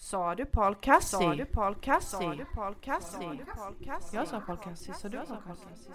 Sa 0.00 0.34
du 0.34 0.46
Paul 0.46 0.76
Cassi? 0.76 1.16
Sa 1.16 1.34
du 1.34 1.44
Paul 1.44 1.74
Cassi? 1.80 2.16
Sa 2.16 2.34
du 2.34 2.44
Paul 2.54 2.74
Cassi? 2.80 4.16
Jag 4.16 4.28
sa 4.28 4.40
Paul 4.40 4.58
Cassi, 4.58 4.92
så 4.94 5.08
du 5.08 5.16
Jag 5.16 5.26
sa 5.26 5.34
du 5.34 5.40
Paul 5.40 5.56
Cassi. 5.56 5.90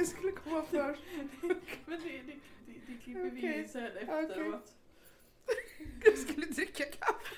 Musiken 0.00 0.06
skulle 0.06 0.32
komma 0.32 0.62
först. 0.70 1.02
Men 1.86 2.00
det, 2.00 2.08
det, 2.08 2.34
det, 2.66 2.72
det 2.86 2.98
klipper 3.04 3.22
vi 3.30 3.38
Okej. 3.40 3.58
in 3.58 3.68
sen 3.68 3.96
efteråt. 3.96 4.72
Jag 6.04 6.18
skulle 6.18 6.46
dricka 6.46 6.84
kaffe. 6.84 7.34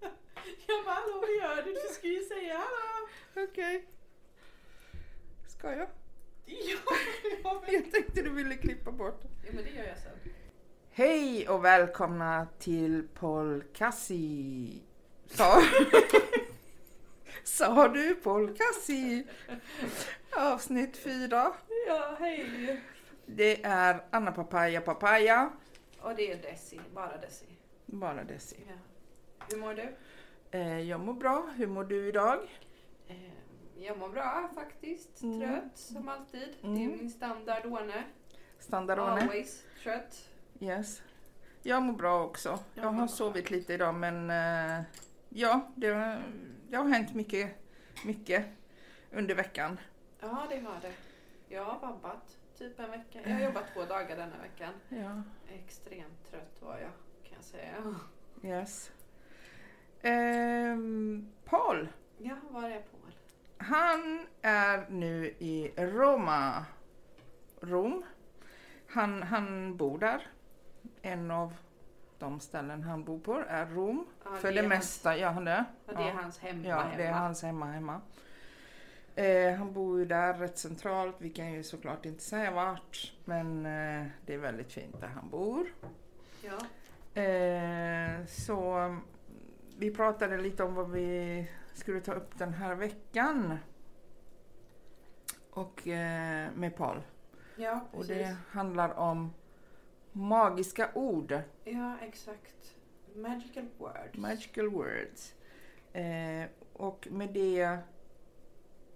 Jag 0.66 0.84
bara, 0.84 0.94
hallå 0.94 1.20
vad 1.20 1.30
gör 1.30 1.62
du? 1.62 1.72
Du 1.72 1.94
ska 1.94 2.06
ju 2.06 2.22
säga 2.24 2.54
hallå. 2.58 3.08
Okej. 3.48 3.84
Ska 5.48 5.70
jag? 5.76 5.88
Ja, 6.46 6.78
ja, 7.44 7.62
men, 7.64 7.74
Jag 7.74 7.92
tänkte 7.92 8.22
du 8.22 8.30
ville 8.30 8.54
klippa 8.56 8.90
bort. 8.92 9.20
ja, 9.46 9.50
men 9.54 9.64
det 9.64 9.70
gör 9.70 9.84
jag 9.84 9.98
sen. 9.98 10.32
Hej 10.90 11.48
och 11.48 11.64
välkomna 11.64 12.46
till 12.58 13.08
Paul 13.14 13.64
Cassi. 13.72 14.82
Sa, 17.48 17.88
du 17.88 18.14
Paul 18.14 18.56
Cassi? 18.56 19.26
Avsnitt 20.36 20.96
fyra. 20.96 21.52
Ja, 21.88 22.16
hej. 22.20 22.80
Det 23.26 23.64
är 23.64 24.04
Anna 24.10 24.32
Papaya 24.32 24.80
Papaya. 24.80 25.50
Och 26.00 26.14
det 26.14 26.32
är 26.32 26.36
Desi, 26.42 26.80
bara 26.94 27.16
Desi. 27.16 27.46
Bara 27.86 28.24
Desi. 28.24 28.56
Ja. 28.68 28.74
Hur 29.50 29.56
mår 29.58 29.74
du? 29.74 29.94
Eh, 30.50 30.80
jag 30.80 31.00
mår 31.00 31.14
bra. 31.14 31.46
Hur 31.56 31.66
mår 31.66 31.84
du 31.84 32.08
idag? 32.08 32.38
Eh, 33.08 33.16
Jag 33.78 33.98
mår 33.98 34.08
bra 34.08 34.50
faktiskt. 34.54 35.22
Mm. 35.22 35.40
Trött 35.40 35.78
som 35.78 36.08
alltid. 36.08 36.48
Det 36.60 36.66
Mm. 36.68 36.82
är 36.92 36.96
min 36.96 37.10
standard 37.10 37.66
One. 37.66 38.04
Standardone? 38.58 39.20
Always 39.22 39.62
trött. 39.82 40.28
Yes. 40.60 41.02
Jag 41.62 41.82
mår 41.82 41.92
bra 41.92 42.24
också. 42.24 42.58
Ja, 42.74 42.82
Jag 42.82 42.90
har 42.92 43.06
sovit 43.06 43.50
lite 43.50 43.72
idag 43.74 43.94
men 43.94 44.30
eh, 44.30 44.82
ja, 45.28 45.72
det, 45.76 45.88
har- 45.88 46.22
det 46.74 46.78
har 46.78 46.88
hänt 46.88 47.14
mycket, 47.14 47.50
mycket 48.04 48.44
under 49.12 49.34
veckan. 49.34 49.80
Ja, 50.20 50.46
det 50.50 50.58
har 50.60 50.80
det. 50.82 50.92
Jag 51.54 51.64
har 51.64 51.78
vabbat 51.80 52.38
typ 52.58 52.78
en 52.80 52.90
vecka. 52.90 53.20
Jag 53.24 53.30
har 53.34 53.40
jobbat 53.44 53.64
två 53.74 53.84
dagar 53.84 54.16
denna 54.16 54.36
veckan. 54.42 54.72
Ja, 54.88 55.22
Extremt 55.54 56.30
trött 56.30 56.62
var 56.62 56.78
jag 56.78 56.90
kan 57.24 57.34
jag 57.36 57.44
säga. 57.44 57.74
yes. 58.42 58.92
Ehm, 60.02 61.28
Paul, 61.44 61.88
Ja, 62.18 62.36
var 62.50 62.62
är 62.70 62.82
Paul? 62.82 63.14
han 63.56 64.26
är 64.42 64.86
nu 64.90 65.26
i 65.38 65.72
Roma. 65.76 66.64
Rom. 67.60 68.04
Han, 68.88 69.22
han 69.22 69.76
bor 69.76 69.98
där. 69.98 70.26
En 71.02 71.30
av 71.30 71.54
de 72.24 72.40
ställen 72.40 72.82
han 72.82 73.04
bor 73.04 73.18
på 73.18 73.42
är 73.48 73.66
Rom. 73.66 74.06
Ja, 74.24 74.30
För 74.36 74.52
det 74.52 74.68
mesta 74.68 75.16
gör 75.16 75.30
han 75.30 75.44
det. 75.44 75.64
Ja, 75.86 75.92
det 75.96 76.02
är 76.02 76.12
hans 76.12 76.38
hemma 76.38 76.68
Ja, 76.68 76.78
hemma. 76.80 76.96
det 76.96 77.04
är 77.04 77.12
hans 77.12 77.42
hemma 77.42 77.66
hemma. 77.66 78.00
Eh, 79.14 79.54
han 79.54 79.72
bor 79.72 79.98
ju 79.98 80.04
där 80.04 80.34
rätt 80.34 80.58
centralt. 80.58 81.16
Vi 81.18 81.30
kan 81.30 81.52
ju 81.52 81.62
såklart 81.62 82.04
inte 82.06 82.22
säga 82.22 82.50
vart. 82.50 83.12
Men 83.24 83.66
eh, 83.66 84.06
det 84.26 84.34
är 84.34 84.38
väldigt 84.38 84.72
fint 84.72 85.00
där 85.00 85.08
han 85.08 85.28
bor. 85.30 85.66
Ja. 86.42 86.58
Eh, 87.22 88.26
så 88.26 88.96
vi 89.78 89.90
pratade 89.94 90.38
lite 90.38 90.64
om 90.64 90.74
vad 90.74 90.90
vi 90.90 91.50
skulle 91.74 92.00
ta 92.00 92.12
upp 92.12 92.38
den 92.38 92.54
här 92.54 92.74
veckan. 92.74 93.58
Och 95.50 95.88
eh, 95.88 96.48
med 96.54 96.76
Paul. 96.76 97.02
ja, 97.56 97.80
Och 97.92 98.00
precis. 98.00 98.16
det 98.16 98.36
handlar 98.50 98.98
om 98.98 99.32
magiska 100.14 100.90
ord. 100.94 101.40
Ja, 101.64 101.96
exakt. 102.00 102.74
Magical 103.14 103.68
words. 103.78 104.14
Magical 104.14 104.68
words. 104.68 105.34
Eh, 105.92 106.48
och 106.72 107.08
med 107.10 107.32
det 107.32 107.78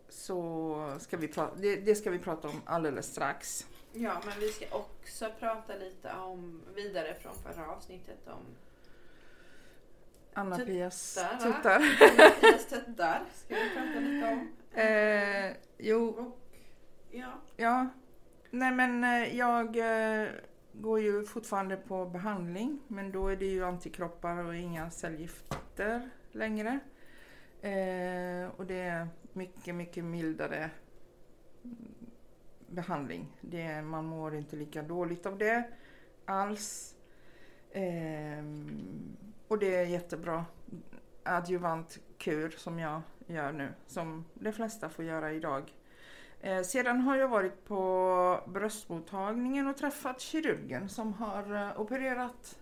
så 0.08 0.96
ska 1.00 1.16
vi 1.16 1.28
prata, 1.28 1.54
det, 1.56 1.76
det 1.76 1.94
ska 1.94 2.10
vi 2.10 2.18
prata 2.18 2.48
om 2.48 2.62
alldeles 2.64 3.06
strax. 3.06 3.66
Ja, 3.92 4.22
men 4.26 4.40
vi 4.40 4.48
ska 4.48 4.66
också 4.70 5.30
prata 5.38 5.74
lite 5.74 6.12
om, 6.12 6.62
vidare 6.74 7.14
från 7.14 7.34
förra 7.34 7.70
avsnittet 7.70 8.28
om 8.28 8.44
Anna-Pias 10.34 11.14
Tuttar. 11.42 11.80
Mattias 11.80 12.66
tuttar. 12.66 13.22
Ska 13.34 13.54
vi 13.54 13.70
prata 13.70 14.00
lite 14.00 14.26
om. 14.32 14.52
Eh, 14.72 15.52
jo, 15.78 16.08
Och, 16.08 16.38
ja. 17.10 17.32
ja. 17.56 17.88
Nej 18.50 18.72
men 18.72 19.04
eh, 19.04 19.36
jag 19.36 19.76
eh, 19.76 20.28
går 20.80 21.00
ju 21.00 21.24
fortfarande 21.24 21.76
på 21.76 22.06
behandling. 22.06 22.80
Men 22.88 23.12
då 23.12 23.28
är 23.28 23.36
det 23.36 23.46
ju 23.46 23.64
antikroppar 23.64 24.44
och 24.44 24.54
inga 24.54 24.90
cellgifter 24.90 26.10
längre. 26.32 26.80
Eh, 27.60 28.50
och 28.56 28.66
det 28.66 28.80
är 28.80 29.08
mycket, 29.32 29.74
mycket 29.74 30.04
mildare 30.04 30.70
behandling. 32.66 33.36
Det 33.40 33.82
man 33.82 34.04
mår 34.04 34.34
inte 34.34 34.56
lika 34.56 34.82
dåligt 34.82 35.26
av 35.26 35.38
det 35.38 35.64
alls. 36.24 36.94
Eh, 37.70 38.44
och 39.48 39.58
det 39.58 39.74
är 39.76 39.84
jättebra 39.84 40.44
adjuvant 41.22 41.98
kur 42.18 42.50
som 42.50 42.78
jag 42.78 43.02
gör 43.26 43.52
nu, 43.52 43.68
som 43.86 44.24
de 44.34 44.52
flesta 44.52 44.88
får 44.88 45.04
göra 45.04 45.32
idag. 45.32 45.72
Eh, 46.40 46.62
sedan 46.62 47.00
har 47.00 47.16
jag 47.16 47.28
varit 47.28 47.64
på 47.64 48.40
bröstmottagningen 48.46 49.66
och 49.68 49.76
träffat 49.76 50.20
kirurgen 50.20 50.88
som 50.88 51.12
har 51.12 51.54
eh, 51.56 51.80
opererat 51.80 52.58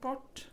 bort. 0.00 0.48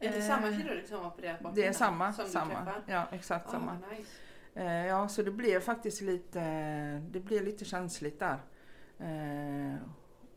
Är 0.00 0.12
det 0.12 0.18
Eh, 0.18 0.24
samma 0.24 0.46
kirurg 0.46 0.86
som 0.86 0.98
har 1.00 1.06
opererat 1.06 1.40
bort 1.40 1.54
Det 1.54 1.66
är 1.66 1.72
samma, 1.72 2.12
samma. 2.12 2.72
Ja, 2.86 3.06
exakt 3.12 3.48
Ah, 3.48 3.50
samma. 3.50 3.78
nice. 3.90 4.10
Eh, 4.54 4.86
ja, 4.86 5.08
så 5.08 5.22
det 5.22 5.30
blev 5.30 5.60
faktiskt 5.60 6.00
lite, 6.00 6.40
det 7.10 7.20
blev 7.20 7.44
lite 7.44 7.64
känsligt 7.64 8.18
där. 8.20 8.38
Eh, 8.98 9.74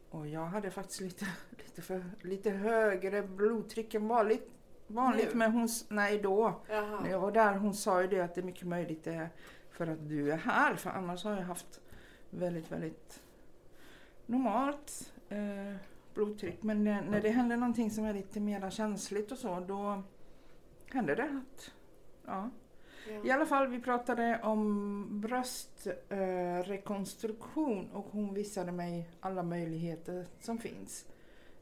och 0.09 0.27
jag 0.27 0.45
hade 0.45 0.71
faktiskt 0.71 1.01
lite, 1.01 1.25
lite, 1.57 1.81
för, 1.81 2.03
lite 2.21 2.49
högre 2.51 3.21
blodtryck 3.23 3.93
än 3.93 4.07
vanligt. 4.07 4.51
Vanligt, 4.87 5.29
Nu? 5.33 5.37
men 5.37 5.51
hon, 5.51 5.67
nej 5.89 6.19
då. 6.19 6.61
Jaha. 6.69 6.99
När 7.03 7.09
jag 7.09 7.19
var 7.19 7.31
där, 7.31 7.53
hon 7.53 7.73
sa 7.73 8.01
ju 8.01 8.07
det 8.07 8.21
att 8.21 8.35
det 8.35 8.41
är 8.41 8.45
mycket 8.45 8.67
möjligt 8.67 9.03
det 9.03 9.13
är 9.13 9.29
för 9.77 9.87
att 9.87 10.09
du 10.09 10.31
är 10.31 10.37
här. 10.37 10.75
För 10.75 10.89
annars 10.89 11.23
har 11.23 11.31
jag 11.31 11.41
haft 11.41 11.81
väldigt, 12.29 12.71
väldigt 12.71 13.21
normalt 14.25 15.13
eh, 15.29 15.75
blodtryck. 16.13 16.63
Men 16.63 16.83
när, 16.83 17.01
när 17.01 17.21
det 17.21 17.29
händer 17.29 17.57
någonting 17.57 17.91
som 17.91 18.05
är 18.05 18.13
lite 18.13 18.39
mer 18.39 18.69
känsligt 18.69 19.31
och 19.31 19.37
så, 19.37 19.59
då 19.59 20.03
händer 20.91 21.15
det 21.15 21.23
att, 21.23 21.71
ja. 22.25 22.49
I 23.07 23.21
Ja. 23.23 23.33
alla 23.35 23.45
fall, 23.45 23.67
vi 23.67 23.79
pratade 23.81 24.39
om 24.43 25.21
bröstrekonstruktion 25.21 27.85
eh, 27.91 27.95
och 27.97 28.05
hon 28.11 28.33
visade 28.33 28.71
mig 28.71 29.09
alla 29.19 29.43
möjligheter 29.43 30.25
som 30.39 30.57
finns. 30.57 31.05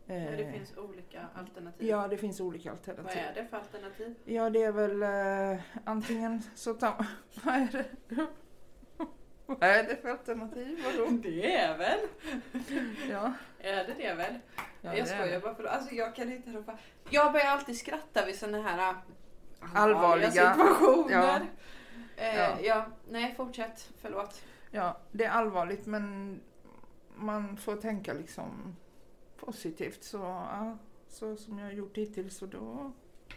Det 0.08 0.14
Eh, 0.14 0.52
finns 0.52 0.78
olika 0.78 1.28
alternativ. 1.36 1.88
Ja, 1.90 2.08
det 2.08 2.18
finns 2.18 2.40
olika 2.40 2.70
Vad 2.70 2.78
alternativ. 2.80 3.18
är 3.18 3.34
det 3.36 3.46
för 3.50 3.58
alternativ? 3.58 4.16
Ja, 4.26 4.50
det 4.50 4.64
är 4.64 4.72
väl 4.72 5.04
eh, 5.54 5.62
antingen 5.86 6.42
så 6.56 6.74
tar 6.74 7.06
Vad 7.44 7.56
är 7.56 7.68
det? 7.72 7.86
Vad 9.46 9.64
är 9.64 9.84
det 9.84 9.96
för 10.02 10.10
alternativ? 10.10 10.84
Vadå? 10.86 11.10
Det 11.24 11.56
är 11.56 11.78
väl? 11.78 12.00
Ja, 13.10 13.34
Är 13.60 13.76
det 13.76 13.94
det 13.98 14.14
väl? 14.14 14.34
ja 14.82 14.96
jag 14.96 15.06
det 15.06 15.10
skojar 15.10 15.40
bara 15.40 15.56
för 15.56 15.64
alltså 15.64 15.96
jag 15.96 16.16
kan 16.16 16.32
inte 16.32 16.50
ropa. 16.50 16.78
Jag 17.10 17.32
börjar 17.34 17.46
alltid 17.48 17.78
skratta 17.78 18.26
vid 18.26 18.36
såna 18.36 18.62
här 18.62 18.90
äh, 18.90 18.96
Allvarliga. 19.76 20.32
situationer. 20.32 21.12
Ja. 21.12 21.40
Eh, 22.24 22.36
Ja. 22.40 22.58
ja. 22.64 22.86
nej 23.10 23.34
fortsätt. 23.38 23.90
Förlåt. 24.02 24.42
Ja, 24.72 24.98
det 25.12 25.26
är 25.26 25.30
allvarligt 25.32 25.86
men 25.86 26.40
man 27.16 27.58
får 27.58 27.76
tänka 27.76 28.14
liksom 28.14 28.76
positivt. 29.38 30.04
Så, 30.04 30.18
ja, 30.18 30.78
så 31.08 31.36
som 31.36 31.60
jag 31.60 31.66
har 31.66 31.74
gjort 31.74 31.98
hittills 31.98 32.38
så 32.38 32.46
då 32.46 32.92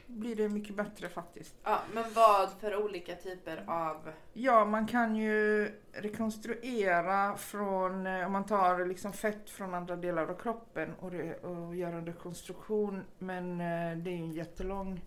blir 0.07 0.37
det 0.37 0.49
mycket 0.49 0.77
bättre 0.77 1.09
faktiskt. 1.09 1.55
Ja, 1.63 1.81
men 1.95 2.05
vad 2.15 2.51
för 2.61 2.85
olika 2.85 3.15
typer 3.15 3.65
av... 3.67 4.13
Ja, 4.33 4.65
man 4.65 4.87
kan 4.87 5.17
ju 5.17 5.71
rekonstruera 5.93 7.37
från, 7.37 8.07
eh, 8.07 8.27
om 8.27 8.33
man 8.33 8.47
tar 8.47 8.87
liksom 8.87 9.13
fett 9.13 9.51
från 9.51 9.75
andra 9.75 9.97
delar 9.97 10.27
av 10.27 10.35
kroppen 10.35 10.95
och, 11.01 11.11
det, 11.11 11.35
och 11.35 11.77
gör 11.77 11.93
en 11.93 12.07
rekonstruktion. 12.07 13.05
Men 13.19 13.61
eh, 13.61 13.99
det 13.99 14.11
är 14.11 14.17
ju 14.17 14.23
en 14.23 14.33
jättelång 14.33 15.05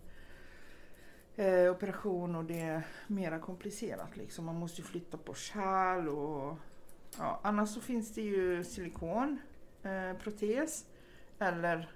eh, 1.36 1.70
operation 1.70 2.36
och 2.36 2.44
det 2.44 2.60
är 2.60 2.82
mera 3.06 3.38
komplicerat 3.38 4.16
liksom. 4.16 4.44
Man 4.44 4.58
måste 4.58 4.80
ju 4.80 4.86
flytta 4.86 5.16
på 5.16 5.34
kärl 5.34 6.08
och 6.08 6.56
ja, 7.18 7.40
annars 7.42 7.68
så 7.68 7.80
finns 7.80 8.14
det 8.14 8.22
ju 8.22 8.64
silikon, 8.64 9.38
eh, 9.82 10.16
protes 10.18 10.86
eller 11.38 11.90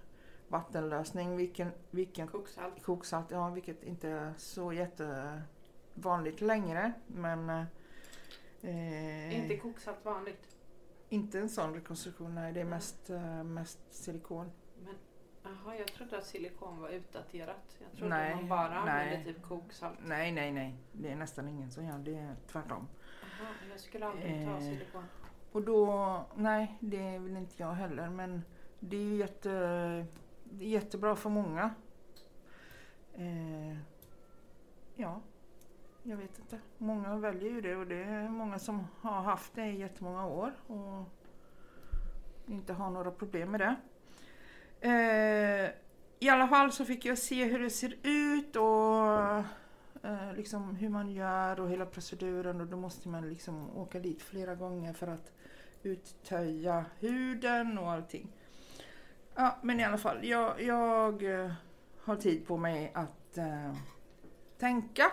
vattenlösning, 0.48 1.36
vilken, 1.36 1.70
vilken 1.90 2.28
Koksalt. 2.28 2.82
koksalt, 2.82 3.30
ja 3.30 3.48
vilket 3.48 3.82
inte 3.84 4.08
är 4.08 4.34
så 4.36 4.72
jättevanligt 4.72 6.40
längre 6.40 6.92
men 7.06 7.48
eh, 8.62 9.40
Inte 9.42 9.56
koksalt 9.56 10.04
vanligt. 10.04 10.56
inte 11.08 11.38
en 11.38 11.48
sån 11.48 11.74
rekonstruktion, 11.74 12.34
nej 12.34 12.52
det 12.52 12.60
är 12.60 12.64
mest, 12.64 13.10
eh, 13.10 13.42
mest 13.44 13.78
silikon. 13.90 14.50
Men 14.84 14.94
jaha, 15.42 15.76
jag 15.76 15.86
trodde 15.86 16.18
att 16.18 16.26
silikon 16.26 16.78
var 16.80 16.88
utdaterat. 16.88 17.76
Jag 17.78 17.92
trodde 17.98 18.14
Nej, 18.14 18.34
man 18.34 18.48
bara 18.48 18.84
nej. 18.84 19.04
använde 19.04 19.32
typ 19.32 19.42
koksalt. 19.42 19.98
Nej, 20.04 20.32
nej, 20.32 20.52
nej. 20.52 20.74
Det 20.92 21.08
är 21.12 21.16
nästan 21.16 21.48
ingen 21.48 21.70
som 21.70 21.84
gör 21.84 21.98
det. 21.98 22.14
Är 22.14 22.36
tvärtom. 22.46 22.88
Jaha, 23.22 23.48
jag 23.70 23.80
skulle 23.80 24.06
aldrig 24.06 24.46
ta 24.46 24.52
Eh. 24.52 24.60
silikon. 24.60 25.04
Och 25.56 25.62
då, 25.62 26.24
nej, 26.34 26.76
det 26.80 27.18
vill 27.18 27.36
inte 27.36 27.54
jag 27.56 27.72
heller. 27.72 28.08
Men 28.08 28.42
det 28.80 28.96
är 28.96 29.00
ju 29.00 29.16
jätte, 29.16 29.50
det 30.44 30.64
är 30.64 30.68
jättebra 30.68 31.16
för 31.16 31.30
många. 31.30 31.70
Eh, 33.14 33.76
ja, 34.96 35.20
jag 36.02 36.16
vet 36.16 36.38
inte. 36.38 36.58
Många 36.78 37.16
väljer 37.16 37.50
ju 37.50 37.60
det 37.60 37.76
och 37.76 37.86
det 37.86 38.04
är 38.04 38.28
många 38.28 38.58
som 38.58 38.86
har 39.00 39.22
haft 39.22 39.54
det 39.54 39.66
i 39.66 39.80
jättemånga 39.80 40.26
år 40.26 40.52
och 40.66 41.04
inte 42.46 42.72
har 42.72 42.90
några 42.90 43.10
problem 43.10 43.50
med 43.50 43.60
det. 43.60 43.76
Eh, 44.80 45.70
I 46.18 46.28
alla 46.28 46.48
fall 46.48 46.72
så 46.72 46.84
fick 46.84 47.04
jag 47.04 47.18
se 47.18 47.44
hur 47.44 47.58
det 47.58 47.70
ser 47.70 47.96
ut 48.02 48.56
och 48.56 49.38
eh, 50.10 50.34
liksom 50.36 50.76
hur 50.76 50.88
man 50.88 51.10
gör 51.10 51.60
och 51.60 51.70
hela 51.70 51.86
proceduren 51.86 52.60
och 52.60 52.66
då 52.66 52.76
måste 52.76 53.08
man 53.08 53.28
liksom 53.28 53.76
åka 53.76 54.00
dit 54.00 54.22
flera 54.22 54.54
gånger 54.54 54.92
för 54.92 55.06
att 55.06 55.32
uttöja 55.86 56.84
huden 56.98 57.78
och 57.78 57.90
allting. 57.90 58.28
Ja, 59.34 59.58
men 59.62 59.80
i 59.80 59.84
alla 59.84 59.98
fall, 59.98 60.24
jag, 60.24 60.62
jag 60.62 61.22
eh, 61.44 61.52
har 62.00 62.16
tid 62.16 62.46
på 62.46 62.56
mig 62.56 62.90
att 62.94 63.38
eh, 63.38 63.74
tänka. 64.58 65.10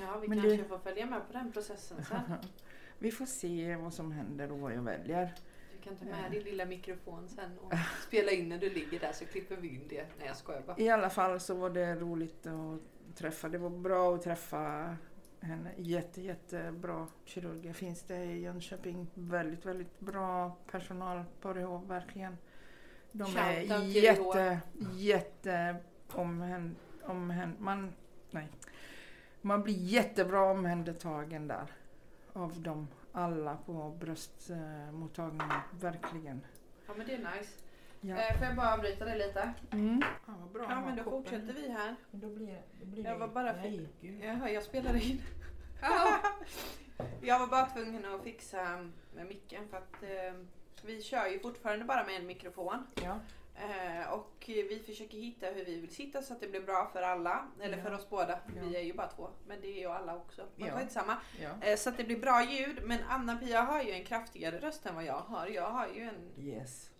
Ja, 0.00 0.18
vi 0.22 0.28
Men 0.28 0.40
kanske 0.42 0.62
det- 0.62 0.68
får 0.68 0.78
följa 0.78 1.06
med 1.06 1.26
på 1.26 1.32
den 1.32 1.52
processen 1.52 2.04
sen. 2.04 2.20
Vi 2.98 3.10
får 3.10 3.26
se 3.26 3.76
vad 3.76 3.94
som 3.94 4.12
händer 4.12 4.52
och 4.52 4.58
vad 4.58 4.72
jag 4.72 4.82
väljer. 4.82 5.34
Du 5.76 5.82
kan 5.84 5.96
ta 5.96 6.04
med 6.04 6.30
din 6.30 6.42
lilla 6.42 6.64
mikrofon 6.64 7.28
sen 7.28 7.58
och 7.58 7.72
spela 8.06 8.30
in 8.32 8.48
när 8.48 8.58
du 8.58 8.70
ligger 8.70 9.00
där 9.00 9.12
så 9.12 9.24
klipper 9.24 9.56
vi 9.56 9.68
in 9.68 9.86
det. 9.88 10.06
Nej 10.18 10.26
jag 10.26 10.36
skojar 10.36 10.62
bara. 10.62 10.78
I 10.78 10.88
alla 10.88 11.10
fall 11.10 11.40
så 11.40 11.54
var 11.54 11.70
det 11.70 11.94
roligt 11.94 12.46
att 12.46 13.16
träffa. 13.16 13.48
Det 13.48 13.58
var 13.58 13.70
bra 13.70 14.14
att 14.14 14.22
träffa 14.22 14.96
henne. 15.46 15.70
Jätte, 15.76 16.22
jättebra 16.22 17.06
kirurger 17.24 17.72
finns 17.72 18.02
det 18.02 18.24
i 18.24 18.40
Jönköping. 18.40 19.06
Väldigt, 19.14 19.66
väldigt 19.66 20.00
bra 20.00 20.56
personal 20.70 21.24
på 21.40 21.52
RH, 21.52 21.88
verkligen. 21.88 22.38
De 23.12 23.36
är 23.36 23.60
Shoutout 23.60 23.92
till 23.92 24.04
jätte, 24.04 24.60
jätte 24.96 25.76
omhän, 26.12 26.76
omhän, 27.02 27.56
man, 27.58 27.92
nej. 28.30 28.48
Man 29.40 29.62
blir 29.62 29.74
jättebra 29.74 30.50
omhändertagen 30.50 31.48
där. 31.48 31.72
Av 32.32 32.62
dem 32.62 32.88
alla 33.12 33.56
på 33.56 33.96
bröstmottagningen. 34.00 35.60
Verkligen. 35.80 36.40
Ja 36.86 36.94
men 36.96 37.06
det 37.06 37.14
är 37.14 37.18
nice. 37.18 37.52
Ja. 38.04 38.16
Eh, 38.16 38.38
får 38.38 38.46
jag 38.46 38.56
bara 38.56 38.74
avbryta 38.74 39.04
dig 39.04 39.18
lite? 39.18 39.52
Mm. 39.72 40.02
Ja, 40.26 40.32
vad 40.40 40.50
bra. 40.52 40.66
Ja 40.68 40.80
men 40.80 40.96
då 40.96 41.02
koppen. 41.04 41.22
fortsätter 41.22 41.52
vi 41.62 41.68
här. 41.72 41.96
Men 42.10 42.20
Då 42.20 42.28
blir, 42.28 42.62
då 42.80 42.86
blir 42.86 43.04
Jag 43.04 43.14
det... 43.14 43.18
var 43.18 43.28
bara 43.28 43.52
Nej, 43.52 43.88
gud. 44.00 44.20
Jaha, 44.24 44.50
jag 44.50 44.62
spelar 44.62 44.94
in. 44.96 45.22
jag 47.22 47.38
var 47.38 47.46
bara 47.46 47.66
tvungen 47.66 48.04
att 48.04 48.22
fixa 48.22 48.88
med 49.14 49.26
micken 49.26 49.68
för 49.68 49.76
att 49.76 50.02
eh, 50.02 50.34
vi 50.84 51.02
kör 51.02 51.26
ju 51.26 51.38
fortfarande 51.40 51.84
bara 51.84 52.04
med 52.06 52.16
en 52.16 52.26
mikrofon. 52.26 52.86
Ja. 53.02 53.18
Eh, 53.56 54.12
och 54.12 54.32
vi 54.46 54.82
försöker 54.86 55.18
hitta 55.18 55.46
hur 55.46 55.64
vi 55.64 55.80
vill 55.80 55.94
sitta 55.94 56.22
så 56.22 56.32
att 56.34 56.40
det 56.40 56.48
blir 56.48 56.60
bra 56.60 56.90
för 56.92 57.02
alla. 57.02 57.46
Eller 57.60 57.76
Ja. 57.76 57.82
för 57.84 57.94
oss 57.94 58.10
båda. 58.10 58.38
Ja. 58.56 58.62
Vi 58.62 58.76
är 58.76 58.80
ju 58.82 58.92
bara 58.94 59.08
två. 59.08 59.28
Men 59.46 59.60
det 59.60 59.66
är 59.68 59.80
ju 59.80 59.86
alla 59.86 60.16
också. 60.16 60.42
Ja. 60.56 60.78
skitsamma. 60.78 61.16
ja. 61.42 61.50
Eh, 61.68 61.76
så 61.76 61.88
att 61.90 61.96
det 61.96 62.04
blir 62.04 62.20
bra 62.20 62.44
ljud. 62.44 62.80
Men 62.84 62.98
Anna-Pia 63.08 63.60
har 63.60 63.82
ju 63.82 63.90
en 63.92 64.04
kraftigare 64.04 64.58
röst 64.58 64.86
än 64.86 64.94
vad 64.94 65.04
jag 65.04 65.18
har. 65.20 65.46
Jag 65.46 65.70
har 65.70 65.88
ju 65.88 66.02
en 66.02 66.44
Yes. 66.44 66.90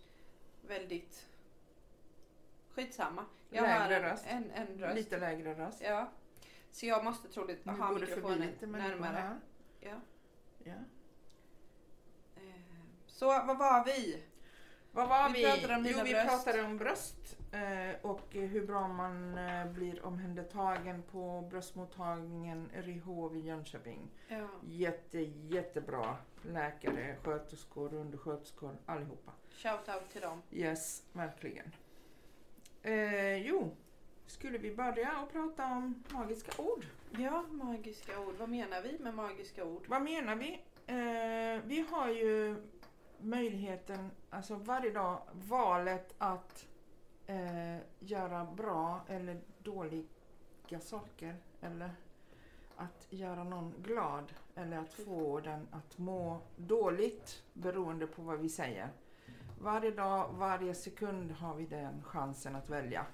Väldigt... 0.67 1.27
Skitsamma. 2.75 3.25
Jag 3.49 3.63
Lägre 3.63 3.95
har 3.95 4.01
röst. 4.01 4.23
En, 4.27 4.51
en 4.51 4.67
röst. 4.79 4.95
Lite 4.95 5.17
lägre 5.17 5.53
röst. 5.53 5.81
Ja. 5.81 6.11
Så 6.71 6.85
jag 6.85 7.03
måste 7.03 7.27
troligt 7.27 7.65
ha 7.65 7.91
mikrofonen 7.91 8.39
lite 8.39 8.67
närmare. 8.67 9.39
Ja. 9.79 9.99
Ja. 10.63 10.73
Eh, 12.35 12.41
Så 13.07 13.25
vad 13.25 13.57
var 13.57 13.85
vi? 13.85 14.23
Vad 14.91 15.09
var 15.09 15.29
Vi 15.29 15.33
vi? 15.33 15.43
pratade 15.45 15.75
om 15.75 15.85
jo, 15.85 15.97
vi 16.03 16.11
bröst. 16.11 16.27
pratade 16.29 16.63
om 16.63 16.77
bröst 16.77 17.37
och 18.01 18.27
hur 18.31 18.65
bra 18.67 18.87
man 18.87 19.37
eh, 19.37 19.65
blir 19.71 20.05
omhändertagen 20.05 21.03
på 21.11 21.47
bröstmottagningen 21.49 22.69
RIH 22.73 23.35
i 23.35 23.39
Jönköping. 23.39 24.09
Ja. 24.27 24.47
Jätte, 24.67 25.19
jättebra 25.19 26.17
läkare, 26.41 27.15
sköterskor, 27.23 27.93
undersköterskor, 27.93 28.77
allihopa. 28.85 29.31
Shout 29.49 29.89
out 29.89 30.09
till 30.11 30.21
dem. 30.21 30.41
Yes, 30.51 31.03
verkligen. 31.13 31.71
Eh, 32.81 33.37
jo, 33.37 33.75
skulle 34.25 34.57
vi 34.57 34.75
börja 34.75 35.21
och 35.21 35.31
prata 35.31 35.65
om 35.65 36.03
magiska 36.09 36.61
ord? 36.61 36.85
Ja, 37.17 37.45
magiska 37.51 38.19
ord. 38.19 38.35
Vad 38.39 38.49
menar 38.49 38.81
vi 38.81 38.99
med 38.99 39.13
magiska 39.13 39.65
ord? 39.65 39.85
Vad 39.87 40.01
menar 40.01 40.35
vi? 40.35 40.61
Eh, 40.87 41.61
vi 41.65 41.85
har 41.89 42.09
ju 42.09 42.55
möjligheten, 43.17 44.11
alltså 44.29 44.55
varje 44.55 44.91
dag, 44.91 45.21
valet 45.31 46.15
att 46.17 46.67
eh, 47.27 47.77
göra 47.99 48.45
bra 48.45 49.01
eller 49.07 49.41
dåliga 49.63 50.79
saker. 50.79 51.35
Eller 51.61 51.89
att 52.75 53.07
göra 53.09 53.43
någon 53.43 53.73
glad. 53.83 54.33
Eller 54.55 54.77
att 54.77 54.93
få 54.93 55.39
den 55.39 55.67
att 55.71 55.97
må 55.97 56.41
dåligt 56.55 57.43
beroende 57.53 58.07
på 58.07 58.21
vad 58.21 58.39
vi 58.39 58.49
säger. 58.49 58.89
Varje 59.61 59.91
dag, 59.91 60.33
varje 60.33 60.73
sekund 60.73 61.31
har 61.31 61.55
vi 61.55 61.65
den 61.65 62.03
chansen 62.03 62.55
att 62.55 62.69
välja. 62.69 63.05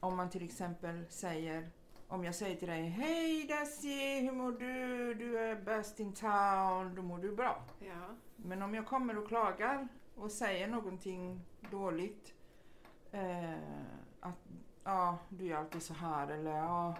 Om 0.00 0.16
man 0.16 0.30
till 0.30 0.44
exempel 0.44 1.04
säger 1.08 1.70
om 2.10 2.24
jag 2.24 2.34
säger 2.34 2.56
till 2.56 2.68
dig 2.68 2.82
Hej 2.82 3.44
Desi, 3.44 4.20
hur 4.20 4.32
mår 4.32 4.52
du? 4.52 5.14
Du 5.14 5.38
är 5.38 5.56
bäst 5.56 6.00
in 6.00 6.12
town. 6.12 6.94
Då 6.94 7.02
mår 7.02 7.18
du 7.18 7.36
bra. 7.36 7.64
Ja. 7.78 8.16
Men 8.36 8.62
om 8.62 8.74
jag 8.74 8.86
kommer 8.86 9.18
och 9.18 9.28
klagar 9.28 9.88
och 10.14 10.30
säger 10.30 10.68
någonting 10.68 11.40
dåligt. 11.70 12.34
Eh, 13.12 13.52
att 14.20 14.34
ja, 14.84 15.18
du 15.28 15.52
är 15.52 15.56
alltid 15.56 15.82
så 15.82 15.94
här 15.94 16.28
eller 16.28 16.50
ja, 16.56 16.94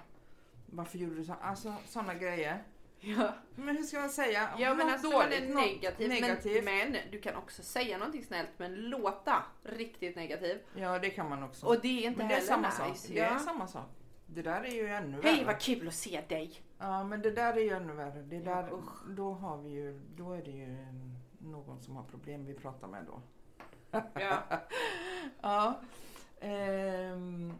varför 0.66 0.98
gjorde 0.98 1.14
du 1.14 1.24
så? 1.24 1.34
Alltså 1.42 1.74
sådana 1.86 2.14
grejer. 2.14 2.62
Ja, 3.00 3.32
Men 3.56 3.76
hur 3.76 3.82
ska 3.82 4.00
man 4.00 4.08
säga? 4.10 4.48
ja 4.58 4.74
men 4.74 4.86
Något 4.86 4.92
alltså 4.92 5.10
man 5.10 5.20
är 5.20 5.24
dåligt, 5.40 5.48
något 5.54 5.64
negativ. 5.64 6.08
negativt. 6.08 6.64
Men, 6.64 6.92
men 6.92 7.00
du 7.10 7.20
kan 7.20 7.36
också 7.36 7.62
säga 7.62 7.98
någonting 7.98 8.24
snällt 8.24 8.48
men 8.56 8.74
låta 8.74 9.42
riktigt 9.62 10.16
negativ. 10.16 10.58
Ja, 10.74 10.98
det 10.98 11.10
kan 11.10 11.28
man 11.28 11.42
också. 11.42 11.66
Och 11.66 11.80
det 11.80 11.88
är 12.04 12.06
inte 12.06 12.18
men 12.18 12.28
det 12.28 12.34
är 12.34 12.36
heller 12.36 12.48
samma 12.48 12.68
nice. 12.68 13.00
sak. 13.02 13.08
Det 13.14 13.18
är 13.20 13.32
Ja. 13.32 13.38
samma 13.38 13.66
sak. 13.66 13.88
Det 14.26 14.42
där 14.42 14.60
är 14.64 14.74
ju 14.74 14.88
ännu 14.88 15.20
Hej 15.22 15.34
värre. 15.36 15.44
vad 15.46 15.60
kul 15.60 15.88
att 15.88 15.94
se 15.94 16.20
dig! 16.28 16.62
Ja, 16.78 17.04
men 17.04 17.22
det 17.22 17.30
där 17.30 17.52
är 17.56 17.60
ju 17.60 17.70
ännu 17.70 17.92
värre. 17.92 18.22
Det 18.22 18.36
Ja, 18.36 18.42
där, 18.54 18.72
usch. 18.74 19.06
då 19.08 19.32
har 19.32 19.56
vi 19.58 19.68
ju, 19.70 20.00
då 20.16 20.32
är 20.32 20.42
det 20.42 20.50
ju 20.50 20.76
någon 21.38 21.80
som 21.80 21.96
har 21.96 22.02
problem 22.04 22.44
vi 22.46 22.54
pratar 22.54 22.88
med 22.88 23.04
då. 23.04 23.20
Ja. 23.90 24.42
Ja. 25.40 25.80
Ehm, 26.40 27.52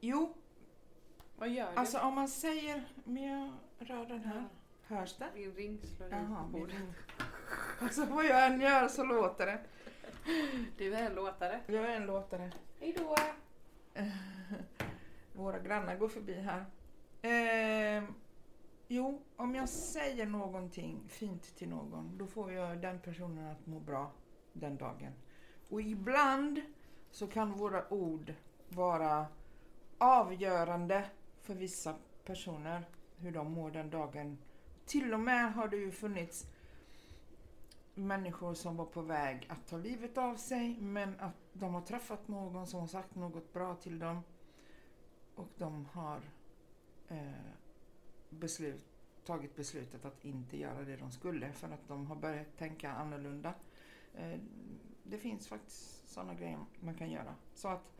jo, 0.00 0.34
Vad 1.36 1.48
gör 1.48 1.72
du? 1.72 1.76
alltså 1.78 1.98
om 1.98 2.14
man 2.14 2.28
säger, 2.28 2.84
men 3.04 3.22
jag 3.22 3.50
rör 3.78 4.06
den 4.06 4.24
här. 4.24 4.48
Hörs 4.86 5.16
det? 5.16 5.28
Din 5.34 5.54
ring 5.54 5.78
slår 5.96 6.08
i 6.08 6.10
Jaha, 6.12 6.42
min 6.42 6.52
bordet. 6.52 6.76
Alltså 7.80 8.04
vad 8.04 8.24
jag 8.24 8.46
än 8.46 8.60
gör 8.60 8.88
så 8.88 9.04
låter 9.04 9.46
det. 9.46 9.58
Du 10.78 10.94
är 10.94 11.06
en 11.06 11.14
låtare. 11.14 11.60
Jag 11.66 11.84
är 11.84 11.96
en 11.96 12.06
låtare. 12.06 12.52
Hejdå! 12.80 13.16
Våra 15.32 15.58
grannar 15.58 15.96
går 15.96 16.08
förbi 16.08 16.34
här. 16.34 16.66
Ehm, 17.22 18.14
jo, 18.88 19.22
om 19.36 19.54
jag 19.54 19.68
säger 19.68 20.26
någonting 20.26 21.04
fint 21.08 21.56
till 21.56 21.68
någon, 21.68 22.18
då 22.18 22.26
får 22.26 22.52
jag 22.52 22.80
den 22.80 23.00
personen 23.00 23.46
att 23.50 23.66
må 23.66 23.80
bra 23.80 24.10
den 24.52 24.76
dagen. 24.76 25.12
Och 25.68 25.82
ibland 25.82 26.60
så 27.10 27.26
kan 27.26 27.52
våra 27.52 27.92
ord 27.92 28.34
vara 28.68 29.26
avgörande 29.98 31.10
för 31.42 31.54
vissa 31.54 31.94
personer, 32.24 32.84
hur 33.16 33.32
de 33.32 33.52
mår 33.52 33.70
den 33.70 33.90
dagen. 33.90 34.38
Till 34.86 35.14
och 35.14 35.20
med 35.20 35.54
har 35.54 35.68
det 35.68 35.76
ju 35.76 35.90
funnits 35.90 36.46
människor 37.94 38.54
som 38.54 38.76
var 38.76 38.84
på 38.84 39.02
väg 39.02 39.46
att 39.48 39.68
ta 39.68 39.76
livet 39.76 40.18
av 40.18 40.36
sig, 40.36 40.76
men 40.80 41.20
att 41.20 41.36
de 41.52 41.74
har 41.74 41.82
träffat 41.82 42.28
någon 42.28 42.66
som 42.66 42.80
har 42.80 42.86
sagt 42.86 43.14
något 43.14 43.52
bra 43.52 43.74
till 43.74 43.98
dem 43.98 44.22
och 45.34 45.48
de 45.58 45.86
har 45.92 46.20
eh, 47.08 47.52
beslut, 48.30 48.84
tagit 49.24 49.56
beslutet 49.56 50.04
att 50.04 50.24
inte 50.24 50.58
göra 50.58 50.82
det 50.84 50.96
de 50.96 51.10
skulle 51.10 51.52
för 51.52 51.68
att 51.68 51.88
de 51.88 52.06
har 52.06 52.16
börjat 52.16 52.58
tänka 52.58 52.92
annorlunda. 52.92 53.54
Eh, 54.14 54.38
det 55.02 55.18
finns 55.18 55.48
faktiskt 55.48 56.08
sådana 56.10 56.34
grejer 56.34 56.58
man 56.80 56.94
kan 56.94 57.10
göra. 57.10 57.34
Så 57.54 57.68
att 57.68 57.92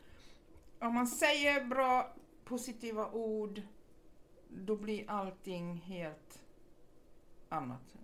om 0.78 0.94
man 0.94 1.06
säger 1.06 1.64
bra 1.64 2.14
positiva 2.44 3.10
ord 3.10 3.62
då 4.48 4.76
blir 4.76 5.10
allting 5.10 5.74
helt 5.76 6.42
annat. 7.48 7.96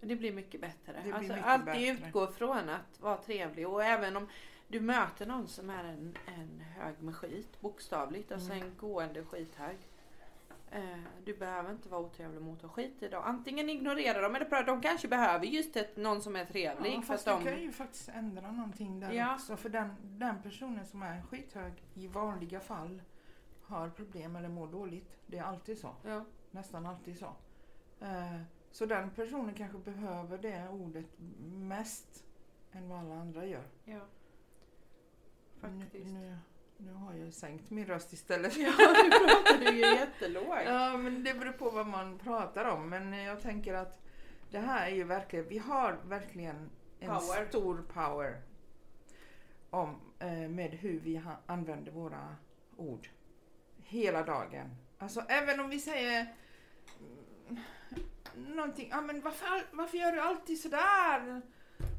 Det 0.00 0.16
blir 0.16 0.32
mycket 0.32 0.60
bättre. 0.60 0.92
Det 0.92 1.02
blir 1.02 1.14
alltså, 1.14 1.32
mycket 1.32 1.46
alltid 1.46 1.66
bättre. 1.94 2.08
utgå 2.08 2.26
från 2.26 2.68
att 2.68 3.00
vara 3.00 3.16
trevlig 3.16 3.68
och 3.68 3.84
även 3.84 4.16
om 4.16 4.28
du 4.68 4.80
möter 4.80 5.26
någon 5.26 5.48
som 5.48 5.70
är 5.70 5.84
en, 5.84 6.16
en 6.26 6.60
hög 6.60 7.02
med 7.02 7.16
skit, 7.16 7.60
bokstavligt, 7.60 8.32
alltså 8.32 8.52
Mm. 8.52 8.62
en 8.66 8.76
gående 8.76 9.24
skithög. 9.24 9.76
Eh, 10.74 10.98
du 11.24 11.36
behöver 11.36 11.70
inte 11.70 11.88
vara 11.88 12.00
otrevlig 12.00 12.42
mot 12.42 12.60
dem. 12.60 12.70
Skit 12.70 13.02
i 13.02 13.08
dem. 13.08 13.22
Antingen 13.24 13.70
ignorera 13.70 14.20
dem 14.20 14.34
eller 14.34 14.46
pröva. 14.46 14.62
De 14.66 14.80
kanske 14.82 15.08
behöver 15.08 15.46
just 15.46 15.76
ett, 15.76 15.96
någon 15.96 16.22
som 16.22 16.36
är 16.36 16.44
trevlig. 16.44 16.92
Ja, 16.94 17.00
för 17.00 17.06
fast 17.06 17.28
att 17.28 17.38
du 17.38 17.44
de, 17.44 17.50
kan 17.50 17.62
ju 17.62 17.72
faktiskt 17.72 18.08
ändra 18.08 18.50
någonting 18.52 19.00
där 19.00 19.12
Ja. 19.12 19.34
också. 19.34 19.56
För 19.56 19.68
den, 19.68 19.94
den 20.02 20.42
personen 20.42 20.86
som 20.86 21.02
är 21.02 21.22
skithög 21.22 21.72
i 21.94 22.06
vanliga 22.06 22.60
fall 22.60 23.02
har 23.62 23.90
problem 23.90 24.36
eller 24.36 24.48
mår 24.48 24.66
dåligt. 24.66 25.16
Det 25.26 25.38
är 25.38 25.42
alltid 25.42 25.78
så. 25.78 25.94
ja. 26.04 26.24
Nästan 26.50 26.86
alltid 26.86 27.18
så. 27.18 27.34
Eh, 28.00 28.40
så 28.70 28.86
den 28.86 29.10
personen 29.10 29.54
kanske 29.54 29.78
behöver 29.78 30.38
det 30.38 30.68
ordet 30.68 31.06
mest 31.46 32.24
än 32.72 32.88
vad 32.88 32.98
alla 32.98 33.14
andra 33.14 33.46
gör. 33.46 33.64
Ja. 33.84 34.00
Faktiskt. 35.60 36.06
nu, 36.12 36.20
nu 36.20 36.38
har 36.90 37.14
jag 37.14 37.34
sänkt 37.34 37.70
min 37.70 37.86
röst 37.86 38.12
istället. 38.12 38.56
Ja, 38.58 38.70
nu 38.76 39.10
pratar 39.10 39.58
du 39.58 39.70
ju 39.70 39.80
jättelågt. 39.86 40.62
Ja, 40.66 40.96
men 40.96 41.24
det 41.24 41.34
beror 41.34 41.52
på 41.52 41.70
vad 41.70 41.86
man 41.86 42.18
pratar 42.18 42.64
om. 42.64 42.88
Men 42.88 43.12
jag 43.12 43.40
tänker 43.42 43.74
att 43.74 44.02
det 44.50 44.58
här 44.58 44.90
är 44.90 44.94
ju 44.94 45.04
verkligen, 45.04 45.48
vi 45.48 45.58
har 45.58 45.98
verkligen 46.04 46.70
en 47.00 47.08
Power. 47.08 47.46
stor 47.48 47.84
power 47.92 48.42
om, 49.70 50.00
eh, 50.18 50.48
med 50.48 50.70
hur 50.70 51.00
vi 51.00 51.22
använder 51.46 51.92
våra 51.92 52.36
ord 52.76 53.08
hela 53.76 54.22
dagen. 54.22 54.76
Alltså 54.98 55.20
även 55.28 55.60
om 55.60 55.70
vi 55.70 55.78
säger 55.80 56.26
någonting, 58.34 58.88
ja 58.90 59.00
men 59.00 59.20
varför, 59.20 59.66
varför 59.72 59.98
gör 59.98 60.12
du 60.12 60.20
alltid 60.20 60.60
sådär? 60.60 61.42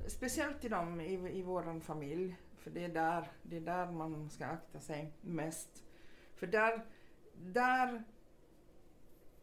Speciellt 0.08 0.66
i 0.66 0.70
dem 0.70 1.02
i, 1.02 1.14
i 1.14 1.42
våran 1.42 1.82
familj. 1.82 2.36
För 2.64 2.72
det 2.72 2.84
är, 2.84 2.90
där, 2.90 3.32
det 3.44 3.58
är 3.58 3.62
där 3.62 3.92
man 3.92 4.30
ska 4.30 4.46
akta 4.46 4.80
sig 4.80 5.14
mest. 5.22 5.84
För 6.36 6.48
där, 6.48 6.86
där 7.34 8.04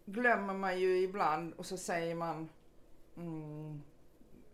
glömmer 0.05 0.55
man 0.55 0.81
ju 0.81 0.99
ibland 0.99 1.55
och 1.55 1.67
så 1.67 1.77
säger 1.77 2.15
man 2.15 2.49
mm, 3.17 3.83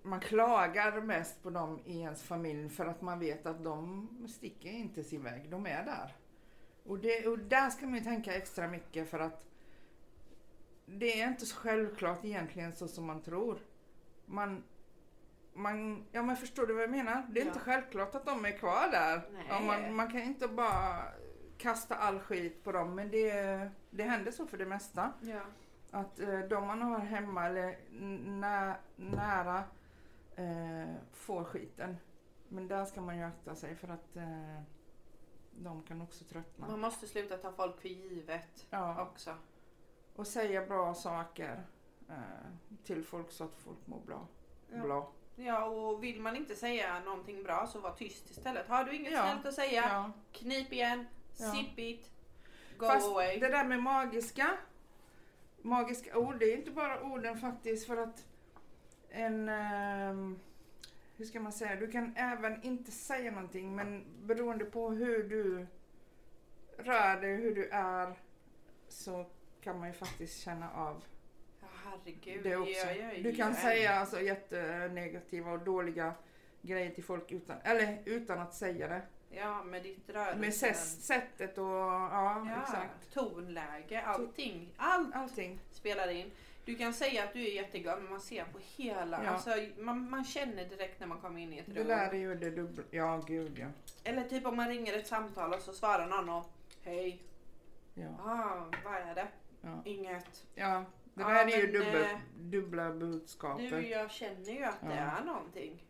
man 0.03 0.21
klagar 0.21 1.01
mest 1.01 1.43
på 1.43 1.51
dem 1.51 1.81
i 1.85 2.01
ens 2.01 2.23
familj 2.23 2.69
för 2.69 2.87
att 2.87 3.03
man 3.03 3.19
vet 3.19 3.47
att 3.47 3.65
de 3.65 4.09
sticker 4.29 4.71
inte 4.71 5.05
sin 5.05 5.23
väg, 5.23 5.51
de 5.51 5.67
är 5.67 5.85
där. 5.85 6.17
Och, 6.85 6.99
det, 6.99 7.27
och 7.27 7.39
där 7.39 7.71
ska 7.71 7.87
man 7.87 7.95
ju 7.95 8.05
tänka 8.05 8.35
extra 8.35 8.69
mycket 8.69 9.11
för 9.11 9.19
att 9.19 9.45
det 10.87 11.21
är 11.21 11.29
inte 11.29 11.47
så 11.47 11.57
självklart 11.57 12.25
egentligen 12.25 12.73
så 12.73 12.89
som 12.89 13.07
man 13.07 13.23
tror. 13.23 13.59
Man, 14.27 14.63
man, 15.57 16.05
ja 16.13 16.23
men 16.23 16.37
förstår 16.37 16.67
du 16.67 16.75
vad 16.75 16.83
jag 16.83 16.91
menar? 16.91 17.27
Det 17.31 17.41
är 17.41 17.45
Ja. 17.45 17.49
inte 17.49 17.61
självklart 17.61 18.15
att 18.15 18.27
de 18.27 18.45
är 18.45 18.59
kvar 18.59 18.89
där. 18.91 19.21
Ja, 19.49 19.61
man, 19.61 19.95
man 19.95 20.11
kan 20.11 20.21
inte 20.23 20.49
bara 20.49 21.03
kasta 21.59 21.95
all 21.95 22.19
skit 22.21 22.65
på 22.65 22.73
dem 22.73 22.95
men 22.95 23.11
det, 23.11 23.71
det 23.91 24.03
händer 24.03 24.31
så 24.33 24.47
för 24.47 24.59
det 24.59 24.67
mesta. 24.67 25.13
Ja. 25.21 25.41
Att 25.91 26.21
eh, 26.21 26.39
de 26.41 26.67
man 26.67 26.83
har 26.83 26.99
hemma 26.99 27.47
eller 27.47 27.79
nä, 28.41 28.77
nära 28.97 29.65
eh, 30.37 30.95
får 31.13 31.45
skiten. 31.45 31.97
Men 32.49 32.69
där 32.69 32.85
ska 32.85 33.01
man 33.01 33.17
ju 33.19 33.23
akta 33.25 33.55
sig 33.55 33.75
för 33.77 33.89
att 33.89 34.17
eh, 34.17 34.61
de 35.59 35.83
kan 35.83 36.03
också 36.03 36.25
tröttna. 36.25 36.69
Man 36.69 36.81
måste 36.81 37.07
sluta 37.07 37.37
ta 37.37 37.53
folk 37.53 37.81
för 37.81 37.89
givet 37.89 38.67
Ja, 38.71 39.03
också. 39.03 39.35
och 40.17 40.27
säga 40.27 40.67
bra 40.67 40.95
saker 40.95 41.63
eh, 42.09 42.15
till 42.85 43.05
folk 43.05 43.31
så 43.33 43.45
att 43.45 43.55
folk 43.57 43.87
mår 43.87 44.01
bra. 44.01 44.27
Ja. 44.73 44.83
bra. 44.83 45.13
Ja, 45.37 45.65
och 45.65 46.05
vill 46.05 46.21
man 46.21 46.37
inte 46.37 46.55
säga 46.57 47.01
någonting 47.01 47.43
bra 47.43 47.67
så 47.67 47.81
var 47.81 47.93
tyst 47.93 48.31
istället. 48.31 48.69
Har 48.69 48.85
du 48.85 48.97
inget 48.97 49.13
Ja. 49.13 49.23
snällt 49.23 49.47
att 49.47 49.55
säga, 49.55 49.83
Ja. 49.89 50.13
knip 50.33 50.73
igen, 50.73 51.07
Ja. 51.37 51.53
zip 51.53 51.79
it, 51.79 52.11
go 52.79 52.87
Fast 52.87 53.09
away. 53.11 53.39
det 53.39 53.49
där 53.49 53.65
med 53.65 53.83
magiska, 53.83 54.57
magiska 55.63 56.19
ord, 56.19 56.39
det 56.39 56.45
är 56.53 56.57
inte 56.57 56.71
bara 56.71 57.03
orden 57.03 57.41
faktiskt 57.41 57.87
för 57.87 57.97
att 57.97 58.25
en, 59.11 59.49
ehm, 59.49 60.39
hur 61.17 61.25
ska 61.25 61.41
man 61.41 61.53
säga, 61.53 61.77
du 61.77 61.91
kan 61.91 62.17
även 62.17 62.63
inte 62.63 62.91
säga 62.91 63.31
någonting 63.31 63.75
men 63.77 64.05
beroende 64.27 64.65
på 64.65 64.91
hur 64.91 65.23
du 65.29 65.67
rör 66.79 67.21
dig, 67.21 67.35
hur 67.37 67.55
du 67.55 67.69
är 67.69 68.15
så 68.89 69.27
kan 69.61 69.79
man 69.79 69.89
ju 69.89 69.95
faktiskt 69.95 70.41
känna 70.41 70.71
av 70.73 71.05
herregud. 72.05 72.43
det 72.43 72.57
också. 72.57 72.87
Jag, 72.87 73.15
jag, 73.15 73.23
Du 73.25 73.35
kan 73.37 73.55
säga 73.55 73.95
alltså 73.95 74.21
jättenegativa 74.21 75.51
och 75.53 75.59
dåliga 75.65 76.15
grejer 76.63 76.91
till 76.91 77.05
folk 77.05 77.33
utan, 77.33 77.57
eller 77.65 77.99
utan 78.05 78.39
att 78.39 78.55
säga 78.55 78.89
det. 78.89 79.03
Ja, 79.31 79.65
med 79.65 79.83
ditt 79.83 80.11
rörelse. 80.11 80.39
Med 80.39 80.55
sättet 80.77 81.59
och 81.59 81.65
ja, 81.65 82.47
ja, 82.49 82.63
exakt. 82.63 83.15
tonläge, 83.15 84.03
allting. 84.03 84.73
Allt 84.77 85.15
Allting. 85.15 85.59
spelar 85.73 86.09
in. 86.11 86.31
Du 86.65 86.75
kan 86.75 86.95
säga 86.95 87.25
att 87.25 87.33
du 87.33 87.41
är 87.47 87.53
jätteglad 87.55 87.99
men 88.03 88.11
man 88.11 88.21
ser 88.21 88.45
på 88.45 88.59
hela, 88.77 89.25
Ja. 89.25 89.31
alltså, 89.31 89.51
man, 89.79 90.11
man 90.11 90.25
känner 90.25 90.65
direkt 90.65 91.01
när 91.01 91.07
man 91.07 91.21
kommer 91.21 91.41
in 91.41 91.53
i 91.53 91.59
ett 91.59 91.67
Det 91.67 91.81
rum. 91.81 91.89
där 91.89 92.09
är 92.11 92.15
ju 92.15 92.35
det 92.35 92.51
dubbla. 92.51 92.83
Ja, 92.91 93.23
gud 93.27 93.59
ja. 93.59 93.67
Eller 94.05 94.23
typ 94.29 94.47
om 94.47 94.57
man 94.57 94.69
ringer 94.69 94.99
ett 94.99 95.07
samtal 95.07 95.53
och 95.55 95.61
så 95.61 95.73
svarar 95.73 96.07
någon 96.07 96.29
och 96.29 96.51
Hej, 96.83 97.23
Ja, 97.95 98.09
ah, 98.25 98.67
vad 98.85 98.95
är 98.95 99.15
det? 99.15 99.27
ja. 99.61 99.83
Inget. 99.85 100.45
ja 100.55 100.85
det 101.17 101.23
Ja, 101.23 101.29
där 101.29 101.47
är 101.53 101.61
ju 101.61 101.67
dubbel, 101.73 102.03
eh, 102.03 102.19
dubbla 102.39 102.91
budskapet. 102.93 103.71
Du, 103.71 103.89
jag 103.89 104.11
känner 104.11 104.53
ju 104.53 104.65
att 104.65 104.81
det 104.81 104.87
Ja. 104.97 105.19
är 105.21 105.25
någonting. 105.25 105.83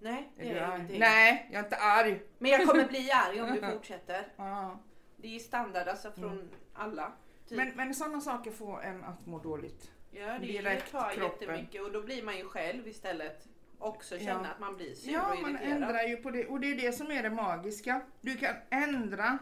Nej, 0.00 0.32
det 0.36 0.50
Är 0.50 0.54
är, 0.56 0.60
arg? 0.62 0.74
ingenting. 0.76 1.00
Nej, 1.00 1.48
jag 1.52 1.60
är 1.60 1.64
inte 1.64 1.76
arg. 1.76 2.22
Men 2.38 2.50
jag 2.50 2.66
kommer 2.68 2.84
bli 2.88 3.10
arg 3.10 3.40
om 3.42 3.52
du 3.52 3.60
fortsätter. 3.72 4.26
Ja. 4.36 4.78
Det 5.16 5.36
är 5.36 5.38
standard 5.38 5.88
alltså 5.88 6.12
från 6.12 6.32
Mm. 6.32 6.48
alla. 6.74 7.12
Typ. 7.48 7.58
Men, 7.58 7.72
men 7.76 7.94
sådana 7.94 8.20
saker 8.20 8.50
får 8.50 8.82
en 8.82 9.04
att 9.04 9.26
må 9.26 9.38
dåligt. 9.38 9.90
ja, 10.10 10.26
det 10.38 10.46
direkt 10.46 10.92
tar 10.92 11.10
kroppen. 11.10 11.48
jättemycket 11.48 11.82
och 11.82 11.92
då 11.92 12.02
blir 12.02 12.22
man 12.22 12.36
ju 12.36 12.44
själv 12.44 12.88
istället 12.88 13.48
också 13.78 14.18
känna 14.18 14.42
Ja. 14.44 14.48
att 14.50 14.60
man 14.60 14.76
blir 14.76 14.94
sur 14.94 15.12
Ja, 15.12 15.32
och 15.32 15.42
man 15.42 15.50
irriterad. 15.50 15.72
ändrar 15.82 16.02
ju 16.02 16.16
på 16.16 16.30
det. 16.30 16.46
Och 16.46 16.60
det 16.60 16.70
är 16.70 16.76
det 16.76 16.92
som 16.92 17.10
är 17.10 17.22
det 17.22 17.30
magiska. 17.30 18.00
Du 18.20 18.36
kan 18.36 18.54
ändra 18.70 19.38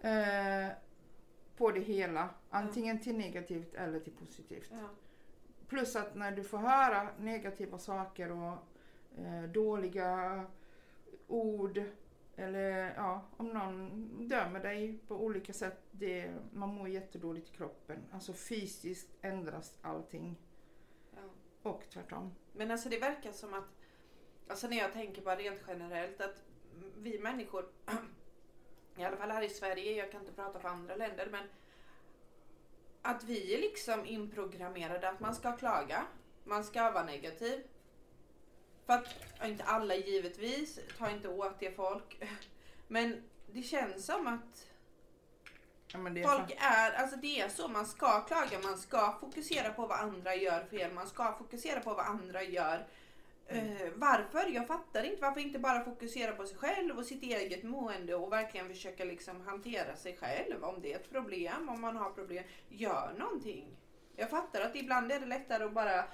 eh, 0.00 0.68
på 1.56 1.70
det 1.70 1.80
hela. 1.80 2.28
Antingen 2.50 3.00
till 3.00 3.16
negativt 3.16 3.74
eller 3.74 4.00
till 4.00 4.12
positivt. 4.12 4.68
Ja. 4.72 4.88
Plus 5.68 5.96
att 5.96 6.14
när 6.14 6.32
du 6.32 6.44
får 6.44 6.58
höra 6.58 7.08
negativa 7.18 7.78
saker 7.78 8.30
och 8.32 8.56
eh, 9.18 9.42
dåliga 9.42 10.44
ord 11.26 11.82
eller 12.36 12.94
ja, 12.96 13.22
om 13.36 13.48
någon 13.48 14.28
dömer 14.28 14.60
dig 14.60 14.98
på 15.08 15.14
olika 15.14 15.52
sätt, 15.52 15.82
det, 15.90 16.34
man 16.52 16.68
mår 16.74 16.88
jättedåligt 16.88 17.48
i 17.48 17.56
kroppen. 17.56 17.98
Alltså 18.12 18.32
fysiskt 18.32 19.08
ändras 19.22 19.78
allting 19.82 20.36
Ja. 21.14 21.20
och 21.70 21.82
tvärtom. 21.90 22.34
Men 22.52 22.70
alltså 22.70 22.88
det 22.88 22.98
verkar 22.98 23.32
som 23.32 23.54
att, 23.54 23.64
alltså 24.48 24.68
när 24.68 24.76
jag 24.76 24.92
tänker 24.92 25.22
bara 25.22 25.36
rent 25.36 25.60
generellt 25.66 26.20
att 26.20 26.42
vi 26.96 27.18
människor, 27.18 27.68
i 28.98 29.04
alla 29.04 29.16
fall 29.16 29.30
här 29.30 29.42
i 29.42 29.48
Sverige, 29.48 29.92
jag 29.92 30.12
kan 30.12 30.20
inte 30.20 30.32
prata 30.32 30.60
för 30.60 30.68
andra 30.68 30.96
länder, 30.96 31.28
men 31.30 31.44
att 33.02 33.24
vi 33.24 33.54
är 33.54 33.58
liksom 33.58 34.06
inprogrammerade 34.06 35.08
att 35.08 35.20
man 35.20 35.34
ska 35.34 35.52
klaga, 35.52 36.06
man 36.44 36.64
ska 36.64 36.90
vara 36.90 37.04
negativ. 37.04 37.66
För 38.86 38.92
att, 38.92 39.08
inte 39.44 39.64
alla 39.64 39.94
givetvis, 39.94 40.78
ta 40.98 41.10
inte 41.10 41.28
åt 41.28 41.58
det 41.58 41.76
folk, 41.76 42.22
men 42.88 43.22
det 43.46 43.62
känns 43.62 44.06
som 44.06 44.26
att 44.26 44.66
Ja, 45.92 45.98
är 45.98 46.24
Folk 46.24 46.56
är, 46.58 46.92
alltså 46.92 47.16
det 47.16 47.40
är 47.40 47.48
så, 47.48 47.68
man 47.68 47.86
ska 47.86 48.20
klaga, 48.20 48.58
man 48.62 48.78
ska 48.78 49.16
fokusera 49.20 49.72
på 49.72 49.86
vad 49.86 49.98
andra 49.98 50.34
gör 50.34 50.64
fel, 50.64 50.92
man 50.92 51.06
ska 51.06 51.32
fokusera 51.38 51.80
på 51.80 51.94
vad 51.94 52.06
andra 52.06 52.42
gör. 52.42 52.86
Eh, 53.48 53.88
varför? 53.94 54.48
Jag 54.54 54.66
fattar 54.66 55.02
inte. 55.04 55.22
Varför 55.22 55.40
inte 55.40 55.58
bara 55.58 55.84
fokusera 55.84 56.32
på 56.32 56.46
sig 56.46 56.58
själv 56.58 56.98
och 56.98 57.04
sitt 57.06 57.22
eget 57.22 57.62
mående 57.64 58.14
och 58.14 58.32
verkligen 58.32 58.68
försöka 58.68 59.04
liksom 59.04 59.40
hantera 59.40 59.96
sig 59.96 60.16
själv. 60.16 60.64
Om 60.64 60.80
det 60.82 60.92
är 60.92 60.96
ett 60.96 61.10
problem, 61.10 61.68
om 61.68 61.80
man 61.80 61.96
har 61.96 62.10
problem, 62.10 62.44
gör 62.68 63.14
någonting. 63.18 63.76
Jag 64.16 64.30
fattar 64.30 64.60
att 64.60 64.76
ibland 64.76 65.12
är 65.12 65.20
det 65.20 65.26
lättare 65.26 65.64
att 65.64 65.72
bara 65.72 66.04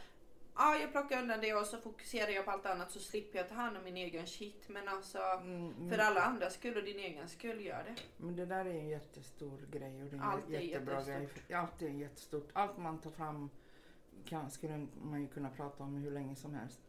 ja, 0.57 0.77
jag 0.77 0.93
plockar 0.93 1.23
undan 1.23 1.41
det 1.41 1.55
och 1.55 1.67
så 1.67 1.79
fokuserar 1.81 2.31
jag 2.31 2.45
på 2.45 2.51
allt 2.51 2.67
annat 2.67 2.91
så 2.91 2.99
slipper 2.99 3.39
jag 3.39 3.49
ta 3.49 3.55
hand 3.55 3.77
om 3.77 3.85
min 3.85 3.97
egen 3.97 4.27
shit. 4.27 4.69
Men 4.69 4.89
alltså, 4.89 5.19
Mm, 5.19 5.91
för 5.91 5.99
alla 5.99 6.23
andra 6.23 6.51
skull 6.51 6.77
och 6.77 6.85
din 6.85 6.99
egen 6.99 7.29
skull, 7.29 7.61
gör 7.65 7.85
det. 7.85 7.95
Men 8.17 8.37
det 8.37 8.47
där 8.47 8.65
är 8.65 8.71
en 8.75 8.89
jättestor 8.89 9.61
grej 9.71 10.03
och 10.03 10.09
det 10.11 10.17
är 10.17 10.21
en 10.21 10.23
Allt 10.23 10.49
är 10.51 10.61
jättebra 10.61 11.03
grej. 11.03 11.21
jättestort. 11.23 11.45
Ja, 11.49 11.59
Allt 11.59 11.83
är 11.83 11.89
jättestort. 11.89 12.49
Allt 12.53 12.79
man 12.79 13.01
tar 13.01 13.11
fram 13.11 13.51
kan, 14.25 14.51
skulle 14.51 14.87
man 15.03 15.21
ju 15.21 15.29
kunna 15.29 15.51
prata 15.51 15.83
om 15.85 15.97
hur 15.97 16.11
länge 16.11 16.37
som 16.37 16.55
helst. 16.55 16.81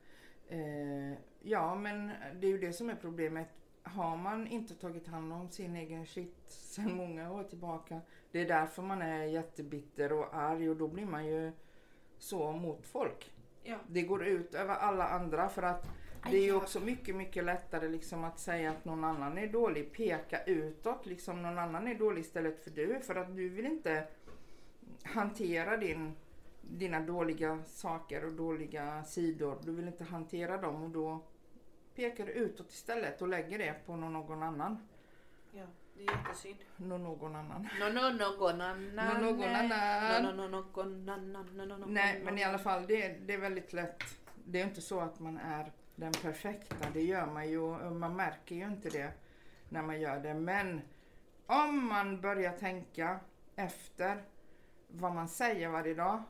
Eh, 0.49 1.17
ja, 1.41 1.75
men 1.75 2.11
det 2.39 2.47
är 2.47 2.51
ju 2.51 2.57
det 2.57 2.73
som 2.73 2.89
är 2.89 2.95
problemet. 2.95 3.47
Har 3.83 4.17
man 4.17 4.47
inte 4.47 4.75
tagit 4.75 5.07
hand 5.07 5.33
om 5.33 5.49
sin 5.49 5.75
egen 5.75 6.05
shit 6.05 6.35
sedan 6.47 6.95
många 6.95 7.31
år 7.31 7.43
tillbaka. 7.43 8.01
Det 8.31 8.41
är 8.41 8.47
därför 8.47 8.81
man 8.81 9.01
är 9.01 9.23
jättebitter 9.23 10.13
och 10.13 10.35
arg 10.35 10.69
och 10.69 10.75
då 10.75 10.87
blir 10.87 11.05
man 11.05 11.25
ju 11.25 11.51
så 12.17 12.51
mot 12.51 12.87
folk. 12.87 13.31
Ja. 13.63 13.77
Det 13.87 14.01
går 14.01 14.25
ut 14.25 14.55
över 14.55 14.75
alla 14.75 15.07
andra 15.07 15.49
för 15.49 15.63
att 15.63 15.85
det 16.31 16.37
är 16.37 16.43
ju 16.43 16.55
också 16.55 16.79
mycket, 16.79 17.15
mycket 17.15 17.43
lättare 17.43 17.87
liksom 17.87 18.23
att 18.23 18.39
säga 18.39 18.71
att 18.71 18.85
någon 18.85 19.03
annan 19.03 19.37
är 19.37 19.47
dålig. 19.47 19.93
Peka 19.93 20.43
utåt 20.43 21.05
liksom 21.05 21.41
någon 21.41 21.57
annan 21.57 21.87
är 21.87 21.95
dålig 21.95 22.21
istället 22.21 22.63
för 22.63 22.71
du. 22.71 22.99
För 22.99 23.15
att 23.15 23.35
du 23.35 23.49
vill 23.49 23.65
inte 23.65 24.07
hantera 25.03 25.77
din, 25.77 26.15
dina 26.69 26.99
dåliga 26.99 27.63
saker 27.65 28.25
och 28.25 28.33
dåliga 28.33 29.03
sidor. 29.03 29.57
Du 29.63 29.71
vill 29.71 29.87
inte 29.87 30.03
hantera 30.03 30.57
dem 30.57 30.83
och 30.83 30.89
då 30.89 31.23
pekar 31.95 32.25
du 32.25 32.31
utåt 32.31 32.71
istället 32.71 33.21
och 33.21 33.27
lägger 33.27 33.57
det 33.57 33.85
på 33.85 33.95
någon, 33.95 34.43
annan. 34.43 34.87
ja, 35.51 35.65
det 35.97 36.03
är 36.03 36.11
jättesynd. 36.11 36.57
Någon, 36.77 37.03
någon 37.03 37.35
annan. 37.35 37.69
No, 37.79 37.85
no, 37.85 38.17
någon 38.17 38.61
annan. 38.61 39.21
Någon, 39.21 39.37
någon 39.37 39.55
annan. 39.55 40.23
No, 40.23 40.31
no, 40.31 40.47
no, 40.47 40.65
någon 40.75 41.09
annan. 41.09 41.57
No, 41.57 41.65
no, 41.65 41.77
no, 41.77 41.85
Nej, 41.87 42.19
no, 42.19 42.25
men 42.25 42.35
no. 42.35 42.39
i 42.39 42.43
alla 42.43 42.59
fall 42.59 42.87
det, 42.87 43.17
det 43.27 43.33
är 43.33 43.37
väldigt 43.37 43.73
lätt. 43.73 44.03
Det 44.45 44.61
är 44.61 44.63
inte 44.63 44.81
så 44.81 44.99
att 44.99 45.19
man 45.19 45.37
är 45.37 45.71
den 45.95 46.11
perfekta. 46.11 46.75
Det 46.93 47.01
gör 47.01 47.25
man 47.25 47.49
ju 47.49 47.59
och 47.59 47.91
man 47.91 48.15
märker 48.15 48.55
ju 48.55 48.65
inte 48.65 48.89
det 48.89 49.11
när 49.69 49.81
man 49.81 50.01
gör 50.01 50.19
det. 50.19 50.33
Men 50.33 50.81
om 51.45 51.87
man 51.87 52.21
börjar 52.21 52.51
tänka 52.51 53.19
efter 53.55 54.23
vad 54.87 55.15
man 55.15 55.29
säger 55.29 55.69
varje 55.69 55.93
dag, 55.93 56.23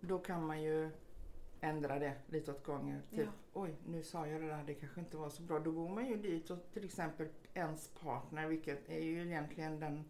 då 0.00 0.18
kan 0.18 0.46
man 0.46 0.62
ju 0.62 0.90
ändra 1.60 1.98
det 1.98 2.12
lite 2.26 2.50
åt 2.50 2.64
gången. 2.64 3.02
Typ, 3.10 3.20
Ja. 3.24 3.30
oj, 3.52 3.76
nu 3.86 4.02
sa 4.02 4.26
jag 4.26 4.40
det 4.40 4.46
där, 4.48 4.64
det 4.66 4.74
kanske 4.74 5.00
inte 5.00 5.16
var 5.16 5.28
så 5.28 5.42
bra. 5.42 5.58
Då 5.58 5.70
går 5.70 5.88
man 5.88 6.06
ju 6.06 6.16
dit 6.16 6.50
och 6.50 6.58
till 6.72 6.84
exempel 6.84 7.28
ens 7.54 7.88
partner, 7.88 8.46
vilket 8.46 8.88
är 8.88 9.00
ju 9.02 9.22
egentligen 9.26 9.80
den 9.80 10.04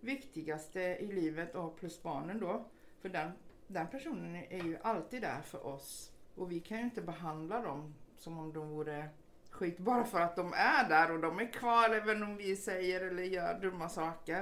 viktigaste 0.00 0.80
i 0.80 1.06
livet 1.12 1.54
och 1.54 1.76
plus 1.76 2.02
barnen 2.02 2.40
då. 2.40 2.64
För 3.00 3.08
den, 3.08 3.30
den 3.66 3.86
personen 3.88 4.36
är 4.36 4.64
ju 4.64 4.78
alltid 4.82 5.22
där 5.22 5.40
för 5.42 5.66
oss. 5.66 6.12
Och 6.34 6.52
vi 6.52 6.60
kan 6.60 6.78
ju 6.78 6.84
inte 6.84 7.02
behandla 7.02 7.60
dem 7.62 7.94
som 8.16 8.38
om 8.38 8.52
de 8.52 8.68
vore 8.68 9.08
skit 9.50 9.78
bara 9.78 10.04
för 10.04 10.20
att 10.20 10.36
de 10.36 10.52
är 10.52 10.88
där 10.88 11.10
och 11.12 11.20
de 11.20 11.38
är 11.38 11.52
kvar 11.52 11.90
även 11.90 12.22
om 12.22 12.36
vi 12.36 12.56
säger 12.56 13.00
eller 13.00 13.22
gör 13.22 13.60
dumma 13.60 13.88
saker. 13.88 14.38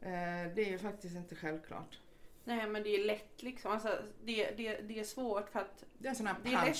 Eh, 0.00 0.52
det 0.54 0.58
är 0.66 0.70
ju 0.70 0.78
faktiskt 0.78 1.16
inte 1.16 1.34
självklart. 1.34 1.98
Nej, 2.44 2.66
men 2.66 2.82
det 2.82 2.88
är 2.96 3.04
lätt 3.04 3.42
liksom. 3.42 3.72
Alltså, 3.72 3.98
det, 4.24 4.50
det, 4.56 4.76
det 4.80 5.00
är 5.00 5.04
svårt 5.04 5.50
för 5.50 5.60
att 5.60 5.84
Det 5.98 6.06
är 6.06 6.10
en 6.10 6.16
sån 6.16 6.26
här 6.26 6.34
punchbag 6.44 6.74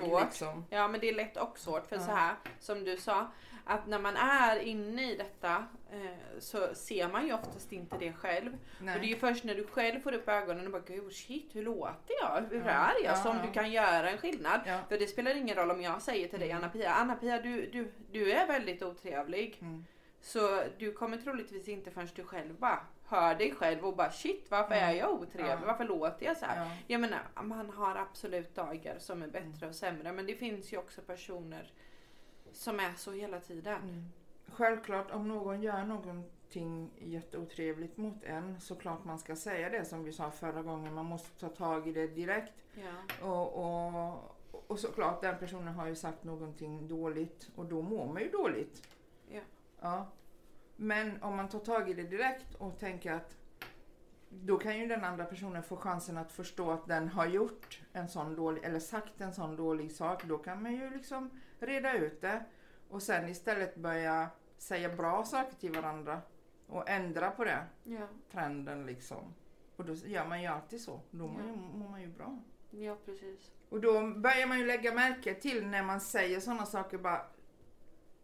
svårt. 0.00 0.22
liksom. 0.24 0.64
Ja 0.70 0.88
men 0.88 1.00
det 1.00 1.08
är 1.08 1.14
lätt 1.14 1.36
och 1.36 1.58
svårt 1.58 1.86
för 1.86 1.96
Ja. 1.96 2.02
så 2.02 2.10
här 2.10 2.34
som 2.60 2.84
du 2.84 2.96
sa 2.96 3.26
att 3.68 3.86
när 3.86 3.98
man 3.98 4.16
är 4.16 4.58
inne 4.58 5.12
i 5.12 5.16
detta 5.16 5.66
eh, 5.92 6.38
så 6.38 6.74
ser 6.74 7.08
man 7.08 7.26
ju 7.26 7.32
oftast 7.34 7.72
inte 7.72 7.96
det 7.98 8.12
själv. 8.12 8.52
Och 8.52 8.84
det 8.84 8.90
är 8.90 8.98
Nej. 8.98 9.08
ju 9.08 9.16
först 9.16 9.44
när 9.44 9.54
du 9.54 9.66
själv 9.66 10.00
får 10.00 10.12
upp 10.12 10.28
ögonen 10.28 10.66
och 10.66 10.72
bara 10.72 10.82
gud 10.86 11.12
shit 11.12 11.50
hur 11.52 11.62
låter 11.62 12.14
jag? 12.22 12.42
Hur 12.50 12.58
Ja. 12.64 12.70
är 12.70 13.04
jag? 13.04 13.12
Ja, 13.12 13.16
Som 13.16 13.36
ja. 13.36 13.42
du 13.46 13.52
kan 13.52 13.72
göra 13.72 14.10
en 14.10 14.18
skillnad. 14.18 14.60
För 14.88 14.98
det 14.98 15.06
spelar 15.06 15.34
ingen 15.36 15.56
roll 15.56 15.70
om 15.70 15.82
jag 15.82 16.02
säger 16.02 16.28
till 16.28 16.40
dig 16.40 16.50
Mm. 16.50 16.62
Anna-Pia, 16.62 16.90
Anna-Pia 16.92 17.40
du, 17.42 17.66
du, 17.70 17.92
du 18.12 18.32
är 18.32 18.46
väldigt 18.46 18.82
otrevlig. 18.82 19.58
Mm. 19.60 19.84
Så 20.20 20.62
du 20.78 20.92
kommer 20.92 21.16
troligtvis 21.18 21.68
inte 21.68 21.90
förrän 21.90 22.08
du 22.14 22.24
själv 22.24 22.54
bara 22.54 22.80
hör 23.06 23.34
dig 23.34 23.54
själv 23.54 23.84
och 23.86 23.96
bara 23.96 24.10
shit 24.10 24.46
varför 24.50 24.74
Mm. 24.74 24.88
är 24.88 24.92
jag 24.94 25.12
otrevlig? 25.14 25.66
Varför 25.66 25.84
låter 25.84 26.26
jag 26.26 26.36
så 26.36 26.46
här? 26.46 26.64
Ja. 26.64 26.70
Jag 26.86 27.00
menar, 27.00 27.20
man 27.42 27.70
har 27.70 27.96
absolut 27.96 28.54
dagar 28.54 28.98
som 28.98 29.22
är 29.22 29.26
bättre 29.26 29.48
Mm. 29.56 29.68
och 29.68 29.74
sämre. 29.74 30.12
Men 30.12 30.26
det 30.26 30.34
finns 30.34 30.72
ju 30.72 30.76
också 30.78 31.00
personer 31.02 31.70
som 32.52 32.80
är 32.80 32.92
så 32.96 33.12
hela 33.12 33.40
tiden. 33.40 33.82
Mm. 33.82 34.04
Självklart 34.52 35.10
om 35.10 35.28
någon 35.28 35.62
gör 35.62 35.84
någonting 35.84 36.90
jätteotrevligt 36.98 37.96
mot 37.96 38.22
en 38.24 38.60
såklart 38.60 39.04
man 39.04 39.18
ska 39.18 39.36
säga 39.36 39.70
det 39.70 39.84
som 39.84 40.04
vi 40.04 40.12
sa 40.12 40.30
förra 40.30 40.62
gången. 40.62 40.94
Man 40.94 41.04
måste 41.06 41.40
ta 41.40 41.48
tag 41.48 41.88
i 41.88 41.92
det 41.92 42.06
direkt. 42.06 42.52
Ja. 42.74 43.26
Och, 43.28 43.54
och, 43.64 44.36
och 44.66 44.78
såklart 44.78 45.20
den 45.22 45.38
personen 45.38 45.74
har 45.74 45.86
ju 45.86 45.94
sagt 45.94 46.24
någonting 46.24 46.88
dåligt 46.88 47.48
och 47.56 47.64
då 47.64 47.82
mår 47.82 48.06
man 48.12 48.22
ju 48.22 48.30
dåligt. 48.30 48.88
Ja. 49.28 49.40
Ja. 49.80 50.06
Men 50.76 51.22
om 51.22 51.36
man 51.36 51.48
tar 51.48 51.58
tag 51.58 51.90
i 51.90 51.94
det 51.94 52.02
direkt 52.02 52.54
och 52.54 52.78
tänker 52.78 53.12
att 53.12 53.36
då 54.28 54.58
kan 54.58 54.78
ju 54.78 54.86
den 54.86 55.04
andra 55.04 55.24
personen 55.24 55.62
få 55.62 55.76
chansen 55.76 56.18
att 56.18 56.32
förstå 56.32 56.70
att 56.70 56.86
den 56.86 57.08
har 57.08 57.26
gjort 57.26 57.80
en 57.92 58.08
sån 58.08 58.36
dålig, 58.36 58.64
eller 58.64 58.80
sagt 58.80 59.20
en 59.20 59.34
sån 59.34 59.56
dålig 59.56 59.92
sak. 59.92 60.24
Då 60.24 60.38
kan 60.38 60.62
man 60.62 60.72
ju 60.74 60.90
liksom 60.90 61.30
reda 61.58 61.92
ut 61.94 62.20
det 62.20 62.44
och 62.88 63.02
sen 63.02 63.28
istället 63.28 63.76
börja 63.76 64.28
säga 64.58 64.88
bra 64.96 65.24
saker 65.24 65.56
till 65.56 65.72
varandra 65.72 66.20
och 66.66 66.88
ändra 66.90 67.30
på 67.30 67.44
det, 67.44 67.64
Ja. 67.84 68.08
trenden 68.32 68.86
liksom. 68.86 69.34
Och 69.76 69.84
då 69.84 69.94
gör 69.94 70.26
man 70.26 70.42
ju 70.42 70.46
alltid 70.48 70.80
så. 70.80 71.00
Då 71.10 71.26
mår, 71.26 71.40
Ja. 71.42 71.46
ju, 71.48 71.56
mår 71.78 71.88
man 71.88 72.00
ju 72.00 72.08
bra. 72.08 72.38
ja, 72.70 72.96
precis. 73.04 73.52
Och 73.68 73.80
då 73.80 73.92
börjar 74.06 74.46
man 74.46 74.58
ju 74.58 74.66
lägga 74.66 74.94
märke 74.94 75.34
till 75.34 75.66
när 75.66 75.82
man 75.82 76.00
säger 76.00 76.40
sådana 76.40 76.66
saker 76.66 76.98
bara. 76.98 77.22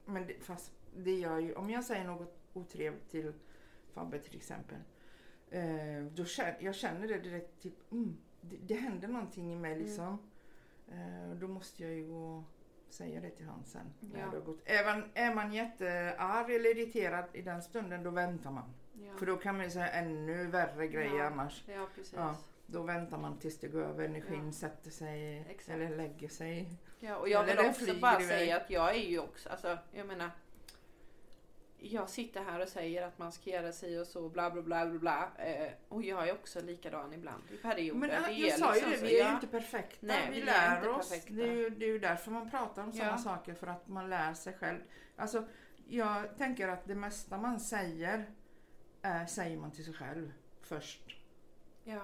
Men 0.05 0.27
det, 0.27 0.35
fast 0.45 0.73
det 0.97 1.15
gör 1.19 1.39
ju, 1.39 1.55
om 1.55 1.71
jag 1.71 1.85
säger 1.85 2.05
något 2.05 2.39
otrevligt 2.53 3.11
till 3.11 3.33
Fabbe 3.93 4.19
till 4.19 4.37
exempel. 4.37 4.79
Eh, 5.51 6.05
då 6.15 6.25
känner, 6.25 6.57
jag 6.61 6.75
känner 6.75 7.09
det 7.09 7.19
direkt, 7.19 7.63
typ, 7.63 7.93
mm, 7.93 8.17
det, 8.41 8.57
det 8.57 8.75
händer 8.75 9.09
någonting 9.09 9.53
i 9.53 9.57
mig 9.57 9.73
Mm. 9.73 9.85
liksom. 9.85 10.19
Eh, 10.89 11.31
då 11.41 11.49
måste 11.49 11.83
jag 11.83 11.93
ju 11.93 12.07
gå 12.09 12.45
säga 12.91 13.21
det 13.21 13.31
till 13.31 13.47
han 13.47 13.65
sen. 13.65 13.87
När 14.01 14.21
Ja. 14.21 14.27
det 14.27 14.37
har 14.37 14.45
gått. 14.45 14.61
Även, 14.65 15.05
är 15.15 15.35
man 15.35 15.53
jättearg 15.53 16.55
eller 16.55 16.71
irriterad 16.79 17.25
i 17.33 17.43
den 17.43 17.63
stunden, 17.63 18.03
då 18.03 18.11
väntar 18.11 18.51
man. 18.51 18.75
Ja, 18.95 19.13
För 19.19 19.27
då 19.27 19.37
kan 19.37 19.57
man 19.57 19.65
ju 19.65 19.71
säga 19.71 19.89
ännu 19.91 20.47
värre 20.47 20.89
grejer 20.89 21.19
Ja. 21.19 21.25
annars. 21.27 21.65
ja 21.69 21.89
precis. 21.95 22.15
Ja. 22.17 22.37
Då 22.67 22.83
väntar 22.83 23.19
man 23.19 23.39
tills 23.39 23.59
det 23.61 23.69
går 23.69 23.83
över, 23.83 24.05
energin 24.05 24.47
Ja. 24.47 24.53
sätter 24.53 24.91
sig 24.91 25.45
Exakt. 25.49 25.69
eller 25.79 25.97
lägger 25.97 26.29
sig. 26.29 26.69
Ja, 27.01 27.17
och 27.17 27.29
jag 27.29 27.49
Eller 27.49 27.63
vill 27.63 27.71
också 27.71 27.95
bara 28.01 28.15
iväg. 28.21 28.29
säga 28.29 28.57
att 28.57 28.71
jag 28.71 28.91
är 28.91 29.09
ju 29.09 29.19
också, 29.19 29.49
alltså 29.49 29.79
jag 29.93 30.07
menar 30.07 30.31
jag 31.83 32.09
sitter 32.11 32.45
här 32.45 32.61
och 32.61 32.69
säger 32.69 33.03
att 33.07 33.19
man 33.19 33.33
ska 33.33 33.51
göra 33.51 33.73
si 33.73 33.99
och 33.99 34.07
så 34.07 34.29
bla 34.29 34.51
bla 34.51 34.63
bla 34.63 34.87
bla 34.87 34.99
bla 34.99 35.31
eh, 35.47 35.73
och 35.89 36.03
jag 36.03 36.29
är 36.29 36.33
också 36.33 36.61
likadan 36.61 37.13
ibland 37.13 37.43
i 37.51 37.57
perioder. 37.57 38.01
Men 38.01 38.11
är 38.11 38.31
jag 38.31 38.59
sa 38.59 38.75
ju 38.77 38.81
liksom 38.81 38.91
det, 39.07 39.13
vi 39.13 39.21
är 39.21 39.29
ju 39.29 39.35
inte 39.35 39.47
perfekta. 39.47 40.07
Nej, 40.07 40.29
vi, 40.31 40.35
vi 40.41 40.41
är 40.43 40.47
lär 40.81 40.89
oss. 40.89 41.09
perfekta. 41.11 41.33
Det 41.35 41.43
är, 41.43 41.53
ju, 41.53 41.71
det 41.71 41.85
är 41.85 41.89
ju 41.89 41.99
därför 41.99 42.31
man 42.31 42.51
pratar 42.51 42.83
om 42.85 42.93
sådana 42.93 43.11
Ja. 43.13 43.19
saker, 43.19 43.55
för 43.55 43.67
att 43.67 43.89
man 43.89 44.11
lär 44.11 44.35
sig 44.35 44.53
själv. 44.53 44.79
Alltså, 45.17 45.45
jag 45.89 46.37
tänker 46.39 46.69
att 46.69 46.85
det 46.87 46.95
mesta 46.95 47.39
man 47.39 47.61
säger 47.61 48.31
eh, 49.03 49.27
säger 49.27 49.57
man 49.59 49.71
till 49.71 49.85
sig 49.85 49.95
själv 49.95 50.33
först. 50.63 51.17
Ja, 51.85 52.03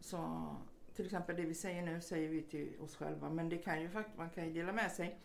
Så 0.00 0.50
till 0.94 1.04
exempel 1.04 1.36
det 1.36 1.42
vi 1.42 1.54
säger 1.54 1.82
nu 1.82 2.00
säger 2.00 2.28
vi 2.28 2.42
till 2.42 2.80
oss 2.80 2.96
själva. 2.96 3.30
Men 3.30 3.48
det 3.48 3.58
kan 3.58 3.82
ju 3.82 3.88
faktiskt, 3.88 4.18
man 4.18 4.30
kan 4.30 4.44
ju 4.46 4.52
dela 4.52 4.72
med 4.72 4.92
sig. 4.92 5.18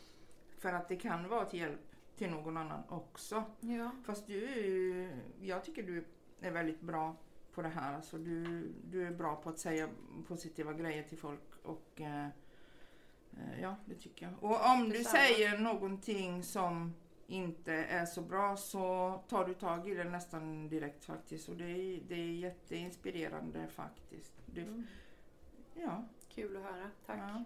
För 0.58 0.74
att 0.74 0.88
det 0.88 0.96
kan 0.96 1.28
vara 1.30 1.46
till 1.46 1.60
hjälp 1.60 1.89
till 2.20 2.30
någon 2.30 2.58
annan 2.58 2.84
också. 2.90 3.44
ja, 3.60 3.92
Fast 4.06 4.28
du 4.28 5.10
jag 5.42 5.64
tycker 5.64 5.84
du 5.84 6.06
är 6.42 6.52
väldigt 6.52 6.82
bra 6.82 7.16
på 7.52 7.62
det 7.62 7.70
här. 7.70 7.96
Alltså 7.96 8.18
du, 8.18 8.68
du 8.92 9.08
är 9.08 9.12
bra 9.12 9.36
på 9.36 9.50
att 9.50 9.60
säga 9.60 9.90
positiva 10.28 10.74
grejer 10.74 11.04
till 11.04 11.18
folk. 11.18 11.42
Och 11.64 12.02
eh, 12.02 12.26
eh, 13.32 13.62
ja, 13.62 13.76
det 13.86 13.96
tycker 13.96 14.26
jag. 14.26 14.44
Och 14.44 14.66
om 14.66 14.90
du 14.90 15.04
säger 15.04 15.58
någonting 15.58 16.44
som 16.44 16.94
inte 17.28 17.74
är 17.74 18.06
så 18.06 18.22
bra 18.22 18.58
så 18.58 19.14
tar 19.28 19.46
du 19.46 19.54
tag 19.54 19.90
i 19.90 19.96
det 19.96 20.04
nästan 20.04 20.70
direkt 20.70 21.06
faktiskt. 21.06 21.50
Och 21.50 21.56
det 21.56 21.72
är, 21.72 22.02
det 22.08 22.16
är 22.16 22.32
jätteinspirerande 22.32 23.68
faktiskt. 23.68 24.34
Du, 24.46 24.62
mm. 24.62 24.88
ja, 25.74 26.06
kul 26.30 26.58
att 26.58 26.64
höra. 26.64 26.92
Tack. 27.06 27.18
ja. 27.18 27.44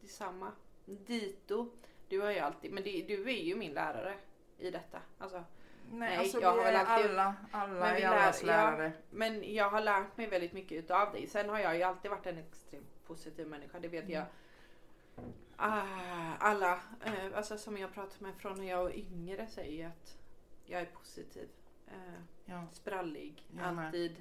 Detsamma. 0.00 0.52
Dito. 0.84 1.70
Du 2.08 2.20
har 2.20 2.30
ju 2.30 2.38
alltid, 2.38 2.72
men 2.72 2.82
det, 2.84 3.02
du 3.02 3.22
är 3.30 3.42
ju 3.42 3.54
min 3.56 3.72
lärare 3.72 4.14
i 4.58 4.70
detta. 4.70 4.98
Alltså, 5.18 5.36
Nej, 5.90 5.98
Nej, 5.98 6.16
alltså 6.18 6.40
jag 6.40 6.52
vi 6.52 6.58
har 6.58 6.64
väl 6.72 6.76
alltid- 6.86 7.10
alla, 7.10 7.34
alla 7.50 7.72
Men 7.80 7.94
vi 7.96 8.02
är 8.02 8.08
allas 8.08 8.42
lär- 8.42 8.46
lärare. 8.46 8.92
men 9.10 9.54
jag 9.54 9.70
har 9.70 9.80
lärt 9.80 10.16
mig 10.16 10.26
väldigt 10.26 10.52
mycket 10.52 10.72
utav 10.84 11.12
dig. 11.12 11.26
Sen 11.26 11.48
har 11.48 11.58
jag 11.58 11.76
ju 11.76 11.82
alltid 11.82 12.10
varit 12.10 12.26
en 12.26 12.38
extremt 12.38 13.04
positiv 13.06 13.46
människa. 13.46 13.80
Det 13.80 13.88
vet 13.88 14.04
Mm. 14.04 14.14
jag. 14.16 14.24
Ah, 15.56 15.82
alla 16.38 16.72
eh, 17.04 17.36
alltså 17.36 17.58
som 17.58 17.78
jag 17.78 17.94
pratat 17.94 18.20
med 18.20 18.34
från 18.34 18.58
när 18.58 18.70
jag 18.70 18.82
var 18.84 18.90
yngre 18.96 19.46
säger 19.46 19.86
att 19.86 20.18
jag 20.66 20.80
är 20.80 20.84
positiv. 20.86 21.48
Eh, 21.88 21.94
Ja. 22.44 22.66
sprallig. 22.72 23.42
Jag 23.60 23.74
med. 23.74 24.14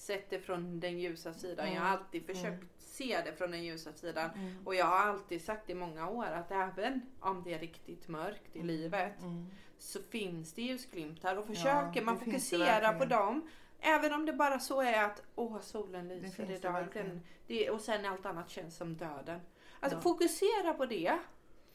Sett 0.00 0.30
det 0.30 0.38
från 0.40 0.80
den 0.80 0.98
ljusa 0.98 1.32
sidan. 1.34 1.64
Mm. 1.66 1.74
Jag 1.76 1.82
har 1.82 1.90
alltid 1.98 2.26
försökt 2.26 2.46
Mm. 2.62 2.68
se 2.78 3.20
det 3.24 3.32
från 3.32 3.50
den 3.50 3.64
ljusa 3.64 3.92
sidan. 3.92 4.30
Mm. 4.30 4.54
Och 4.66 4.74
jag 4.74 4.86
har 4.86 4.98
alltid 4.98 5.44
sagt 5.44 5.70
i 5.70 5.74
många 5.74 6.08
år 6.08 6.24
att 6.26 6.50
även 6.50 7.00
om 7.20 7.42
det 7.42 7.54
är 7.54 7.58
riktigt 7.58 8.08
mörkt 8.08 8.56
i 8.56 8.62
livet 8.62 9.20
Mm. 9.22 9.46
så 9.78 10.02
finns 10.02 10.52
det 10.52 10.62
ljusglimtar 10.62 11.36
och 11.36 11.46
försöker 11.46 11.92
det 11.94 12.00
man 12.02 12.18
fokusera 12.18 12.92
på 12.92 13.04
dem. 13.04 13.48
Även 13.80 14.12
om 14.14 14.26
det 14.26 14.32
bara 14.32 14.58
så 14.58 14.80
är 14.80 15.04
att 15.04 15.22
åh 15.34 15.60
solen 15.60 16.08
lyser 16.08 16.46
det 16.46 16.54
idag. 16.54 16.86
Den, 16.92 17.20
det, 17.46 17.70
och 17.70 17.80
sen 17.80 18.04
allt 18.04 18.26
annat 18.26 18.50
känns 18.50 18.76
som 18.76 18.96
döden. 18.96 19.40
Alltså 19.80 19.96
Ja. 19.98 20.02
fokusera 20.02 20.74
på 20.74 20.86
det. 20.86 21.18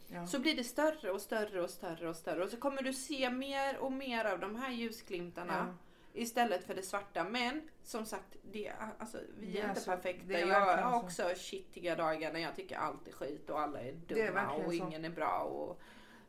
Ja. 0.07 0.27
Så 0.27 0.39
blir 0.39 0.55
det 0.55 0.63
större 0.63 1.11
och 1.11 1.21
större 1.21 1.61
och 1.61 1.69
större 1.69 2.09
och 2.09 2.15
större. 2.15 2.43
Och 2.43 2.49
så 2.49 2.57
kommer 2.57 2.81
du 2.81 2.93
se 2.93 3.29
mer 3.29 3.77
och 3.77 3.91
mer 3.91 4.25
av 4.25 4.39
de 4.39 4.55
här 4.55 4.71
ljusglimtarna. 4.71 5.77
Istället 6.15 6.63
för 6.63 6.75
det 6.75 6.82
svarta. 6.82 7.23
Men 7.23 7.62
som 7.84 8.06
sagt, 8.06 8.36
det, 8.51 8.67
är- 8.67 8.75
alltså, 8.99 9.17
vi 9.39 9.51
Det 9.51 9.60
är 9.60 9.65
är 9.65 9.69
inte 9.69 9.82
så- 9.82 9.91
perfekta. 9.91 10.34
är 10.34 10.47
jag 10.47 10.60
har 10.62 10.91
så. 10.91 11.06
också 11.06 11.23
shittiga 11.36 11.95
dagar 11.95 12.34
när 12.34 12.39
jag 12.39 12.56
tycker 12.56 12.78
allt 12.78 13.08
är 13.08 13.12
skit 13.12 13.49
och 13.49 13.60
alla 13.62 13.82
är 13.82 13.88
är 13.88 13.93
dumma 13.93 14.32
verkligen 14.32 14.65
och 14.65 14.73
så. 14.73 14.88
ingen 14.88 15.06
är 15.06 15.10
bra. 15.10 15.39
Och, 15.39 15.82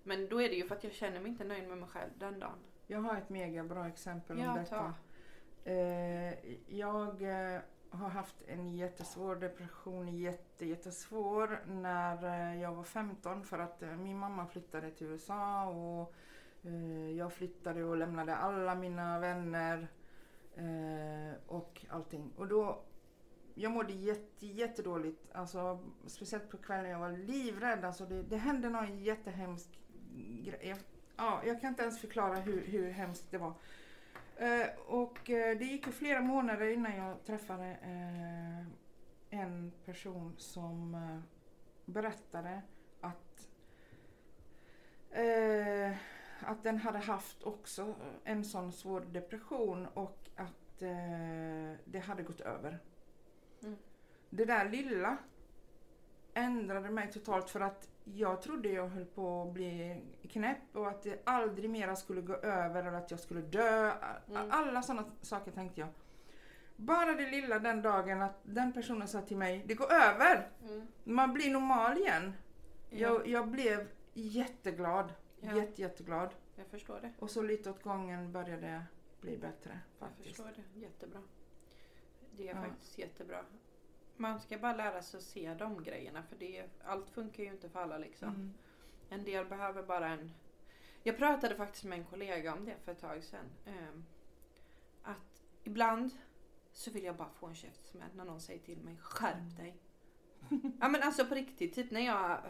men 0.03 0.29
då 0.29 0.43
är 0.43 0.49
det 0.49 0.55
ju 0.55 0.67
för 0.69 0.75
att 0.77 0.85
jag 0.85 0.93
känner 0.93 1.21
mig 1.21 1.29
inte 1.31 1.45
nöjd 1.45 1.69
med 1.69 1.79
mig 1.79 1.89
själv 1.89 2.11
den 2.19 2.41
dagen. 2.41 2.59
Jag 2.87 2.99
har 3.01 3.17
ett 3.17 3.29
mega 3.29 3.65
bra 3.65 3.87
exempel 3.89 4.39
om 4.39 4.45
Ja, 4.45 4.55
detta. 4.55 4.77
ta. 4.77 4.93
Eh, 5.71 6.35
jag 6.77 7.23
eh, 7.23 7.61
har 7.91 8.09
haft 8.09 8.37
en 8.49 8.77
jättesvår 8.77 9.37
depression, 9.37 10.17
jätte, 10.19 10.67
jättesvår, 10.67 11.63
när 11.67 12.25
eh, 12.53 12.61
jag 12.63 12.73
var 12.75 12.85
15 12.85 13.45
för 13.45 13.59
att 13.59 13.83
eh, 13.83 13.89
min 13.97 14.19
mamma 14.19 14.47
flyttade 14.47 14.91
till 14.91 15.07
USA 15.07 15.65
och 15.65 16.15
Eh, 16.67 17.11
jag 17.11 17.33
flyttade 17.33 17.85
och 17.85 17.97
lämnade 17.97 18.37
alla 18.37 18.75
mina 18.75 19.19
vänner 19.19 19.89
eh, 20.57 21.35
och 21.47 21.85
allting. 21.89 22.33
Och 22.37 22.49
då, 22.49 22.81
jag 23.55 23.73
mådde 23.73 23.93
jätte, 23.93 24.47
jättedåligt, 24.47 25.23
alltså, 25.33 25.79
speciellt 26.07 26.51
på 26.51 26.57
kvällen. 26.57 26.91
Jag 26.91 26.99
var 26.99 27.11
livrädd. 27.13 27.85
Alltså, 27.85 28.07
det, 28.07 28.23
det 28.23 28.37
hände 28.37 28.69
någon 28.71 28.99
jättehemsk 28.99 29.81
grej. 30.45 30.61
Jag- 30.69 30.79
Ja, 31.19 31.41
jag 31.47 31.61
kan 31.61 31.69
inte 31.71 31.83
ens 31.83 32.01
förklara 32.01 32.35
hur, 32.35 32.67
hur 32.67 32.91
hemskt 32.91 33.31
det 33.31 33.39
var. 33.39 33.53
Eh, 34.37 34.67
och 34.87 35.19
det 35.27 35.65
gick 35.65 35.87
ju 35.87 35.93
flera 35.93 36.21
månader 36.21 36.67
innan 36.67 36.97
jag 36.97 37.25
träffade 37.25 37.65
en 39.31 39.73
person 39.85 40.35
som 40.39 40.97
berättade 41.85 42.63
att 43.01 43.49
eh, 45.11 45.93
att 46.41 46.63
den 46.63 46.79
hade 46.79 46.99
haft 46.99 47.43
också 47.43 47.95
en 48.25 48.45
sån 48.45 48.73
svår 48.73 49.01
depression 49.01 49.87
och 49.95 50.29
att 50.37 50.83
eh, 50.83 51.79
det 51.85 51.99
hade 51.99 52.23
gått 52.23 52.41
över. 52.41 52.79
Mm. 53.63 53.77
Det 54.31 54.45
där 54.45 54.69
lilla 54.69 55.17
ändrade 56.35 56.91
mig 56.91 57.13
totalt 57.13 57.51
för 57.51 57.61
att 57.61 57.89
jag 58.05 58.43
trodde 58.43 58.69
jag 58.69 58.89
höll 58.89 59.05
på 59.05 59.43
att 59.43 59.53
bli 59.55 60.03
knäpp 60.31 60.77
och 60.77 60.89
att 60.89 61.03
det 61.03 61.23
aldrig 61.25 61.71
mera 61.71 61.97
skulle 61.97 62.21
gå 62.21 62.35
över 62.35 62.85
eller 62.85 62.99
att 62.99 63.11
jag 63.11 63.21
skulle 63.21 63.41
dö. 63.41 63.93
Mm. 64.29 64.51
Alla 64.51 64.83
sådana 64.83 65.05
saker 65.23 65.51
tänkte 65.51 65.81
jag. 65.81 65.89
Bara 66.77 67.13
det 67.13 67.31
lilla 67.31 67.59
den 67.59 67.83
dagen 67.83 68.23
att 68.23 68.41
den 68.43 68.73
personen 68.73 69.09
sa 69.09 69.21
till 69.21 69.37
mig, 69.37 69.65
det 69.67 69.75
går 69.75 69.93
över! 69.93 70.49
Mm. 70.63 70.87
Man 71.05 71.33
blir 71.35 71.51
normal 71.51 71.99
igen. 71.99 72.33
Ja, 72.91 72.99
Jag, 72.99 73.29
jag 73.29 73.49
blev 73.49 73.89
jätteglad. 74.15 75.13
Ja. 75.47 75.57
Jätte, 75.57 75.83
jätteglad. 75.83 76.35
jag 76.57 76.67
förstår 76.67 77.01
det. 77.01 77.13
Och 77.19 77.31
så 77.31 77.43
lite 77.43 77.71
åt 77.71 77.83
gången 77.83 78.33
började 78.33 78.67
det 78.67 78.83
bli 79.21 79.37
bättre 79.39 79.81
Jag 79.99 80.09
faktiskt. 80.09 80.29
förstår 80.29 80.53
det. 80.57 80.81
Jättebra. 80.81 81.23
Det 82.37 82.49
är 82.49 82.55
Ja. 82.55 82.63
faktiskt 82.63 82.99
jättebra. 82.99 83.45
Man 84.17 84.41
ska 84.41 84.59
bara 84.59 84.77
lära 84.77 85.03
sig 85.03 85.19
att 85.19 85.25
se 85.25 85.55
de 85.55 85.83
grejerna 85.83 86.23
för 86.23 86.37
det, 86.37 86.65
allt 86.85 87.11
funkar 87.11 87.43
ju 87.43 87.49
inte 87.49 87.69
för 87.69 87.81
alla 87.81 87.99
liksom. 87.99 88.29
Mm. 88.29 88.53
En 89.09 89.25
del 89.25 89.47
behöver 89.47 89.83
bara 89.83 90.09
en... 90.09 90.31
Jag 91.03 91.17
pratade 91.17 91.55
faktiskt 91.57 91.85
med 91.85 91.99
en 91.99 92.05
kollega 92.05 92.55
om 92.55 92.65
det 92.65 92.77
för 92.85 92.93
ett 92.93 93.01
tag 93.01 93.25
sedan. 93.25 93.45
Ehm, 93.67 94.05
att 95.03 95.43
ibland 95.65 96.11
så 96.73 96.91
vill 96.91 97.05
jag 97.05 97.17
bara 97.17 97.31
få 97.31 97.47
en 97.47 97.55
käftsmäll 97.55 98.11
när 98.15 98.25
någon 98.25 98.41
säger 98.41 98.61
till 98.61 98.79
mig 98.83 98.97
skärp 98.97 99.57
dig. 99.57 99.77
ja 100.81 100.89
men 100.89 101.03
alltså 101.03 101.27
på 101.27 101.35
riktigt, 101.35 101.75
typ 101.75 101.91
när 101.91 102.01
jag 102.01 102.41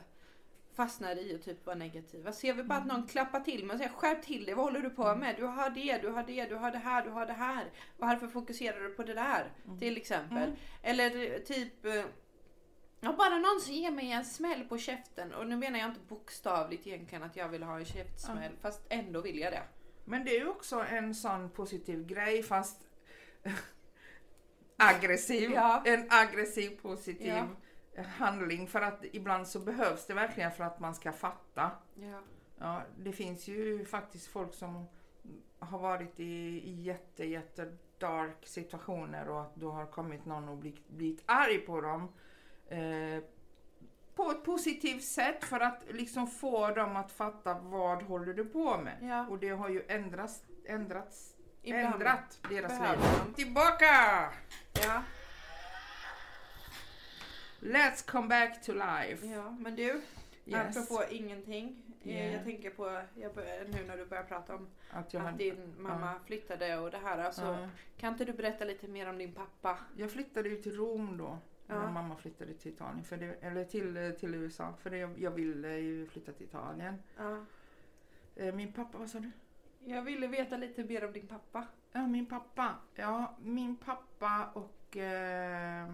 fastnar 0.76 1.16
i 1.16 1.34
att 1.34 1.44
typ 1.44 1.66
vara 1.66 1.76
negativ. 1.76 2.30
Ser 2.30 2.54
vi 2.54 2.62
bara 2.62 2.78
att 2.78 2.86
någon 2.86 3.06
klappar 3.06 3.40
till 3.40 3.64
mig 3.64 3.74
och 3.74 3.78
säger 3.78 3.92
skärp 3.92 4.22
till 4.22 4.44
dig, 4.44 4.54
vad 4.54 4.64
håller 4.64 4.80
du 4.80 4.90
på 4.90 5.14
med? 5.14 5.36
Du 5.38 5.44
har 5.44 5.70
det, 5.70 5.98
du 5.98 6.08
har 6.08 6.22
det, 6.22 6.44
du 6.44 6.54
har 6.54 6.70
det 6.70 6.78
här, 6.78 7.04
du 7.04 7.10
har 7.10 7.26
det 7.26 7.32
här. 7.32 7.70
Varför 7.96 8.28
fokuserar 8.28 8.80
du 8.80 8.88
på 8.88 9.02
det 9.02 9.14
där? 9.14 9.52
Till 9.78 9.96
exempel. 9.96 10.38
Mm. 10.38 10.56
Eller 10.82 11.38
typ 11.38 11.84
eh, 11.84 12.04
Ja, 13.00 13.12
bara 13.12 13.38
någon 13.38 13.60
som 13.60 13.74
ger 13.74 13.90
mig 13.90 14.12
en 14.12 14.24
smäll 14.24 14.64
på 14.64 14.78
käften. 14.78 15.34
Och 15.34 15.46
nu 15.46 15.56
menar 15.56 15.78
jag 15.78 15.88
inte 15.88 16.00
bokstavligt 16.08 16.86
egentligen 16.86 17.24
att 17.24 17.36
jag 17.36 17.48
vill 17.48 17.62
ha 17.62 17.78
en 17.78 17.84
käftsmäll. 17.84 18.52
Fast 18.60 18.86
ändå 18.88 19.20
vill 19.20 19.38
jag 19.38 19.52
det. 19.52 19.62
Men 20.04 20.24
det 20.24 20.36
är 20.36 20.40
ju 20.40 20.48
också 20.48 20.84
en 20.90 21.14
sån 21.14 21.50
positiv 21.50 22.06
grej 22.06 22.42
fast 22.42 22.80
aggressiv. 24.76 25.50
Ja. 25.50 25.82
En 25.86 26.06
aggressiv 26.10 26.70
positiv 26.82 27.26
Ja. 27.26 27.48
Handling 28.02 28.66
för 28.66 28.80
att 28.80 29.04
ibland 29.12 29.48
så 29.48 29.58
behövs 29.58 30.06
det 30.06 30.14
verkligen 30.14 30.52
för 30.52 30.64
att 30.64 30.80
man 30.80 30.94
ska 30.94 31.12
fatta. 31.12 31.70
Ja. 31.94 32.20
Ja, 32.58 32.82
det 32.98 33.12
finns 33.12 33.48
ju 33.48 33.84
faktiskt 33.84 34.26
folk 34.26 34.54
som 34.54 34.86
har 35.58 35.78
varit 35.78 36.20
i, 36.20 36.62
i 36.64 36.82
jätte, 36.82 37.24
jätte 37.24 37.76
dark 37.98 38.46
situationer 38.46 39.28
och 39.28 39.42
att 39.42 39.56
då 39.56 39.70
har 39.70 39.86
kommit 39.86 40.24
någon 40.24 40.48
och 40.48 40.56
blivit, 40.56 40.88
blivit 40.88 41.22
arg 41.26 41.58
på 41.58 41.80
dem. 41.80 42.12
Eh, 42.68 43.22
på 44.14 44.30
ett 44.30 44.44
positivt 44.44 45.04
sätt 45.04 45.44
för 45.44 45.60
att 45.60 45.82
liksom 45.90 46.26
få 46.26 46.70
dem 46.70 46.96
att 46.96 47.12
fatta 47.12 47.54
vad 47.54 48.02
håller 48.02 48.34
du 48.34 48.44
på 48.44 48.78
med. 48.78 48.98
Ja. 49.02 49.26
Och 49.26 49.38
det 49.38 49.48
har 49.48 49.68
ju 49.68 49.82
ändrats, 49.88 50.42
ändrats, 50.64 51.36
Ibland 51.62 51.94
ändrat 51.94 52.40
deras 52.50 52.72
liv. 52.80 53.34
Tillbaka! 53.34 53.86
Ja. 54.84 55.02
Let's 57.60 58.10
come 58.10 58.28
back 58.28 58.62
to 58.62 58.72
life. 58.72 59.26
ja, 59.26 59.50
men 59.50 59.76
du. 59.76 60.02
Yes. 60.44 60.76
Apropå 60.76 61.04
ingenting. 61.10 61.82
eh, 62.02 62.08
Yeah. 62.10 62.32
Jag 62.34 62.44
tänker 62.44 62.70
på, 62.70 63.02
jag 63.14 63.34
börjar, 63.34 63.64
nu 63.64 63.84
när 63.86 63.96
du 63.96 64.04
börjar 64.06 64.22
prata 64.24 64.54
om 64.54 64.68
Att 64.90 65.14
jag, 65.14 65.26
att 65.26 65.38
din 65.38 65.74
mamma 65.78 66.14
flyttade 66.26 66.78
och 66.78 66.90
det 66.90 66.98
här. 66.98 67.18
Alltså, 67.18 67.42
ja. 67.42 67.68
Kan 67.96 68.12
inte 68.12 68.24
du 68.24 68.32
berätta 68.32 68.64
lite 68.64 68.88
mer 68.88 69.08
om 69.08 69.18
din 69.18 69.32
pappa? 69.32 69.78
Jag 69.96 70.10
flyttade 70.10 70.48
ju 70.48 70.56
till 70.56 70.76
Rom 70.76 71.16
då. 71.18 71.38
När 71.66 71.76
Ja. 71.76 71.90
mamma 71.90 72.16
flyttade 72.16 72.54
till 72.54 72.72
Italien. 72.72 73.04
För 73.04 73.16
det, 73.16 73.26
eller 73.40 73.64
till, 73.64 74.14
till 74.20 74.34
USA. 74.34 74.74
För 74.82 74.90
det, 74.90 74.96
jag 75.16 75.30
ville 75.30 75.78
ju 75.78 76.06
flytta 76.06 76.32
till 76.32 76.46
Italien. 76.46 77.02
Ja. 77.16 77.44
Eh, 78.36 78.54
Min 78.54 78.72
pappa, 78.72 78.98
vad 78.98 79.10
sa 79.10 79.18
du? 79.18 79.30
Jag 79.84 80.02
ville 80.02 80.26
veta 80.26 80.56
lite 80.56 80.84
mer 80.84 81.04
om 81.04 81.12
din 81.12 81.26
pappa. 81.26 81.66
Ja, 81.92 82.06
min 82.06 82.26
pappa. 82.26 82.74
Ja, 82.94 83.36
min 83.42 83.76
pappa 83.76 84.50
och 84.54 84.96
eh, 84.96 85.88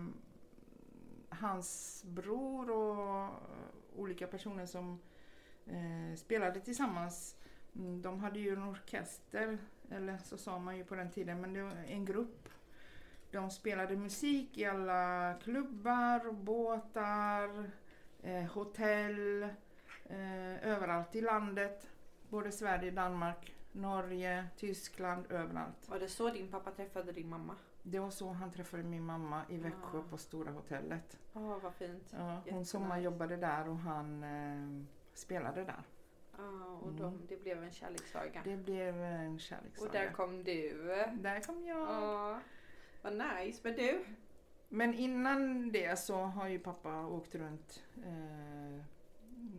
hans 1.40 2.02
bror 2.06 2.70
och 2.70 3.22
eh, 3.24 3.30
olika 3.96 4.26
personer 4.26 4.66
som 4.66 5.00
eh, 5.66 6.16
spelade 6.16 6.60
tillsammans. 6.60 7.36
Mm, 7.76 8.02
de 8.02 8.20
hade 8.20 8.38
ju 8.38 8.52
en 8.52 8.62
orkester, 8.62 9.58
eller 9.90 10.18
så 10.18 10.36
sa 10.36 10.58
man 10.58 10.76
ju 10.76 10.84
på 10.84 10.94
den 10.94 11.10
tiden, 11.10 11.40
men 11.40 11.52
det 11.52 11.62
var 11.62 11.72
en 11.86 12.04
grupp. 12.04 12.48
De 13.30 13.50
spelade 13.50 13.96
musik 13.96 14.58
i 14.58 14.64
alla 14.64 15.34
klubbar, 15.42 16.32
båtar, 16.32 17.70
eh, 18.22 18.44
hotell, 18.44 19.42
eh, 20.04 20.68
överallt 20.68 21.16
i 21.16 21.20
landet. 21.20 21.88
Både 22.28 22.52
Sverige, 22.52 22.90
Danmark, 22.90 23.54
Norge, 23.72 24.46
Tyskland, 24.56 25.26
överallt. 25.32 25.88
Var 25.88 25.98
det 25.98 26.08
så 26.08 26.30
din 26.30 26.48
pappa 26.48 26.70
träffade 26.70 27.12
din 27.12 27.28
mamma? 27.28 27.56
Det 27.82 27.98
var 27.98 28.10
så 28.10 28.28
han 28.32 28.50
träffade 28.50 28.82
min 28.82 29.04
mamma 29.04 29.42
i 29.48 29.56
Växjö 29.58 29.98
Ah. 29.98 30.02
på 30.10 30.18
Stora 30.18 30.50
hotellet. 30.52 31.18
Åh, 31.34 31.58
vad 31.62 31.74
fint. 31.74 32.14
Ja, 32.18 32.40
hon 32.50 32.64
sommarjobbade 32.64 33.36
där 33.36 33.68
och 33.68 33.76
han 33.78 34.22
eh, 34.22 34.84
spelade 35.14 35.64
där. 35.64 35.82
Ja, 36.36 36.78
och 36.82 36.88
Mm. 36.88 36.96
de, 37.00 37.26
det 37.28 37.36
blev 37.42 37.62
en 37.62 37.72
kärlekssaga. 37.72 38.40
Det 38.44 38.56
blev 38.56 39.02
en 39.02 39.38
kärlekssaga. 39.38 39.88
Och 39.88 39.92
där 39.94 40.12
kom 40.12 40.44
du. 40.44 40.72
Där 41.20 41.40
kom 41.40 41.66
jag. 41.66 41.78
Ja, 41.78 42.40
vad 43.02 43.12
nice. 43.12 43.60
Men 43.64 43.74
du? 43.76 44.04
Men 44.68 44.94
innan 44.94 45.72
det 45.72 45.98
så 45.98 46.16
har 46.16 46.48
ju 46.48 46.58
pappa 46.58 47.06
åkt 47.06 47.34
runt 47.34 47.82
eh, 48.04 48.84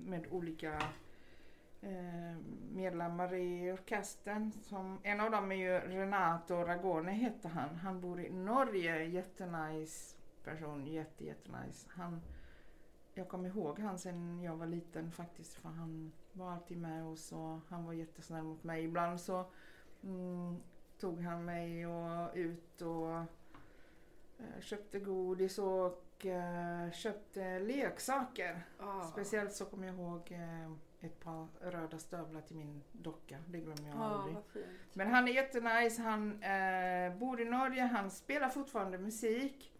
med 0.06 0.28
olika 0.32 0.82
medlemmar 2.72 3.34
i 3.34 3.72
orkestern. 3.72 4.52
Som, 4.52 5.00
en 5.04 5.19
av 5.19 5.32
dem 5.32 5.52
är 5.52 5.56
ju 5.56 5.80
Renato 5.80 6.56
Ragone 6.56 7.12
hette 7.12 7.48
han. 7.48 7.76
Han 7.76 8.02
bor 8.02 8.19
i 8.19 8.30
Norge. 8.30 9.04
Jättenice 9.04 10.15
person. 10.43 10.88
Jätte, 10.88 11.26
jättenice. 11.26 11.88
Han, 11.89 12.22
jag 13.13 13.30
kommer 13.30 13.50
ihåg 13.50 13.80
han 13.80 14.00
sen 14.00 14.41
jag 14.41 14.56
var 14.56 14.65
liten 14.65 15.12
faktiskt. 15.12 15.54
För 15.54 15.69
han 15.69 16.12
var 16.34 16.52
alltid 16.52 16.78
med 16.78 17.06
och 17.06 17.60
han 17.69 17.86
var 17.86 17.93
jättesnäll 17.93 18.43
mot 18.43 18.63
mig. 18.63 18.84
Ibland 18.84 19.22
så 19.22 19.46
mm, 20.04 20.60
tog 21.00 21.22
han 21.22 21.46
mig 21.46 21.88
och 21.88 22.32
ut 22.34 22.82
och 22.82 23.26
Jag 24.56 24.63
köpte 24.63 25.00
godis 25.00 25.60
och 25.60 26.26
eh, 26.26 26.91
köpte 26.91 27.60
leksaker. 27.60 28.65
Ah. 28.80 29.02
Speciellt 29.02 29.54
så 29.54 29.65
kommer 29.65 29.88
jag 29.88 29.96
ihåg 29.96 30.32
eh, 30.32 30.72
ett 31.04 31.20
par 31.20 31.48
röda 31.62 31.98
stövlar 32.00 32.42
till 32.42 32.56
min 32.56 32.84
docka. 32.92 33.38
Det 33.48 33.58
glömmer 33.60 33.88
jag 33.89 33.96
Ja, 33.98 34.04
aldrig. 34.04 34.38
Men 34.94 35.08
han 35.08 35.28
är 35.28 35.32
jättenice. 35.32 36.02
Han 36.02 36.44
eh, 36.44 37.16
bor 37.18 37.42
i 37.42 37.46
Norge. 37.46 37.82
Han 37.84 38.12
spelar 38.12 38.50
fortfarande 38.50 38.98
musik. 38.98 39.74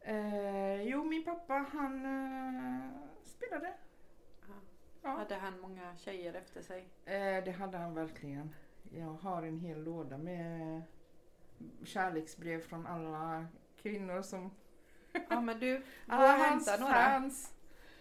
Eh, 0.00 0.82
jo, 0.82 1.04
min 1.04 1.24
pappa 1.24 1.54
han 1.72 2.04
eh, 2.04 2.90
spelade. 3.24 3.74
Ja. 4.48 4.54
Ja. 5.02 5.08
Hade 5.10 5.34
han 5.34 5.60
många 5.60 5.96
tjejer 5.96 6.34
efter 6.34 6.62
sig? 6.62 6.88
Eh, 7.04 7.44
det 7.44 7.54
hade 7.58 7.78
han 7.78 7.94
verkligen. 7.94 8.54
Jag 8.92 9.12
har 9.12 9.42
en 9.42 9.58
hel 9.58 9.82
låda 9.84 10.18
med 10.18 10.82
kärleksbrev 11.84 12.60
från 12.60 12.86
alla 12.86 13.46
kvinnor 13.82 14.22
som... 14.22 14.50
Ja 15.28 15.40
men 15.40 15.60
du, 15.60 15.78
gå 16.06 16.16
och 16.16 16.22
hans 16.22 16.68
hämta 16.68 16.84
några. 16.84 16.94
fans. 16.94 17.52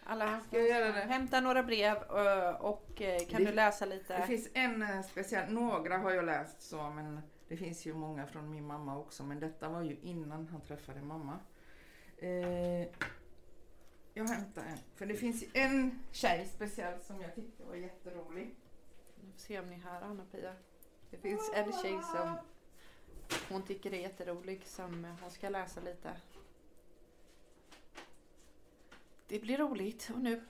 Alla 0.08 0.26
hans 0.26 0.46
Ska 0.48 0.58
jag 0.60 0.68
göra 0.70 0.92
det? 0.92 1.02
Hämta 1.02 1.42
några 1.42 1.64
brev 1.64 1.96
eh, 1.98 2.50
och 2.56 3.02
eh, 3.02 3.20
kan 3.30 3.44
Det- 3.44 3.50
du 3.50 3.56
läsa 3.56 3.86
lite? 3.86 4.18
Det 4.18 4.28
finns 4.28 4.50
en 4.54 4.82
eh, 4.82 5.02
speciell, 5.02 5.54
några 5.54 5.98
har 5.98 6.12
jag 6.12 6.26
läst 6.26 6.62
så 6.62 6.90
men 6.90 7.22
det 7.48 7.58
finns 7.58 7.86
ju 7.86 7.94
många 7.94 8.28
från 8.28 8.52
min 8.52 8.66
mamma 8.68 8.98
också 8.98 9.24
men 9.24 9.40
detta 9.40 9.70
var 9.70 9.82
ju 9.82 9.98
innan 10.02 10.48
han 10.48 10.62
träffade 10.62 11.02
mamma. 11.02 11.40
Eh, 12.18 12.88
jag 14.14 14.28
hämtar 14.28 14.62
en, 14.64 14.78
för 14.96 15.06
det 15.06 15.14
finns 15.16 15.44
en 15.54 16.00
tjej 16.12 16.46
speciellt 16.46 17.04
som 17.04 17.22
jag 17.22 17.36
tyckte 17.36 17.64
var 17.64 17.76
jätterolig. 17.76 18.56
Nu 19.24 19.32
får 19.32 19.40
se 19.40 19.60
om 19.60 19.66
ni 19.70 19.76
hör 19.76 20.02
Anna-Pia. 20.02 20.54
Det 21.12 21.18
finns 21.18 21.52
en 21.56 21.72
tjej 21.74 22.00
som 22.12 22.38
hon 23.50 23.62
tycker 23.62 23.94
är 23.94 23.98
jätterolig 24.00 24.66
som 24.66 25.16
hon 25.22 25.32
ska 25.32 25.50
läsa 25.50 25.82
lite. 25.82 26.10
Det 29.28 29.40
blir 29.40 29.58
roligt 29.58 30.12
och 30.14 30.20
nu, 30.20 30.42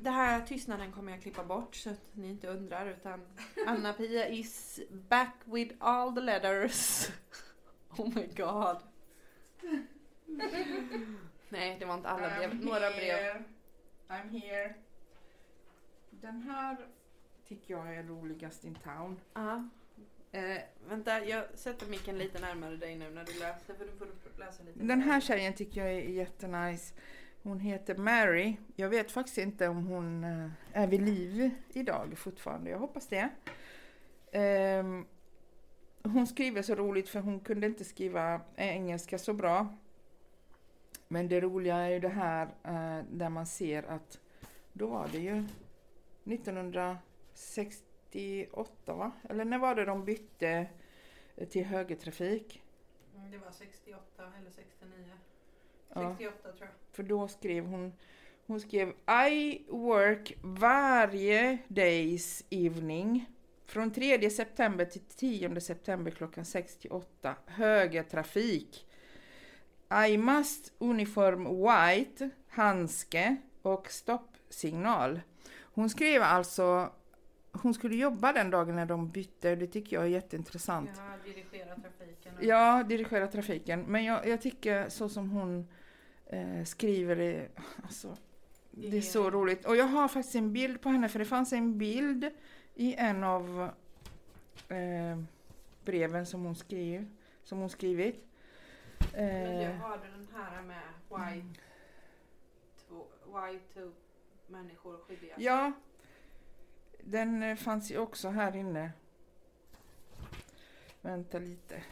det 0.00 0.10
här 0.10 0.40
tystnaden 0.46 0.92
kommer 0.92 1.12
jag 1.12 1.22
klippa 1.22 1.44
bort 1.44 1.74
så 1.74 1.90
att 1.90 2.00
ni 2.12 2.28
inte 2.28 2.48
undrar 2.48 2.86
utan 2.86 3.26
Anna-Pia 3.66 4.28
is 4.28 4.80
back 4.90 5.34
with 5.44 5.74
all 5.78 6.14
the 6.14 6.20
letters. 6.20 7.08
Oh 7.96 8.14
my 8.14 8.26
god. 8.36 8.76
Nej, 11.48 11.76
det 11.78 11.84
var 11.84 11.94
inte 11.94 12.08
alla 12.08 12.36
brev, 12.36 12.50
I'm 12.50 12.64
några 12.64 12.90
brev. 12.90 13.42
I'm 14.08 14.40
here. 14.40 14.74
Den 16.10 16.42
här 16.42 16.76
tycker 17.48 17.74
jag 17.74 17.96
är 17.96 18.02
roligast 18.02 18.64
in 18.64 18.74
town. 18.74 19.20
Ja. 19.34 19.68
Eh, 20.32 20.62
vänta, 20.88 21.24
jag 21.24 21.44
sätter 21.54 21.86
micken 21.86 22.18
lite 22.18 22.40
närmare 22.40 22.76
dig 22.76 22.96
nu 22.96 23.10
när 23.10 23.24
du 23.24 23.32
läser 23.38 23.74
för 23.74 23.84
du 23.84 23.92
får 23.98 24.38
läsa 24.38 24.62
lite. 24.62 24.78
Den 24.78 25.00
här 25.00 25.20
tjejen 25.20 25.54
tycker 25.54 25.80
jag 25.80 25.94
är 25.94 26.00
jättenice. 26.00 26.94
Hon 27.42 27.60
heter 27.60 27.96
Mary. 27.96 28.56
Jag 28.76 28.88
vet 28.88 29.12
faktiskt 29.12 29.38
inte 29.38 29.68
om 29.68 29.86
hon 29.86 30.24
eh, 30.24 30.50
är 30.72 30.86
vid 30.86 31.02
liv 31.02 31.50
idag 31.68 32.18
fortfarande. 32.18 32.70
Jag 32.70 32.78
hoppas 32.78 33.06
det. 33.06 33.30
Ehm, 34.32 35.06
hon 36.02 36.26
skriver 36.26 36.62
så 36.62 36.74
roligt 36.74 37.08
för 37.08 37.20
hon 37.20 37.40
kunde 37.40 37.66
inte 37.66 37.84
skriva 37.84 38.40
engelska 38.56 39.18
så 39.18 39.32
bra. 39.32 39.76
Men 41.08 41.28
det 41.28 41.40
roliga 41.40 41.76
är 41.76 41.88
ju 41.88 42.00
det 42.00 42.08
här 42.08 42.46
eh, 42.64 43.04
där 43.10 43.28
man 43.28 43.46
ser 43.46 43.82
att 43.82 44.20
då 44.72 44.86
var 44.86 45.08
det 45.12 45.18
ju 45.18 45.44
1968 46.24 48.94
va? 48.94 49.12
Eller 49.28 49.44
när 49.44 49.58
var 49.58 49.74
det 49.74 49.84
de 49.84 50.04
bytte 50.04 50.66
till 51.50 51.64
högertrafik? 51.64 52.62
Mm, 53.16 53.30
det 53.30 53.38
var 53.38 53.50
68 53.50 54.32
eller 54.38 54.50
69. 54.50 55.12
Ja. 55.94 56.16
68 56.18 56.42
tror 56.42 56.54
jag. 56.58 56.68
För 56.92 57.02
då 57.02 57.28
skrev 57.28 57.64
hon, 57.64 57.92
hon 58.46 58.60
skrev 58.60 58.88
I 59.30 59.62
work 59.68 60.34
varje 60.42 61.58
days 61.68 62.44
evening 62.50 63.26
från 63.66 63.90
3 63.90 64.30
september 64.30 64.84
till 64.84 65.00
10 65.00 65.60
september 65.60 66.10
klockan 66.10 66.44
6 66.44 66.76
till 66.76 66.92
8 66.92 67.34
högertrafik. 67.46 68.86
I 70.08 70.18
must 70.18 70.72
uniform 70.78 71.44
white, 71.44 72.30
handske 72.48 73.36
och 73.62 73.90
stoppsignal. 73.90 75.20
Hon 75.58 75.90
skrev 75.90 76.22
alltså, 76.22 76.92
hon 77.52 77.74
skulle 77.74 77.96
jobba 77.96 78.32
den 78.32 78.50
dagen 78.50 78.76
när 78.76 78.86
de 78.86 79.08
bytte, 79.08 79.54
det 79.56 79.66
tycker 79.66 79.96
jag 79.96 80.04
är 80.04 80.08
jätteintressant. 80.08 80.90
Ja, 80.96 81.16
dirigera 81.24 81.74
trafiken. 81.76 82.36
och- 82.36 82.44
Ja, 82.44 82.82
dirigera 82.82 83.26
trafiken. 83.26 83.82
Men 83.82 84.04
jag, 84.04 84.26
jag 84.28 84.40
tycker 84.42 84.88
så 84.88 85.08
som 85.08 85.30
hon 85.30 85.68
eh, 86.26 86.64
skriver 86.64 87.16
det, 87.16 87.48
alltså, 87.82 88.16
det 88.70 88.96
är 88.96 89.00
så 89.02 89.30
roligt. 89.30 89.64
Och 89.66 89.76
jag 89.76 89.84
har 89.84 90.08
faktiskt 90.08 90.34
en 90.34 90.52
bild 90.52 90.80
på 90.80 90.88
henne, 90.88 91.08
för 91.08 91.18
det 91.18 91.24
fanns 91.24 91.52
en 91.52 91.78
bild 91.78 92.30
i 92.74 92.94
en 92.94 93.24
av 93.24 93.70
eh, 94.68 95.18
breven 95.84 96.26
som 96.26 96.44
hon 96.44 96.54
skrev, 96.54 97.06
som 97.42 97.58
hon 97.58 97.70
skrivit. 97.70 98.24
Men 99.12 99.54
jag 99.60 99.70
Eh, 99.72 99.76
har 99.76 99.98
den 99.98 100.28
här 100.34 100.62
med 100.62 100.82
why, 101.08 101.42
två, 102.88 103.06
why 103.26 103.58
two 103.74 103.92
människor 104.46 104.96
skiljas. 104.98 105.38
ja, 105.38 105.72
den 107.04 107.42
eh, 107.42 107.56
fanns 107.56 107.90
ju 107.90 107.98
också 107.98 108.28
här 108.28 108.56
inne. 108.56 108.92
Vänta 111.00 111.38
lite. 111.38 111.82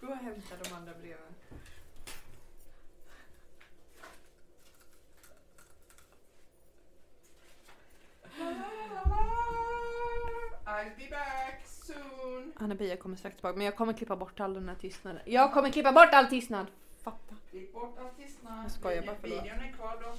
Gå 0.00 0.06
och 0.06 0.16
hämta 0.16 0.56
de 0.62 0.74
andra 0.74 0.92
breven. 0.94 1.34
I'll 10.68 10.96
be 10.98 11.10
back 11.10 11.66
soon. 11.66 12.52
Anna-Pia 12.56 12.96
kommer 12.96 13.16
strax 13.16 13.36
tillbaka 13.36 13.56
men 13.56 13.64
jag 13.64 13.76
kommer 13.76 13.92
klippa 13.92 14.16
bort 14.16 14.40
all 14.40 14.54
den 14.54 14.68
här 14.68 14.76
tystnaden. 14.76 15.22
Jag 15.24 15.52
kommer 15.52 15.70
klippa 15.70 15.92
bort 15.92 16.08
all 16.12 16.26
tystnad! 16.26 16.66
Fatta. 17.02 17.34
Klipp 17.50 17.72
bort 17.72 17.98
all 17.98 18.24
tystnad. 18.24 18.64
Jag 18.64 18.70
skojar 18.70 19.02
bara, 19.06 19.16
förlåt. 19.20 19.44
Videon 19.44 19.58
är 19.58 19.72
kvar 19.72 19.98
då. 20.02 20.16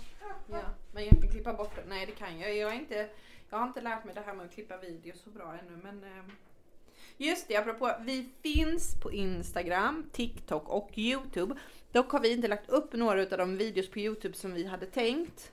Ja, 0.51 0.61
men 0.93 1.03
jag 1.03 1.21
kan 1.21 1.31
klippa 1.31 1.53
bort 1.53 1.75
det. 1.75 1.83
Nej 1.87 2.05
det 2.05 2.11
kan 2.11 2.39
jag. 2.39 2.55
Jag, 2.55 2.71
är 2.71 2.75
inte, 2.75 3.09
jag 3.49 3.57
har 3.57 3.67
inte 3.67 3.81
lärt 3.81 4.05
mig 4.05 4.15
det 4.15 4.21
här 4.21 4.33
med 4.33 4.45
att 4.45 4.53
klippa 4.53 4.77
video 4.77 5.13
så 5.15 5.29
bra 5.29 5.57
ännu 5.61 5.79
men 5.83 6.03
eh, 6.03 6.23
Just 7.17 7.47
det, 7.47 7.55
apropå, 7.55 7.91
vi 8.01 8.29
finns 8.41 8.95
på 9.01 9.11
Instagram, 9.11 10.09
TikTok 10.11 10.69
och 10.69 10.89
Youtube. 10.97 11.55
Dock 11.91 12.11
har 12.11 12.19
vi 12.19 12.31
inte 12.31 12.47
lagt 12.47 12.69
upp 12.69 12.93
några 12.93 13.21
av 13.21 13.37
de 13.37 13.57
videos 13.57 13.89
på 13.89 13.99
Youtube 13.99 14.35
som 14.35 14.53
vi 14.53 14.65
hade 14.65 14.85
tänkt. 14.85 15.51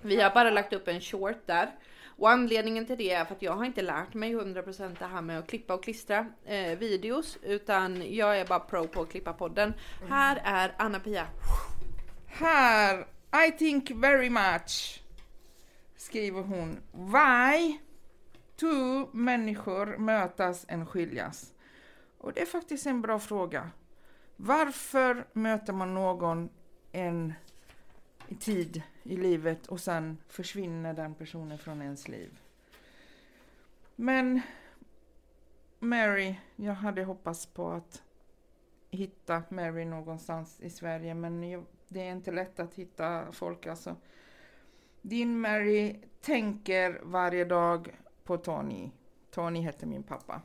Vi 0.00 0.20
har 0.20 0.30
bara 0.30 0.50
lagt 0.50 0.72
upp 0.72 0.88
en 0.88 1.00
short 1.00 1.46
där. 1.46 1.70
Och 2.16 2.30
anledningen 2.30 2.86
till 2.86 2.98
det 2.98 3.10
är 3.10 3.24
för 3.24 3.34
att 3.34 3.42
jag 3.42 3.52
har 3.52 3.64
inte 3.64 3.82
lärt 3.82 4.14
mig 4.14 4.34
100% 4.34 4.96
det 4.98 5.06
här 5.06 5.22
med 5.22 5.38
att 5.38 5.48
klippa 5.48 5.74
och 5.74 5.84
klistra 5.84 6.26
eh, 6.44 6.78
videos. 6.78 7.38
Utan 7.42 8.14
jag 8.14 8.40
är 8.40 8.46
bara 8.46 8.60
pro 8.60 8.88
på 8.88 9.00
att 9.02 9.10
klippa 9.10 9.32
podden. 9.32 9.74
Här 10.08 10.42
är 10.44 10.74
Anna-Pia. 10.78 11.26
Här, 12.26 13.06
I 13.48 13.52
think 13.58 13.90
very 13.90 14.30
much, 14.30 15.01
skriver 16.02 16.42
hon. 16.42 16.80
Why 16.92 17.78
two 18.56 19.08
människor 19.12 19.96
mötas 19.98 20.64
än 20.68 20.86
skiljas? 20.86 21.54
Och 22.18 22.32
det 22.32 22.42
är 22.42 22.46
faktiskt 22.46 22.86
en 22.86 23.02
bra 23.02 23.18
fråga. 23.18 23.70
Varför 24.36 25.26
möter 25.32 25.72
man 25.72 25.94
någon 25.94 26.48
en 26.92 27.32
tid 28.40 28.82
i 29.02 29.16
livet 29.16 29.66
och 29.66 29.80
sen 29.80 30.18
försvinner 30.28 30.94
den 30.94 31.14
personen 31.14 31.58
från 31.58 31.82
ens 31.82 32.08
liv? 32.08 32.38
Men 33.96 34.40
Mary, 35.78 36.34
jag 36.56 36.74
hade 36.74 37.04
hoppats 37.04 37.46
på 37.46 37.70
att 37.70 38.02
hitta 38.90 39.42
Mary 39.48 39.84
någonstans 39.84 40.60
i 40.60 40.70
Sverige 40.70 41.14
men 41.14 41.50
jag, 41.50 41.64
det 41.88 42.00
är 42.00 42.12
inte 42.12 42.32
lätt 42.32 42.60
att 42.60 42.74
hitta 42.74 43.32
folk 43.32 43.66
alltså. 43.66 43.96
Din 45.02 45.40
Mary 45.40 45.96
tänker 46.20 47.00
varje 47.02 47.44
dag 47.44 47.96
på 48.24 48.36
Tony. 48.36 48.90
Tony 49.30 49.60
heter 49.60 49.86
min 49.86 50.02
pappa. 50.02 50.42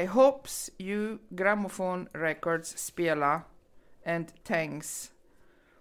I 0.00 0.06
hopes 0.06 0.70
you 0.78 1.18
gramophone 1.28 2.06
records 2.12 2.78
spela 2.78 3.42
and 4.06 4.44
thanks. 4.44 5.12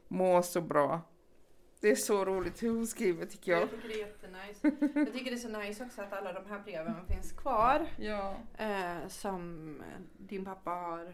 Må 0.08 0.43
så 0.43 0.62
bra. 0.62 1.02
Det 1.82 1.91
är 1.91 1.95
så 1.95 2.26
roligt 2.26 2.63
hur 2.63 2.69
hon 2.69 2.88
skriver 2.88 3.26
tycker 3.26 3.52
jag. 3.52 3.62
Jag 3.62 3.69
tycker 3.71 3.88
det 3.88 3.93
är 3.93 4.08
jättenice. 4.08 4.71
Jag 4.95 5.13
tycker 5.13 5.32
det 5.32 5.38
är 5.38 5.49
så 5.52 5.60
nice 5.60 5.84
också 5.84 6.02
att 6.02 6.13
alla 6.13 6.34
de 6.34 6.45
här 6.49 6.60
breven 6.60 7.06
finns 7.08 7.32
kvar. 7.32 7.86
Ja. 7.97 8.36
Eh, 8.58 9.08
som 9.08 9.76
eh, 9.82 10.02
din 10.17 10.45
pappa 10.45 10.69
har 10.71 11.13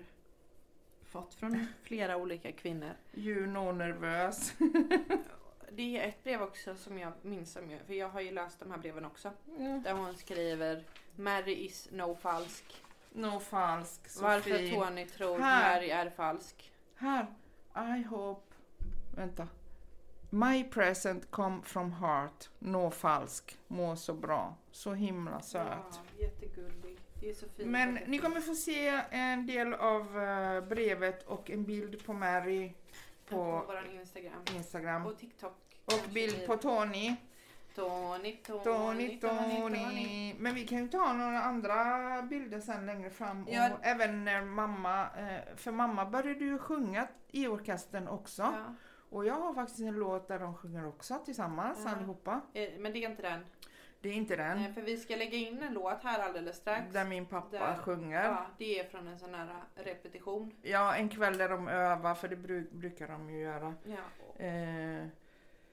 fått 1.03 1.33
från 1.33 1.65
flera 1.83 2.17
olika 2.17 2.51
kvinnor. 2.51 2.93
You 3.13 3.45
know 3.45 3.75
nervös. 3.75 4.53
Det 5.71 5.97
är 5.97 6.07
ett 6.07 6.23
brev 6.23 6.41
också 6.41 6.75
som 6.75 6.99
jag 6.99 7.13
minns, 7.21 7.57
för 7.87 7.93
jag 7.93 8.09
har 8.09 8.21
ju 8.21 8.31
läst 8.31 8.59
de 8.59 8.71
här 8.71 8.77
breven 8.77 9.05
också. 9.05 9.31
Ja. 9.45 9.81
Där 9.83 9.93
hon 9.93 10.17
skriver 10.17 10.83
Mary 11.15 11.53
is 11.53 11.87
no 11.91 12.15
falsk. 12.15 12.83
No 13.11 13.39
falsk. 13.39 14.09
Så 14.09 14.23
Varför. 14.23 14.69
Tony 14.69 15.05
tror 15.05 15.39
Här. 15.39 15.75
Mary 15.75 15.89
är 15.89 16.09
falsk. 16.09 16.71
Här. 16.95 17.27
I 17.75 18.03
hope... 18.03 18.55
Vänta. 19.15 19.47
My 20.29 20.63
present 20.63 21.31
come 21.31 21.61
from 21.63 21.91
heart. 21.91 22.49
Nå 22.59 22.91
falsk. 22.91 23.57
Må 23.67 23.95
så 23.95 24.13
bra. 24.13 24.55
Så 24.71 24.93
himla 24.93 25.41
söt. 25.41 25.67
Ja, 25.67 26.01
jättegullig. 26.19 26.99
Det 27.21 27.29
är 27.29 27.33
så 27.33 27.45
fint. 27.49 27.69
Men 27.69 27.93
ni 27.93 28.19
kommer 28.19 28.41
få 28.41 28.55
se 28.55 29.01
en 29.11 29.47
del 29.47 29.73
av 29.73 30.21
eh, 30.21 30.61
brevet 30.61 31.23
och 31.23 31.49
en 31.49 31.63
bild 31.63 32.05
på 32.05 32.13
Mary 32.13 32.73
på 33.29 33.61
på 33.67 33.73
Instagram. 33.95 34.41
Instagram. 34.55 35.05
Och 35.05 35.17
TikTok. 35.17 35.53
Och 35.85 36.09
bild 36.13 36.47
på 36.47 36.57
Tony. 36.57 37.15
Tony, 37.75 38.35
Tony, 38.37 38.63
Tony, 38.63 39.19
Tony, 39.19 39.59
Tony. 39.61 40.35
Men 40.39 40.55
vi 40.55 40.67
kan 40.67 40.77
ju 40.77 40.87
ta 40.87 41.13
några 41.13 41.41
andra 41.41 42.21
bilder 42.21 42.59
sen 42.59 42.85
längre 42.85 43.09
fram. 43.09 43.45
Ja. 43.49 43.69
Och 43.73 43.79
även 43.85 44.25
när 44.25 44.41
mamma, 44.41 45.01
eh, 45.17 45.55
för 45.55 45.71
mamma 45.71 46.05
började 46.05 46.45
ju 46.45 46.57
sjunga 46.59 47.07
i 47.31 47.47
orkestern 47.47 48.07
också. 48.07 48.41
Ja. 48.41 48.75
Och 49.09 49.25
jag 49.25 49.33
har 49.33 49.53
faktiskt 49.53 49.79
en 49.79 49.93
låt 49.95 50.27
där 50.27 50.39
de 50.39 50.55
sjunger 50.55 50.87
också 50.87 51.19
tillsammans 51.25 51.79
Ja. 51.85 51.91
allihopa. 51.91 52.41
Eh, 52.53 52.69
Men 52.79 52.93
det 52.93 53.03
är 53.05 53.09
inte 53.09 53.21
den. 53.21 53.45
Det 54.01 54.09
är 54.09 54.13
inte 54.13 54.35
den. 54.35 54.57
Nej, 54.61 54.73
för 54.73 54.81
vi 54.81 54.97
ska 54.97 55.15
lägga 55.15 55.37
in 55.37 55.63
en 55.63 55.73
låt 55.73 56.03
här 56.03 56.19
alldeles 56.19 56.55
strax. 56.57 56.93
Där 56.93 57.05
min 57.05 57.25
pappa 57.25 57.49
Där. 57.59 57.75
sjunger. 57.77 58.23
Ja, 58.23 58.45
det 58.57 58.79
är 58.79 58.83
från 58.83 59.07
en 59.07 59.19
sån 59.19 59.33
här 59.33 59.63
repetition. 59.75 60.51
Ja, 60.61 60.95
en 60.95 61.09
kväll 61.09 61.37
där 61.37 61.49
de 61.49 61.67
övar, 61.67 62.15
för 62.15 62.27
det 62.27 62.35
bru- 62.35 62.73
brukar 62.77 63.07
de 63.07 63.29
ju 63.29 63.39
göra. 63.39 63.75
Ja. 63.83 64.43
Eh, 64.45 65.07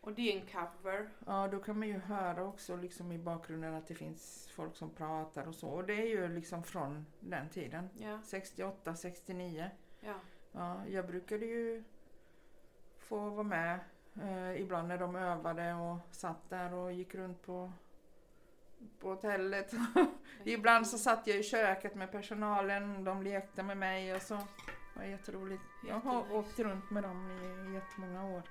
Och 0.00 0.12
det 0.12 0.32
är 0.32 0.40
en 0.40 0.46
cover. 0.46 1.08
ja, 1.26 1.48
då 1.48 1.58
kan 1.58 1.78
man 1.78 1.88
ju 1.88 1.98
höra 1.98 2.44
också 2.44 2.76
liksom 2.76 3.12
i 3.12 3.18
bakgrunden 3.18 3.74
att 3.74 3.86
det 3.86 3.94
finns 3.94 4.48
folk 4.54 4.76
som 4.76 4.90
pratar 4.90 5.48
och 5.48 5.54
så. 5.54 5.68
Och 5.68 5.84
det 5.84 5.94
är 5.94 6.06
ju 6.06 6.28
liksom 6.28 6.62
från 6.62 7.06
den 7.20 7.48
tiden. 7.48 7.88
Ja, 7.98 8.20
68, 8.24 8.94
69. 8.94 9.70
ja. 10.00 10.14
Ja, 10.52 10.86
jag 10.88 11.06
brukade 11.06 11.46
ju 11.46 11.84
få 12.98 13.30
vara 13.30 13.42
med 13.42 13.78
eh, 14.22 14.60
ibland 14.60 14.88
när 14.88 14.98
de 14.98 15.16
övade 15.16 15.74
och 15.74 15.96
satt 16.10 16.50
där 16.50 16.74
och 16.74 16.92
gick 16.92 17.14
runt 17.14 17.42
på, 17.42 17.72
på 19.00 19.08
hotellet. 19.08 19.72
ibland 20.44 20.86
så 20.86 20.98
satt 20.98 21.26
jag 21.26 21.36
i 21.36 21.42
köket 21.42 21.94
med 21.94 22.12
personalen, 22.12 23.04
de 23.04 23.22
lekte 23.22 23.62
med 23.62 23.76
mig 23.76 24.14
och 24.14 24.22
så. 24.22 24.34
Det 24.34 25.00
var 25.00 25.04
jätteroligt. 25.04 25.62
Jag 25.88 26.00
har 26.00 26.32
åkt 26.32 26.58
runt 26.58 26.90
med 26.90 27.02
dem 27.02 27.30
i 27.30 27.74
jättemånga 27.74 28.24
år. 28.24 28.42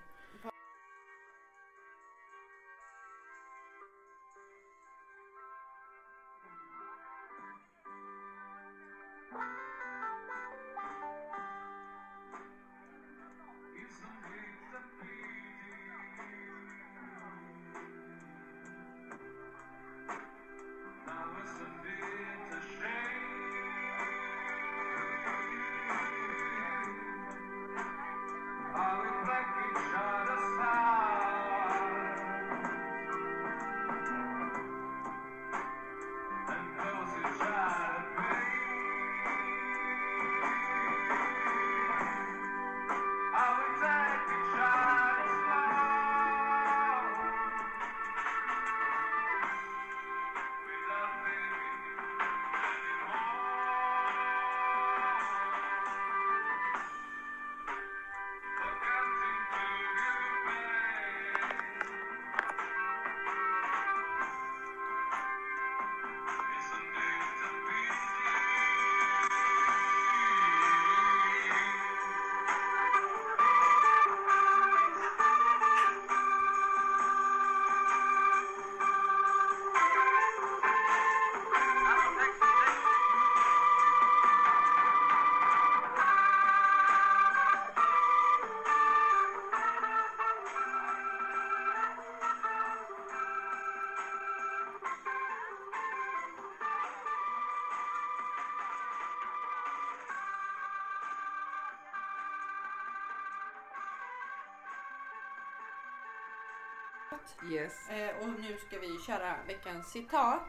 Yes. 107.51 107.89
Eh, 107.89 108.17
och 108.17 108.39
nu 108.39 108.57
ska 108.57 108.79
vi 108.79 108.99
köra 109.07 109.35
veckans 109.47 109.91
citat. 109.91 110.47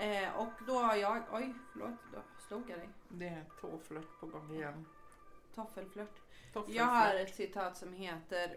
Eh, 0.00 0.36
och 0.36 0.52
då 0.66 0.78
har 0.78 0.96
jag... 0.96 1.22
Oj, 1.32 1.54
förlåt. 1.72 1.98
Då 2.12 2.18
slog 2.48 2.70
jag 2.70 2.78
dig. 2.78 2.88
Det 3.08 3.28
är 3.28 3.44
tåflört 3.60 4.20
på 4.20 4.26
gång 4.26 4.54
igen. 4.54 4.86
Toffelflört. 5.54 6.20
Toffelflört. 6.52 6.76
Jag 6.76 6.84
har 6.84 7.14
ett 7.14 7.34
citat 7.34 7.76
som 7.76 7.92
heter 7.92 8.56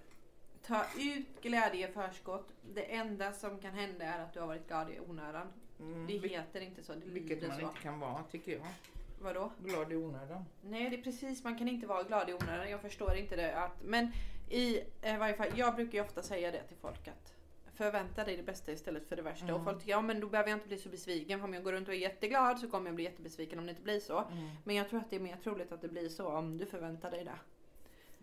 Ta 0.61 0.83
ut 0.99 1.41
glädje 1.41 1.89
i 1.89 1.91
förskott. 1.91 2.53
Det 2.73 2.93
enda 2.95 3.33
som 3.33 3.59
kan 3.59 3.73
hända 3.73 4.05
är 4.05 4.23
att 4.23 4.33
du 4.33 4.39
har 4.39 4.47
varit 4.47 4.67
glad 4.67 4.89
i 4.89 4.99
onödan. 4.99 5.47
Mm, 5.79 6.07
Det 6.07 6.27
heter 6.27 6.61
inte 6.61 6.83
så, 6.83 6.93
det 6.93 7.05
vilket 7.05 7.47
man 7.47 7.57
så. 7.59 7.65
inte 7.65 7.79
kan 7.81 7.99
vara 7.99 8.23
tycker 8.23 8.51
jag. 8.51 8.67
Vadå? 9.21 9.51
Glad 9.63 9.91
i 9.91 9.95
onödan. 9.95 10.45
Nej, 10.61 10.89
det 10.89 10.97
är 10.97 11.01
precis, 11.01 11.43
man 11.43 11.57
kan 11.57 11.67
inte 11.67 11.87
vara 11.87 12.03
glad 12.03 12.29
i 12.29 12.33
onödan. 12.33 12.69
Jag 12.69 12.81
förstår 12.81 13.15
inte 13.15 13.35
det. 13.35 13.55
Att, 13.55 13.83
men 13.83 14.11
i 14.49 14.81
eh, 15.01 15.17
varje 15.17 15.33
fall, 15.33 15.47
jag 15.55 15.75
brukar 15.75 15.97
ju 15.97 16.03
ofta 16.03 16.21
säga 16.21 16.51
det 16.51 16.63
till 16.63 16.77
folk 16.77 17.07
förvänta 17.77 18.23
dig 18.23 18.37
det 18.37 18.43
bästa 18.43 18.71
istället 18.71 19.07
för 19.07 19.15
det 19.15 19.21
värsta. 19.21 19.45
Mm. 19.45 19.55
Och 19.55 19.63
folk 19.63 19.79
tycker, 19.79 19.91
ja 19.91 20.01
men 20.01 20.19
då 20.19 20.27
behöver 20.27 20.49
jag 20.49 20.57
inte 20.57 20.67
bli 20.67 20.77
så 20.77 20.89
besviken. 20.89 21.39
För 21.39 21.47
om 21.47 21.53
jag 21.53 21.63
går 21.63 21.71
runt 21.71 21.87
och 21.87 21.93
är 21.93 21.97
jätteglad 21.97 22.59
så 22.59 22.69
kommer 22.69 22.85
jag 22.85 22.95
bli 22.95 23.03
jättebesviken 23.03 23.59
om 23.59 23.65
det 23.65 23.69
inte 23.69 23.81
blir 23.81 23.99
så. 23.99 24.17
Mm. 24.19 24.49
Men 24.63 24.75
jag 24.75 24.89
tror 24.89 24.99
att 24.99 25.09
det 25.09 25.15
är 25.15 25.19
mer 25.19 25.37
troligt 25.43 25.71
att 25.71 25.81
det 25.81 25.87
blir 25.87 26.09
så 26.09 26.27
om 26.27 26.57
du 26.57 26.65
förväntar 26.65 27.11
dig 27.11 27.23
det. 27.23 27.39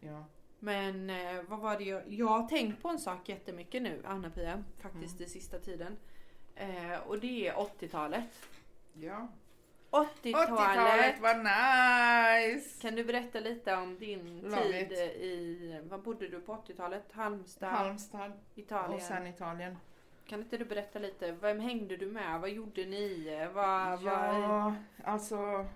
Ja. 0.07 0.25
Men 0.59 1.11
eh, 1.11 1.43
vad 1.49 1.59
var 1.59 1.79
det 1.79 1.85
jag... 1.85 2.03
Jag 2.13 2.27
har 2.29 2.49
tänkt 2.49 2.83
på 2.83 2.89
en 2.89 2.99
sak 2.99 3.29
jättemycket 3.29 3.83
nu, 3.83 4.03
Anna-Pia, 4.05 4.65
faktiskt 4.79 5.15
Mm. 5.15 5.27
i 5.27 5.29
sista 5.31 5.59
tiden. 5.59 5.97
Eh, 6.55 6.99
och 7.07 7.19
det 7.19 7.49
är 7.49 7.55
80-talet. 7.55 8.47
ja. 8.93 9.29
80-talet. 9.95 10.49
80-talet 10.51 11.21
var 11.21 11.35
nice! 12.55 12.83
Kan 12.83 12.95
du 12.95 13.05
berätta 13.05 13.41
lite 13.41 13.75
om 13.77 13.99
din 13.99 14.41
Love 14.41 14.63
tid 14.63 14.93
it. 14.93 14.99
i... 14.99 15.81
Var 15.89 15.99
bodde 15.99 16.29
du 16.29 16.41
på 16.41 16.53
80-talet? 16.55 17.05
Halmstad, 17.13 17.69
Halmstad 17.71 18.33
Italien. 18.55 18.93
och 18.95 19.03
sen 19.03 19.27
Italien. 19.27 19.79
Kan 20.27 20.41
inte 20.41 20.57
du 20.59 20.65
berätta 20.65 20.99
lite? 20.99 21.33
Vem 21.33 21.61
hängde 21.61 21.97
du 21.97 22.07
med? 22.07 22.41
Vad 22.41 22.51
gjorde 22.51 22.85
ni? 22.85 23.39
Vad, 23.55 24.03
vad... 24.03 24.03
Ja, 24.43 24.75
alltså 25.05 25.67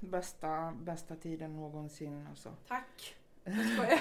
bästa, 0.00 0.72
bästa 0.82 1.16
tiden 1.16 1.56
någonsin. 1.56 2.26
Alltså. 2.30 2.52
Tack! 2.68 3.14
Jag. 3.44 3.54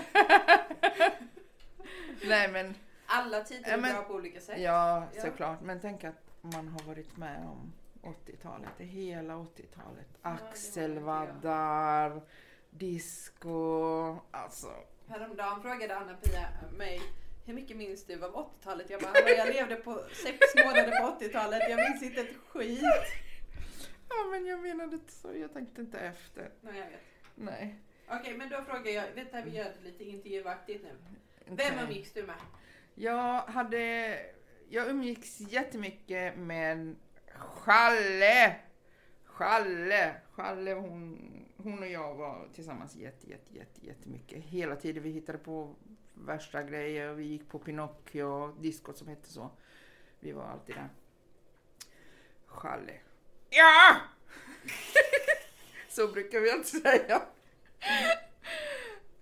Nej 2.28 2.52
men, 2.52 2.76
Alla 3.06 3.42
tider 3.44 3.72
är 3.72 3.88
Ja, 3.88 3.94
bra 3.94 4.02
på 4.04 4.14
olika 4.14 4.40
sätt. 4.42 4.60
ja 4.60 5.04
Ja. 5.16 5.22
såklart. 5.22 5.62
Men 5.62 5.80
tänk 5.80 6.04
att 6.04 6.32
man 6.42 6.68
har 6.68 6.88
varit 6.88 7.18
med 7.18 7.46
om 7.46 7.74
80-talet, 8.02 8.70
det 8.78 8.84
hela 8.84 9.34
80-talet. 9.36 10.08
det 10.22 10.28
har 10.30 10.32
inte 10.32 10.46
Axelvaddar, 10.46 12.22
disco, 12.70 14.18
alltså. 14.32 14.74
Häromdagen 15.08 15.62
frågade 15.62 15.98
Anna-Pia 15.98 16.48
mig 16.78 17.02
hur 17.46 17.54
mycket 17.54 17.78
minns 17.78 18.06
du 18.06 18.26
av 18.26 18.36
80-talet? 18.36 18.90
Jag 18.90 19.02
bara, 19.02 19.12
"Hallå, 19.14 19.28
jag 19.38 19.54
levde 19.54 19.76
på 19.76 20.04
sex 20.24 20.38
månader 20.66 21.00
på 21.02 21.08
80-talet. 21.08 21.62
Jag 21.70 21.78
minns 21.90 22.04
inte 22.04 22.22
ett 22.22 22.36
skit. 22.48 22.82
Ja 24.10 24.16
men 24.32 24.46
jag 24.46 24.60
menade 24.60 24.96
inte 24.96 25.12
så, 25.14 25.36
jag 25.38 25.54
tänkte 25.54 25.82
inte 25.82 26.00
efter. 26.00 26.50
Nej, 26.62 26.80
jag 26.80 26.86
vet. 26.86 27.00
Nej. 27.36 27.76
Okej, 28.10 28.38
men 28.38 28.50
då 28.50 28.62
frågar 28.64 28.92
jag, 28.92 29.04
vänta 29.16 29.42
vi 29.42 29.52
gör 29.52 29.64
det 29.64 29.90
lite 29.90 30.04
intervjuaktigt 30.04 30.84
nu. 30.84 30.90
Vem 31.46 31.80
umgicks 31.80 32.14
du 32.14 32.24
med? 32.24 32.36
Jag 32.96 33.42
hade, 33.42 34.20
jag 34.70 34.90
umgicks 34.90 35.40
jättemycket 35.40 36.38
med 36.38 36.96
Challe. 37.42 38.56
Challe, 39.26 40.16
Challe 40.36 40.74
hon, 40.74 41.18
hon 41.58 41.80
och 41.80 41.88
jag 41.88 42.16
var 42.16 42.48
tillsammans 42.54 42.96
jätte, 42.96 43.30
jätte, 43.30 43.56
jätte, 43.56 43.86
jättemycket. 43.86 44.44
Hela 44.44 44.76
tiden. 44.76 45.04
Vi 45.04 45.10
hittade 45.10 45.38
på 45.38 45.76
värsta 46.14 46.64
grejer. 46.64 47.14
Vi 47.14 47.24
gick 47.24 47.50
på 47.50 47.60
Pinocchio, 47.60 48.56
diskot 48.60 48.98
som 48.98 49.08
hette 49.08 49.30
så. 49.30 49.52
Vi 50.20 50.32
var 50.32 50.44
alltid 50.44 50.76
där. 50.76 50.90
Challe. 52.46 52.94
Ja! 53.50 53.98
så 55.90 56.08
brukar 56.08 56.40
vi 56.40 56.52
alltid 56.52 56.82
säga. 56.82 57.22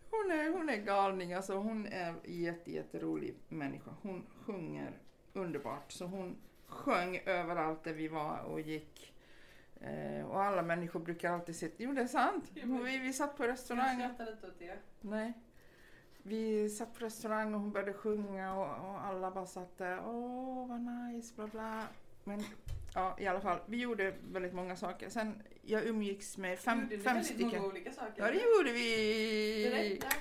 Hon 0.10 0.32
är, 0.32 0.50
hon 0.50 0.70
är 0.70 0.78
galning 0.78 1.34
alltså. 1.34 1.54
Hon 1.54 1.86
är 1.86 2.16
jätte, 2.26 2.72
jätterolig 2.72 3.36
människa. 3.48 3.92
Hon 4.02 4.26
sjunger 4.46 5.00
underbart. 5.34 5.92
Så 5.92 6.06
hon 6.06 6.38
sjöng 6.70 7.22
överallt 7.26 7.84
där 7.84 7.94
vi 7.94 8.08
var 8.08 8.40
och 8.40 8.62
gick. 8.62 9.14
Eh, 9.82 10.26
och 10.26 10.44
alla 10.44 10.62
människor 10.62 11.00
brukar 11.00 11.32
alltid 11.32 11.56
säga, 11.56 11.72
jo 11.78 11.94
det 11.94 12.02
är 12.02 12.08
sant. 12.08 12.46
Vi, 12.54 12.98
vi 12.98 13.14
satt 13.14 13.38
på 13.38 13.44
Jag 13.44 13.52
restaurang. 13.52 13.96
skrattar 14.00 14.26
lite 14.26 14.48
åt 14.48 14.60
det. 14.60 14.78
Nej. 15.02 15.34
Vi 16.24 16.70
satt 16.70 16.94
på 17.00 17.06
restaurang 17.06 17.54
och 17.54 17.60
hon 17.60 17.72
började 17.72 17.94
sjunga 17.94 18.54
och, 18.56 18.90
och 18.90 19.06
alla 19.06 19.32
bara 19.32 19.46
satt 19.46 19.78
där. 19.78 20.00
Åh, 20.06 20.68
vad 20.68 20.80
nice, 20.82 21.34
bla 21.36 21.48
bla. 21.48 21.84
Men 22.24 22.44
ja, 22.94 23.16
i 23.20 23.28
alla 23.28 23.42
fall, 23.42 23.60
vi 23.66 23.78
gjorde 23.78 24.14
väldigt 24.32 24.54
många 24.54 24.76
saker. 24.76 25.10
Sen, 25.10 25.44
jag 25.62 25.86
umgicks 25.86 26.38
med 26.38 26.60
fem, 26.60 26.82
Gjorde 26.92 27.04
fem 27.04 27.24
stycken. 27.24 27.48
många 27.48 27.66
olika 27.68 27.92
saker? 27.94 28.14
Ja, 28.24 28.26
det 28.32 28.58
gjorde 28.58 28.72
vi. 28.74 29.70
Berätta. 29.72 30.16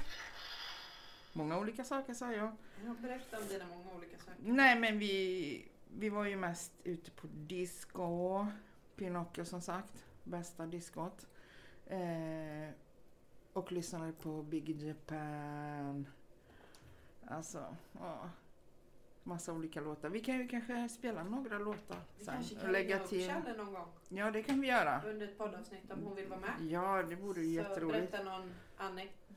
Många 1.32 1.58
olika 1.58 1.84
saker 1.84 2.14
sa 2.14 2.32
jag. 2.32 2.56
Ja, 2.84 2.94
berätta 2.98 3.38
om 3.38 3.48
dina 3.48 3.64
många 3.66 3.92
olika 3.96 4.18
saker. 4.18 4.34
Nej, 4.38 4.78
men 4.80 4.98
vi, 4.98 5.68
vi 5.96 6.08
var 6.08 6.24
ju 6.24 6.36
mest 6.36 6.72
ute 6.84 7.10
på 7.10 7.26
disco. 7.26 8.46
Pinocchio 8.96 9.44
som 9.44 9.60
sagt, 9.60 10.04
bästa 10.24 10.66
diskot. 10.66 11.26
Eh, 11.86 12.70
och 13.52 13.72
lyssnade 13.72 14.12
på 14.12 14.42
Big 14.42 14.82
Japan. 14.82 16.08
Alltså, 17.26 17.76
ja. 17.92 18.30
Massa 19.22 19.52
olika 19.52 19.80
låtar. 19.80 20.08
Vi 20.08 20.20
kan 20.20 20.38
ju 20.38 20.48
kanske 20.48 20.88
spela 20.88 21.24
några 21.24 21.58
låtar 21.58 21.96
Vi 22.18 22.24
sen. 22.24 22.34
kanske 22.34 22.54
och 22.54 22.60
kan 22.60 22.72
lägga 22.72 23.00
upp 23.00 23.08
till. 23.08 23.32
Någon 23.56 23.72
gång 23.72 23.88
Ja, 24.08 24.30
det 24.30 24.42
kan 24.42 24.60
vi 24.60 24.68
göra. 24.68 25.02
under 25.06 25.28
ett 25.28 25.38
poddavsnitt 25.38 25.90
om 25.92 26.02
hon 26.02 26.14
vill 26.16 26.26
vara 26.28 26.40
med. 26.40 26.50
Ja, 26.60 27.02
det 27.02 27.14
vore 27.16 27.40
ju 27.42 27.62
Så 27.62 27.68
jätteroligt. 27.68 28.10
berätta 28.10 28.24
någon 28.24 28.50
anekdot 28.76 29.27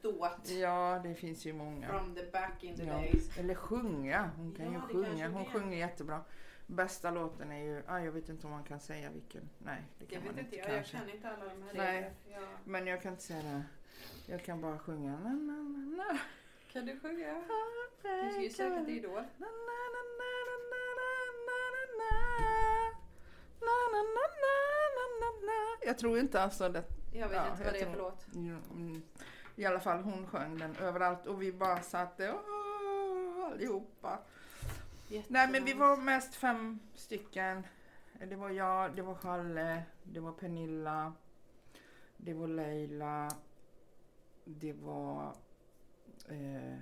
Ja, 0.62 0.99
det 1.04 1.16
finns 1.16 1.45
ju 1.45 1.54
många. 1.54 1.88
from 1.88 2.16
the 2.16 2.26
back 2.32 2.64
in 2.64 2.76
the 2.76 2.84
Ja. 2.84 2.93
days. 2.93 3.38
Eller 3.38 3.56
sjunga. 3.56 4.32
Hon 4.38 4.52
kan 4.56 4.66
Ja, 4.66 4.72
ju 4.74 4.80
sjunga. 4.80 5.30
Hon 5.30 5.43
det. 5.43 5.49
sjunger 5.49 5.78
jättebra. 5.78 6.22
Bästa 6.68 7.12
låten 7.12 7.52
är 7.52 7.64
ju, 7.64 7.84
ah, 7.88 7.99
jag 7.99 8.12
vet 8.12 8.30
inte 8.30 8.47
om 8.47 8.54
man 8.54 8.64
kan 8.64 8.80
säga 8.80 9.10
vilken. 9.10 9.49
Nej, 9.58 9.82
det 9.99 10.06
Jag 10.06 10.10
kan 10.14 10.26
man 10.26 10.36
vet 10.36 10.45
inte 10.45 10.56
inte, 10.56 10.70
jag, 10.70 10.78
jag 10.78 10.86
kanske. 10.86 10.97
kan 10.97 11.10
inte 11.10 11.30
alla 11.30 11.45
de 11.54 11.64
här 11.64 11.74
Nej. 11.74 12.12
Ja. 12.32 12.39
Men 12.64 12.88
jag 12.88 13.02
kan 13.02 13.12
inte 13.12 13.24
säga 13.24 13.41
det. 13.43 13.64
Jag 14.32 14.43
kan 14.43 14.62
bara 14.62 14.80
sjunga. 14.80 15.12
Na, 15.24 15.30
na, 15.30 15.54
na, 15.54 16.04
na. 16.14 16.20
Kan 16.74 16.86
du 16.86 16.99
sjunga? 16.99 17.43
Du 18.02 18.32
ska 18.32 18.41
ju 18.41 18.49
söka 18.49 18.86
till 18.86 18.97
Idol. 18.97 19.24
Jag 25.86 25.97
tror 25.97 26.20
inte 26.20 26.41
alltså 26.41 26.70
det. 26.70 26.84
Jag 27.14 27.30
vet 27.30 27.38
Ja, 27.38 27.52
inte 27.52 27.64
jag 27.64 27.66
vad 27.66 27.74
det 27.74 27.80
är 27.80 27.91
för 27.91 27.97
låt. 27.97 28.26
I 29.56 29.66
alla 29.66 29.80
fall 29.80 30.04
hon 30.04 30.28
sjöng 30.28 30.58
den 30.58 30.76
överallt 30.76 31.26
och 31.26 31.41
vi 31.41 31.52
bara 31.52 31.82
satt 31.82 32.18
där 32.18 32.34
åh, 32.34 33.45
allihopa. 33.45 34.20
Nej 35.28 35.52
men 35.52 35.66
vi 35.66 35.74
var 35.74 35.97
mest 35.97 36.36
fem 36.36 36.80
stycken. 36.95 37.68
Det 38.28 38.36
var 38.36 38.49
jag, 38.49 38.95
det 38.95 39.02
var 39.02 39.16
Challe, 39.16 39.84
det 40.04 40.20
var 40.20 40.32
Pernilla, 40.32 41.14
det 42.18 42.34
var 42.34 42.47
Leila, 42.47 43.30
det 44.45 44.74
var 44.74 45.36
eh, 46.30 46.78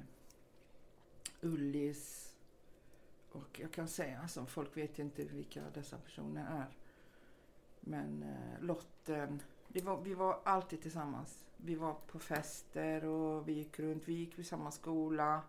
Ullis 1.41 2.35
och 3.31 3.59
jag 3.59 3.71
kan 3.71 3.87
säga, 3.87 4.19
alltså 4.21 4.45
folk 4.45 4.77
vet 4.77 4.99
inte 4.99 5.23
vilka 5.23 5.63
dessa 5.73 5.97
personer 5.97 6.61
är. 6.61 6.77
Men 7.79 8.23
eh, 8.23 8.63
Lotten, 8.63 9.41
var, 9.73 10.01
vi 10.01 10.13
var 10.13 10.39
alltid 10.43 10.81
tillsammans. 10.81 11.45
Vi 11.57 11.75
var 11.75 11.93
på 11.93 12.19
fester 12.19 13.05
och 13.05 13.47
vi 13.47 13.53
gick 13.53 13.79
runt, 13.79 14.07
vi 14.07 14.13
gick 14.13 14.39
i 14.39 14.43
samma 14.43 14.71
skola. 14.71 15.41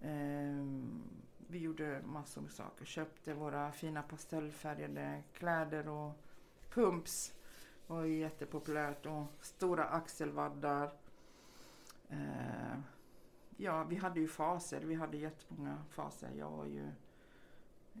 Ehm, 0.00 1.02
vi 1.48 1.58
gjorde 1.58 2.02
massor 2.04 2.40
med 2.40 2.52
saker. 2.52 2.84
Köpte 2.84 3.34
våra 3.34 3.72
fina 3.72 4.02
pastellfärgade 4.02 5.22
kläder 5.32 5.88
och 5.88 6.12
pumps. 6.70 7.32
var 7.86 8.04
jättepopulärt 8.04 9.06
och 9.06 9.24
stora 9.40 9.84
axelvaddar. 9.84 10.92
Eh, 12.08 12.78
ja, 13.56 13.84
vi 13.84 13.96
hade 13.96 14.20
ju 14.20 14.28
faser. 14.28 14.80
Vi 14.80 14.94
hade 14.94 15.16
jättemånga 15.16 15.84
faser. 15.90 16.30
Jag 16.38 16.50
var 16.50 16.66
ju 16.66 16.90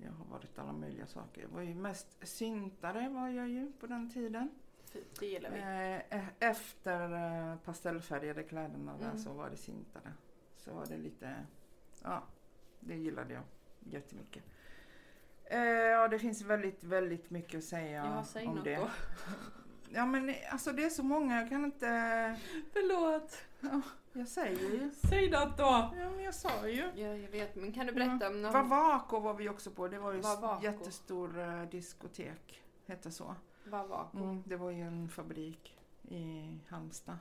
jag 0.02 0.12
har 0.12 0.24
varit 0.24 0.58
alla 0.58 0.72
möjliga 0.72 1.06
saker. 1.06 1.42
Jag 1.42 1.48
var 1.48 1.62
ju 1.62 1.74
mest 1.74 2.08
syntare 2.22 3.08
var 3.08 3.28
jag 3.28 3.48
ju 3.48 3.72
på 3.80 3.86
den 3.86 4.10
tiden. 4.10 4.50
Fint, 4.96 5.20
det 5.20 5.26
gillar 5.26 5.50
vi. 5.50 5.58
Eh, 5.58 6.18
e- 6.20 6.28
efter 6.38 7.12
eh, 7.50 7.56
pastellfärgade 7.58 8.42
kläderna 8.42 8.96
där 8.98 9.04
Mm. 9.06 9.18
så 9.18 9.32
var 9.32 9.50
det 9.50 9.56
syntare. 9.56 10.12
Så 10.56 10.74
var 10.74 10.86
det 10.86 10.96
lite, 10.96 11.34
ja, 12.02 12.22
det 12.80 12.94
gillade 12.96 13.34
jag 13.34 13.42
jättemycket. 13.80 14.44
Eh, 15.44 15.58
ja, 15.68 16.08
det 16.08 16.18
finns 16.18 16.42
väldigt, 16.42 16.84
väldigt 16.84 17.30
mycket 17.30 17.58
att 17.58 17.64
säga 17.64 18.04
Ja, 18.16 18.24
säg 18.24 18.46
om 18.46 18.54
något 18.54 18.64
det. 18.64 18.76
då. 18.76 18.90
Ja, 19.90 20.06
men 20.06 20.28
eh, 20.28 20.34
alltså 20.52 20.72
det 20.72 20.84
är 20.84 20.90
så 20.90 21.02
många, 21.02 21.40
jag 21.40 21.48
kan 21.48 21.64
inte, 21.64 21.86
Förlåt. 22.72 23.36
jag 24.12 24.28
säger 24.28 24.58
ju. 24.70 24.90
Säg 25.08 25.30
något 25.30 25.58
då. 25.58 25.64
Ja, 25.98 26.10
men 26.10 26.22
jag 26.24 26.34
sa 26.34 26.68
ju. 26.68 26.82
Ja, 26.94 27.06
jag 27.16 27.28
vet. 27.30 27.56
Men 27.56 27.72
kan 27.72 27.86
du 27.86 27.92
berätta 27.92 28.28
om 28.28 28.42
någon... 28.42 28.52
Vavako 28.52 29.20
var 29.20 29.34
vi 29.34 29.48
också 29.48 29.70
på, 29.70 29.88
det 29.88 29.98
var 29.98 30.12
ju 30.12 30.20
Vavako. 30.20 30.64
jättestor 30.64 31.38
eh, 31.40 31.62
diskotek, 31.62 32.62
hette 32.86 33.10
så. 33.10 33.34
Vavako. 33.66 34.18
Mm, 34.18 34.42
det 34.46 34.56
var 34.56 34.70
ju 34.70 34.82
en 34.82 35.08
fabrik 35.08 35.78
i 36.08 36.58
Halmstad. 36.68 37.18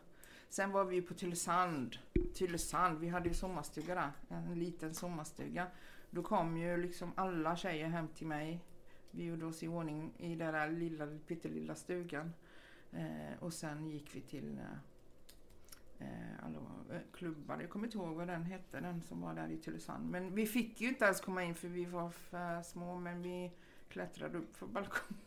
Sen 0.49 0.71
var 0.71 0.85
vi 0.85 1.01
på 1.01 1.13
Tylösand. 1.13 1.97
Tylösand, 2.33 2.99
vi 2.99 3.09
hade 3.09 3.29
ju 3.29 3.35
sommarstuga 3.35 3.95
där. 3.95 4.11
En 4.29 4.59
liten 4.59 4.93
sommarstuga. 4.93 5.67
Då 6.09 6.23
kom 6.23 6.57
ju 6.57 6.77
liksom 6.77 7.11
alla 7.15 7.55
tjejer 7.55 7.87
hem 7.87 8.07
till 8.07 8.27
mig. 8.27 8.59
Vi 9.11 9.23
gjorde 9.23 9.45
oss 9.45 9.63
i 9.63 9.67
ordning 9.67 10.13
i 10.17 10.35
den 10.35 10.53
där 10.53 10.69
lilla, 10.69 11.07
pyttelilla 11.27 11.75
stugan. 11.75 12.33
Eh, 12.91 13.39
och 13.39 13.53
sen 13.53 13.87
gick 13.87 14.15
vi 14.15 14.21
till 14.21 14.59
eh, 14.59 16.07
eh, 16.07 16.45
alla 16.45 16.57
eh, 16.95 17.01
klubbar. 17.13 17.61
Jag 17.61 17.69
kommer 17.69 17.85
inte 17.85 17.97
ihåg 17.97 18.15
vad 18.15 18.27
den 18.27 18.43
hette, 18.43 18.79
den 18.79 19.01
som 19.01 19.21
var 19.21 19.33
där 19.33 19.49
i 19.49 19.57
Tylösand. 19.57 20.09
Men 20.09 20.35
vi 20.35 20.45
fick 20.45 20.81
ju 20.81 20.87
inte 20.87 21.05
ens 21.05 21.21
komma 21.21 21.43
in 21.43 21.55
för 21.55 21.67
vi 21.67 21.85
var 21.85 22.09
för 22.09 22.61
små. 22.61 22.99
Men 22.99 23.21
vi 23.21 23.51
klättrade 23.89 24.37
upp 24.37 24.57
för 24.57 24.67
balkong, 24.67 25.17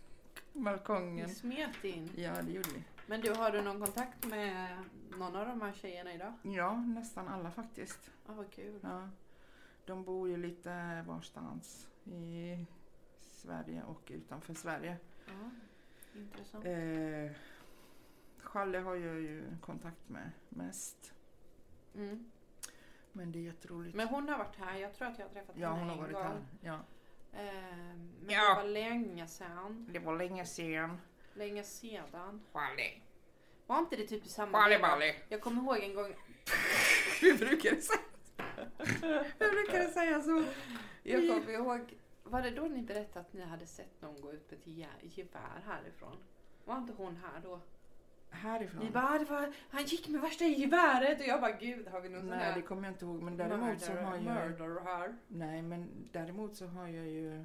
balkongen. 0.65 1.27
Ni 1.29 1.35
smet 1.35 1.85
in. 1.85 2.11
Ja, 2.17 2.43
det 2.43 2.53
gjorde 2.53 2.69
vi. 2.75 2.83
Men 3.07 3.21
du, 3.21 3.35
har 3.35 3.51
du 3.51 3.63
någon 3.63 3.81
kontakt 3.81 4.27
med 4.27 4.79
någon 5.19 5.37
av 5.37 5.47
de 5.47 5.61
här 5.63 5.73
tjejerna 5.73 6.15
idag? 6.15 6.33
Ja, 6.43 6.77
nästan 6.77 7.29
alla 7.29 7.51
faktiskt. 7.51 8.11
Ja, 8.27 8.33
vad 8.35 8.51
kul. 8.51 8.81
Ja. 8.83 9.09
De 9.87 10.05
bor 10.05 10.29
ju 10.29 10.37
lite 10.37 11.03
varstans 11.07 11.89
i 12.05 12.67
Sverige 13.21 13.83
och 13.83 14.03
utanför 14.15 14.55
Sverige. 14.55 14.97
Ja, 15.27 15.51
intressant. 16.21 16.65
Eh, 16.67 17.31
Challe 18.39 18.79
har 18.79 18.95
jag 18.95 19.21
ju 19.21 19.57
kontakt 19.61 20.09
med 20.09 20.31
mest. 20.49 21.13
Mm. 21.95 22.31
Men 23.13 23.33
det 23.33 23.39
är 23.39 23.43
jätteroligt. 23.43 23.97
Men 23.97 24.09
hon 24.09 24.29
har 24.29 24.39
varit 24.39 24.57
här. 24.57 24.77
Jag 24.77 24.95
tror 24.95 25.09
att 25.09 25.19
jag 25.19 25.27
har 25.27 25.33
träffat 25.33 25.57
ja, 25.59 25.69
henne 25.69 25.81
hon 25.81 25.89
har 25.89 25.97
en 25.97 26.03
varit 26.03 26.15
gång. 26.15 26.25
här. 26.25 26.47
Ja. 26.61 26.81
Ehm, 27.33 28.11
men 28.21 28.35
Ja. 28.35 28.49
det 28.55 28.63
var 28.63 28.69
länge 28.69 29.27
sedan. 29.27 29.87
Det 29.93 29.99
var 29.99 30.17
länge 30.17 30.45
sedan. 30.47 31.01
Länge 31.35 31.63
sedan. 31.63 32.45
Challe. 32.53 32.93
Var 33.67 33.79
inte 33.79 33.97
det 33.97 34.07
typ 34.07 34.27
i 34.27 34.29
samma 34.29 34.69
veva? 34.69 34.89
Balle. 34.89 35.15
Jag 35.29 35.41
kommer 35.41 35.63
ihåg 35.63 35.77
en 35.83 35.95
gång. 35.95 36.15
Hur 37.21 37.39
brukar 37.39 37.71
det 37.71 37.83
säga? 37.83 38.01
Hur 39.39 39.51
brukar 39.51 39.79
det 39.79 39.89
säga 39.89 40.21
så? 40.21 40.45
Jag 41.03 41.29
kommer 41.29 41.51
ihåg. 41.53 41.95
Var 42.23 42.43
det 42.43 42.51
då 42.51 42.63
ni 42.63 42.83
berättade 42.83 43.21
att 43.21 43.33
ni 43.33 43.45
hade 43.45 43.67
sett 43.67 44.03
någon 44.03 44.21
gå 44.21 44.33
ut 44.33 44.51
med 44.51 44.59
ett 44.61 44.67
ge- 44.67 44.87
gevär 45.01 45.63
härifrån? 45.67 46.17
Var 46.65 46.79
inte 46.79 46.93
hon 46.93 47.17
här 47.17 47.41
då? 47.41 47.61
Härifrån? 48.31 48.85
Ni 48.85 48.91
bara, 48.91 49.09
"Ah, 49.09 49.19
det 49.19 49.25
var, 49.25 49.53
han 49.71 49.85
gick 49.85 50.09
med 50.09 50.21
värsta 50.21 50.45
geväret 50.45 51.21
och 51.21 51.27
jag 51.27 51.41
bara, 51.41 51.53
gud 51.53 51.89
har 51.89 52.01
vi 52.01 52.09
någon 52.09 52.21
sån 52.21 52.31
Nej, 52.31 52.39
här 52.39 52.55
det 52.55 52.63
kommer 52.63 52.83
jag 52.85 52.93
inte 52.93 53.05
ihåg. 53.05 53.23
Men 53.23 53.37
däremot 53.37 53.81
så 53.81 53.93
har 53.93 54.17
jag... 54.17 54.83
här? 54.85 55.17
Nej, 55.29 55.63
men 55.63 55.89
däremot 56.13 56.57
så 56.57 56.67
har 56.67 56.89
jag 56.89 57.07
ju 57.07 57.45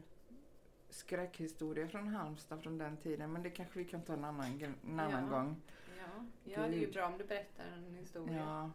skräckhistorier 0.89 1.87
från 1.87 2.07
Halmstad 2.07 2.61
från 2.63 2.77
den 2.77 2.97
tiden. 2.97 3.31
Men 3.33 3.43
det 3.43 3.49
kanske 3.49 3.79
vi 3.79 3.85
kan 3.85 4.01
ta 4.01 4.13
en 4.13 4.23
annan, 4.23 4.61
en 4.87 4.99
annan 4.99 5.23
Ja. 5.23 5.29
gång. 5.37 5.61
Ja, 5.97 6.25
ja 6.43 6.59
det 6.67 6.75
är 6.75 6.79
ju 6.79 6.91
bra 6.91 7.05
om 7.05 7.17
du 7.17 7.23
berättar 7.23 7.63
en 7.77 7.95
historia. 7.95 8.37
Ja. 8.37 8.69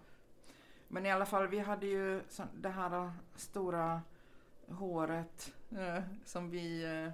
Men 0.89 1.07
i 1.07 1.11
alla 1.13 1.27
fall, 1.27 1.47
vi 1.49 1.59
hade 1.59 1.87
ju 1.87 2.21
så, 2.29 2.43
det 2.55 2.69
här 2.69 3.13
stora 3.37 4.03
håret 4.69 5.53
eh, 5.79 6.03
som 6.25 6.51
vi 6.51 6.85
eh, 6.85 7.13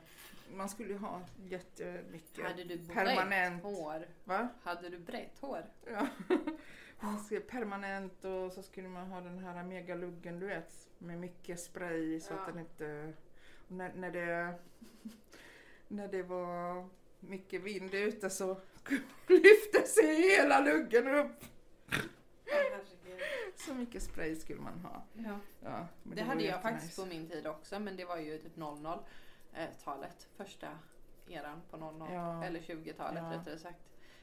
man 0.50 0.68
skulle 0.68 0.88
ju 0.92 0.98
ha 0.98 1.20
jättemycket. 1.36 2.44
Hade 2.44 2.64
du 2.64 2.76
brett 2.78 2.94
Permanent. 2.94 3.62
hår? 3.62 4.08
Va? 4.24 4.48
Hade 4.62 4.88
du 4.88 4.98
brett 4.98 5.38
hår? 5.40 5.66
Ja. 5.90 6.06
Man 7.00 7.18
skulle 7.24 7.40
permanent 7.40 8.24
och 8.24 8.52
så 8.52 8.62
skulle 8.62 8.88
man 8.88 9.06
ha 9.06 9.20
den 9.20 9.38
här 9.38 9.62
megaluggen 9.62 10.40
du 10.40 10.46
vet. 10.46 10.88
Med 10.98 11.18
mycket 11.18 11.60
spray 11.60 12.20
så 12.20 12.32
Ja. 12.32 12.38
att 12.40 12.46
den 12.46 12.58
inte... 12.58 13.12
När, 13.68 13.92
när, 13.94 14.10
det, 14.10 14.54
när 15.88 16.08
det 16.08 16.22
var 16.22 16.88
mycket 17.20 17.62
vind 17.62 17.94
ute 17.94 18.30
så 18.30 18.60
lyfte 19.28 19.86
sig 19.86 20.22
hela 20.22 20.60
luggen 20.60 21.08
upp. 21.08 21.44
Så 23.56 23.74
mycket 23.74 24.02
spray 24.02 24.36
skulle 24.36 24.60
man 24.60 24.78
ha. 24.80 25.04
Ja. 25.14 25.38
Ja, 25.62 25.86
Det, 26.02 26.20
var 26.22 26.28
hade 26.28 26.44
jag 26.44 26.62
faktiskt 26.62 26.96
på 27.00 27.06
min 27.06 27.28
tid 27.28 27.46
också 27.46 27.78
men 27.80 27.96
det 27.96 28.04
var 28.04 28.16
ju 28.16 28.38
typ 28.38 28.56
00-talet. 29.54 30.28
Första 30.36 30.68
eran 31.28 31.62
på 31.70 31.76
00 31.76 32.08
Ja. 32.12 32.44
eller 32.44 32.60
20-talet 32.60 33.22
Ja. 33.30 33.38
rättare 33.38 33.58
sagt. 33.58 33.78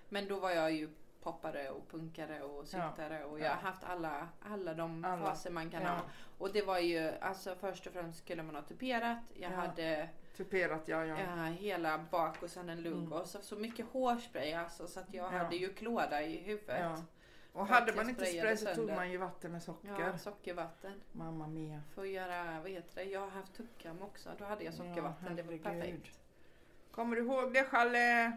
Men 0.10 0.28
då 0.28 0.40
var 0.40 0.52
jag 0.52 0.72
ju 0.72 0.90
poppare 1.24 1.70
och 1.70 1.90
punkare 1.92 2.42
och 2.42 2.68
syntare 2.68 3.24
och 3.24 3.40
jag 3.40 3.46
Ja. 3.46 3.50
har 3.54 3.62
haft 3.62 3.84
alla, 3.84 4.28
alla 4.42 4.74
de 4.74 5.06
Alla. 5.06 5.24
faser 5.24 5.52
man 5.52 5.70
kan 5.70 5.82
Ja. 5.82 5.90
ha. 5.90 6.02
Och 6.38 6.54
det 6.54 6.62
var 6.62 6.80
ju 6.80 7.12
alltså 7.22 7.56
först 7.56 7.88
och 7.88 7.94
främst 7.94 8.20
skulle 8.24 8.44
man 8.44 8.56
ha 8.56 8.62
tuperat. 8.62 9.18
Jag 9.34 9.52
Ja. 9.52 9.56
hade 9.56 10.10
Tuperat, 10.38 10.88
ja 10.88 11.06
ja. 11.06 11.18
ja, 11.20 11.44
hela 11.44 11.98
bak 12.12 12.44
och 12.44 12.50
sen 12.50 12.70
en 12.70 12.82
lugg 12.82 12.94
Mm. 12.98 13.14
och 13.14 13.26
så, 13.28 13.42
så 13.42 13.56
mycket 13.56 13.86
hårspray 13.86 14.54
alltså 14.54 14.88
så 14.88 15.00
att 15.00 15.14
jag 15.14 15.34
Ja. 15.34 15.38
hade 15.38 15.56
ju 15.56 15.74
klåda 15.74 16.22
i 16.22 16.38
huvudet. 16.38 17.00
Ja. 17.54 17.60
Och 17.60 17.68
hade 17.68 17.96
man 17.96 18.10
inte 18.10 18.26
spray 18.26 18.58
så 18.58 18.76
tog 18.76 18.90
man 18.90 19.12
ju 19.12 19.18
vatten 19.18 19.52
med 19.52 19.64
socker. 19.64 19.96
Ja, 20.00 20.18
sockervatten. 20.18 21.02
Mamma 21.12 21.48
mia. 21.48 21.82
För 21.94 22.02
att 22.02 22.10
göra, 22.10 22.62
vad 22.62 22.72
heter 22.72 22.96
det, 22.96 23.04
jag 23.04 23.20
har 23.20 23.30
haft 23.30 23.54
tuppkam 23.54 24.02
också. 24.02 24.30
Då 24.40 24.46
hade 24.46 24.64
jag 24.64 24.74
sockervatten, 24.74 25.36
det 25.36 25.44
var 25.44 25.58
perfekt. 25.58 26.20
Kommer 26.92 27.16
du 27.16 27.22
ihåg 27.22 27.54
det 27.54 27.64
Challe? 27.64 28.32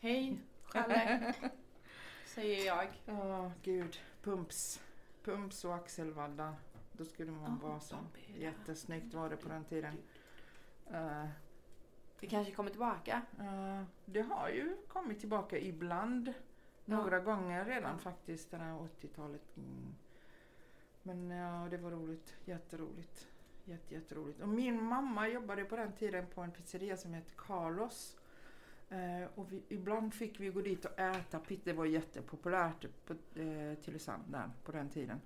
Hej, 0.00 0.38
Challe, 0.64 1.34
säger 2.26 2.66
jag. 2.66 2.88
Ja, 3.06 3.52
gud. 3.62 4.00
Pumps. 4.22 4.80
Pumps 5.24 5.64
och 5.64 5.74
axelvaddar. 5.74 6.54
Då 6.92 7.04
skulle 7.04 7.32
man 7.32 7.58
Ja, 7.62 7.68
vara 7.68 7.80
så. 7.80 7.96
Jättesnyggt 8.36 9.14
var 9.14 9.30
det 9.30 9.36
på 9.36 9.48
den 9.48 9.64
tiden. 9.64 9.94
Eh, 10.92 11.26
Det 12.20 12.26
kanske 12.26 12.52
kommer 12.54 12.70
tillbaka. 12.70 13.22
eh, 13.40 13.82
det 14.04 14.20
har 14.22 14.48
ju 14.48 14.76
kommit 14.88 15.20
tillbaka 15.20 15.58
ibland. 15.58 16.32
Några 16.92 17.20
gånger 17.20 17.64
redan 17.64 17.98
faktiskt, 17.98 18.50
det 18.50 18.56
här 18.56 18.72
80-talet. 18.74 19.56
Mm. 19.56 19.94
Men 21.02 21.30
ja, 21.30 21.68
det 21.70 21.76
var 21.78 21.90
roligt. 21.90 22.34
Jätteroligt. 22.44 23.28
Jätte, 23.64 23.94
jätteroligt. 23.94 24.40
Och 24.40 24.48
min 24.48 24.82
mamma 24.82 25.28
jobbade 25.28 25.64
på 25.64 25.76
den 25.76 25.92
tiden 25.92 26.26
på 26.26 26.40
en 26.40 26.50
pizzeria 26.50 26.96
som 26.96 27.14
heter 27.14 27.32
Carlos. 27.36 28.16
Eh, 28.88 29.28
och 29.34 29.52
vi, 29.52 29.62
ibland 29.68 30.14
fick 30.14 30.40
vi 30.40 30.48
gå 30.48 30.60
dit 30.60 30.84
och 30.84 30.98
äta 30.98 31.38
pizza. 31.38 31.62
Det 31.64 31.72
var 31.72 31.84
jättepopulärt 31.84 32.86
på, 33.06 33.12
eh, 33.12 33.74
till 33.74 33.84
Tylösand 33.84 34.36
på 34.64 34.72
den 34.72 34.90
tiden. 34.90 35.20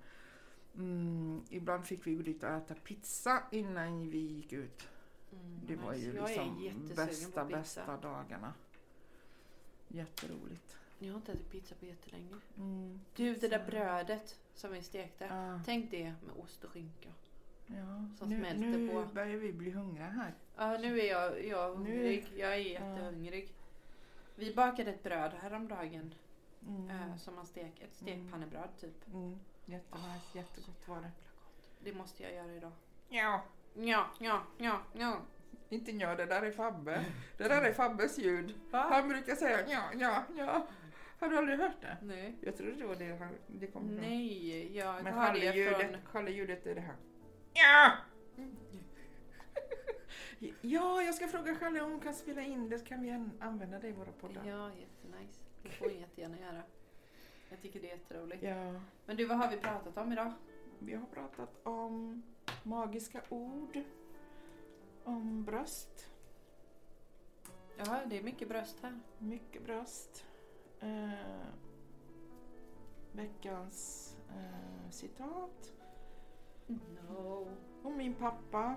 Mm, 0.75 1.43
ibland 1.49 1.85
fick 1.85 2.07
vi 2.07 2.15
gå 2.15 2.21
dit 2.21 2.43
och 2.43 2.49
äta 2.49 2.75
pizza 2.75 3.43
innan 3.51 4.09
vi 4.09 4.17
gick 4.17 4.53
ut. 4.53 4.89
Mm, 5.31 5.59
Det 5.67 5.75
var 5.75 5.93
ju 5.93 6.15
jag 6.15 6.31
är 6.31 6.45
liksom 6.45 6.87
bästa, 6.95 7.45
bästa 7.45 7.97
dagarna. 7.97 8.53
Jätteroligt. 9.87 10.77
Jag 10.99 11.09
har 11.13 11.15
inte 11.17 11.31
ätit 11.31 11.51
pizza 11.51 11.75
på 11.75 11.85
jättelänge. 11.85 12.29
Mm, 12.57 12.99
Du, 13.15 13.35
det 13.35 13.47
där 13.47 13.65
brödet 13.65 14.39
som 14.53 14.71
vi 14.71 14.81
stekte. 14.81 15.25
Ja. 15.25 15.59
Tänk 15.65 15.91
det 15.91 16.03
med 16.03 16.35
ost 16.43 16.63
och 16.63 16.71
skinka. 16.71 17.09
Ja, 17.67 18.05
som 18.17 18.29
nu, 18.29 18.37
smälter 18.39 18.59
nu 18.77 18.89
på. 18.89 19.05
börjar 19.13 19.37
vi 19.37 19.53
bli 19.53 19.71
hungriga 19.71 20.05
här. 20.07 20.33
Ja, 20.57 20.77
nu 20.77 20.99
är 20.99 21.05
jag, 21.09 21.45
jag 21.45 21.79
Nu- 21.79 21.89
hungrig. 21.91 22.25
Jag 22.37 22.53
är 22.53 22.57
jättehungrig. 22.57 23.49
Vi 24.35 24.53
bakade 24.55 24.91
ett 24.91 25.03
bröd 25.03 25.31
häromdagen. 25.41 26.13
Mm. 26.67 26.89
eh, 26.89 27.17
som 27.17 27.35
man 27.35 27.45
stek, 27.45 27.81
ett 27.81 27.93
stekpannebröd 27.95 28.69
typ. 28.79 29.07
Mm. 29.13 29.39
Jättenice, 29.65 30.37
jättegott 30.37 30.87
var 30.87 31.01
det. 31.01 31.11
Det 31.79 31.93
måste 31.93 32.23
jag 32.23 32.33
göra 32.33 32.53
idag. 32.53 32.71
Ja, 33.09 33.43
Ja, 33.73 34.07
ja, 34.19 34.41
ja, 34.57 34.81
ja. 34.93 35.17
inte 35.69 35.91
ja, 35.91 36.15
det 36.15 36.25
där 36.25 36.41
är 36.41 36.51
Fabbe. 36.51 37.05
Det 37.37 37.47
där 37.47 37.61
är 37.61 37.73
Fabbes 37.73 38.17
ljud. 38.19 38.53
Va? 38.71 38.87
Han 38.91 39.09
brukar 39.09 39.35
säga 39.35 39.69
ja, 39.69 39.83
ja, 39.99 40.23
ja. 40.37 40.67
Har 41.19 41.29
du 41.29 41.37
aldrig 41.37 41.59
hört 41.59 41.81
det? 41.81 41.97
Nej. 42.01 42.35
Jag 42.41 42.57
trodde 42.57 42.71
det 42.75 42.85
var 42.87 42.95
det 42.95 43.15
han, 43.19 43.35
det 43.47 43.67
kom 43.67 43.85
ifrån. 43.91 44.01
Nej, 44.01 44.77
jag 44.77 45.03
Men 45.03 45.13
har 45.13 45.33
det 45.33 45.79
från... 45.79 46.01
Challe-ljudet 46.11 46.65
är 46.67 46.75
det 46.75 46.81
här. 46.81 46.95
Ja! 47.53 47.91
Ja, 50.61 51.01
jag 51.01 51.15
ska 51.15 51.27
fråga 51.27 51.55
Challe 51.55 51.81
om 51.81 51.91
hon 51.91 51.99
kan 51.99 52.13
spela 52.13 52.41
in 52.41 52.69
det 52.69 52.79
så 52.79 52.85
kan 52.85 53.01
vi 53.01 53.09
an- 53.11 53.31
använda 53.39 53.79
det 53.79 53.87
i 53.87 53.91
våra 53.91 54.11
poddar. 54.11 54.45
Ja, 54.45 54.69
jättenice. 54.69 55.39
Det 55.63 55.69
får 55.69 55.85
hon 55.89 55.99
jättegärna 55.99 56.39
göra. 56.39 56.61
Jag 57.49 57.61
tycker 57.61 57.79
det 57.79 57.87
är 57.91 57.97
jätteroligt. 57.97 58.43
ja. 58.43 58.81
Men 59.05 59.17
du, 59.17 59.25
vad 59.25 59.37
har 59.37 59.51
vi 59.51 59.57
pratat 59.57 59.97
om 59.97 60.11
idag? 60.11 60.33
Vi 60.79 60.93
har 60.95 61.05
pratat 61.05 61.49
om 61.63 62.23
magiska 62.63 63.21
ord, 63.29 63.79
om 65.03 65.43
bröst, 65.45 66.09
Ja, 67.77 68.01
det 68.05 68.17
är 68.17 68.23
mycket 68.23 68.47
bröst 68.47 68.77
här. 68.81 68.99
mycket 69.17 69.65
bröst. 69.65 70.25
Eh, 70.81 71.09
veckans 73.11 74.15
eh, 74.29 74.89
citat. 74.89 75.73
No. 76.67 77.47
Och 77.83 77.91
min 77.91 78.13
pappa. 78.13 78.75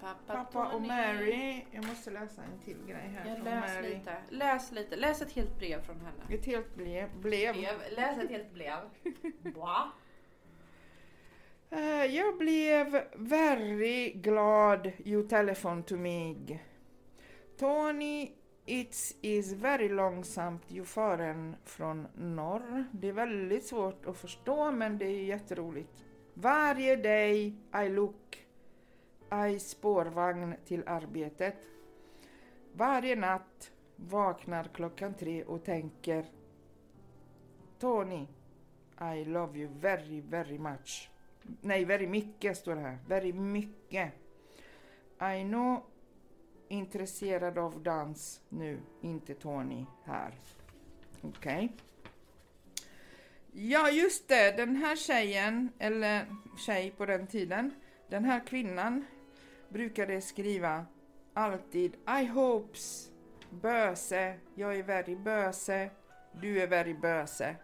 Pappa, 0.00 0.34
Pappa 0.34 0.74
och. 0.74 0.82
Mary. 0.82 1.64
Jag 1.70 1.86
måste 1.86 2.10
läsa 2.10 2.42
en 2.42 2.58
till 2.58 2.86
grej 2.86 3.08
här 3.16 3.28
Jag 3.28 3.36
från 3.36 3.44
läs 3.44 3.74
Mary. 3.74 3.94
lite. 3.94 4.16
Läs 4.30 4.72
lite. 4.72 4.96
Läs 4.96 5.22
ett 5.22 5.32
helt 5.32 5.58
brev 5.58 5.82
från 5.82 6.00
henne. 6.00 6.24
Ett 6.34 6.46
helt 6.46 6.74
brev. 6.76 7.20
brev. 7.20 7.54
Läs 7.96 8.18
ett 8.18 8.30
helt 8.30 8.54
brev. 8.54 8.78
Eh, 11.70 12.04
jag 12.04 12.38
blev 12.38 13.04
very 13.16 14.12
glad 14.12 14.92
you 15.04 15.28
telephone 15.28 15.82
to 15.82 15.96
me. 15.96 16.34
Tony, 17.58 18.32
it 18.66 19.16
is 19.20 19.52
very 19.52 19.88
långsamt 19.88 20.72
you 20.72 20.84
faren 20.84 21.56
från 21.64 22.06
norr. 22.14 22.84
Det 22.92 23.08
är 23.08 23.12
väldigt 23.12 23.66
svårt 23.66 24.06
att 24.06 24.16
förstå 24.16 24.70
men 24.70 24.98
det 24.98 25.06
är 25.06 25.24
jätteroligt. 25.24 25.90
Varje 26.34 26.96
day 26.96 27.54
I 27.84 27.88
look 27.88 28.46
I 29.48 29.58
spårvagn 29.58 30.54
till 30.64 30.82
arbetet. 30.86 31.56
Varje 32.72 33.16
natt 33.16 33.70
vaknar 33.96 34.64
klockan 34.64 35.14
tre 35.14 35.44
och 35.44 35.64
tänker 35.64 36.24
Tony, 37.78 38.26
I 39.00 39.24
love 39.24 39.58
you 39.58 39.70
very, 39.80 40.20
very 40.20 40.58
much. 40.58 41.10
Nej, 41.60 41.84
very 41.84 42.06
mycket 42.06 42.56
står 42.56 42.74
det 42.74 42.80
här. 42.80 42.98
Very 43.08 43.32
mycket. 43.32 44.12
I 45.20 45.44
know 45.44 45.82
intresserad 46.72 47.58
av 47.58 47.82
dans 47.82 48.40
nu, 48.48 48.80
inte 49.00 49.34
Tony 49.34 49.84
här. 50.04 50.34
Okej. 51.20 51.72
Ja, 53.52 53.90
just 53.90 54.28
det. 54.28 54.56
Den 54.56 54.76
här 54.76 54.96
tjejen, 54.96 55.70
eller 55.78 56.26
tjej 56.58 56.90
på 56.90 57.06
den 57.06 57.26
tiden, 57.26 57.74
den 58.08 58.24
här 58.24 58.46
kvinnan 58.46 59.04
brukade 59.68 60.20
skriva 60.20 60.86
alltid 61.34 61.96
I 62.20 62.24
hopes, 62.26 63.10
böse, 63.50 64.34
jag 64.54 64.78
är 64.78 64.82
very 64.82 65.16
böse, 65.16 65.90
du 66.40 66.62
är 66.62 66.66
very 66.66 66.94
böse. 66.94 67.56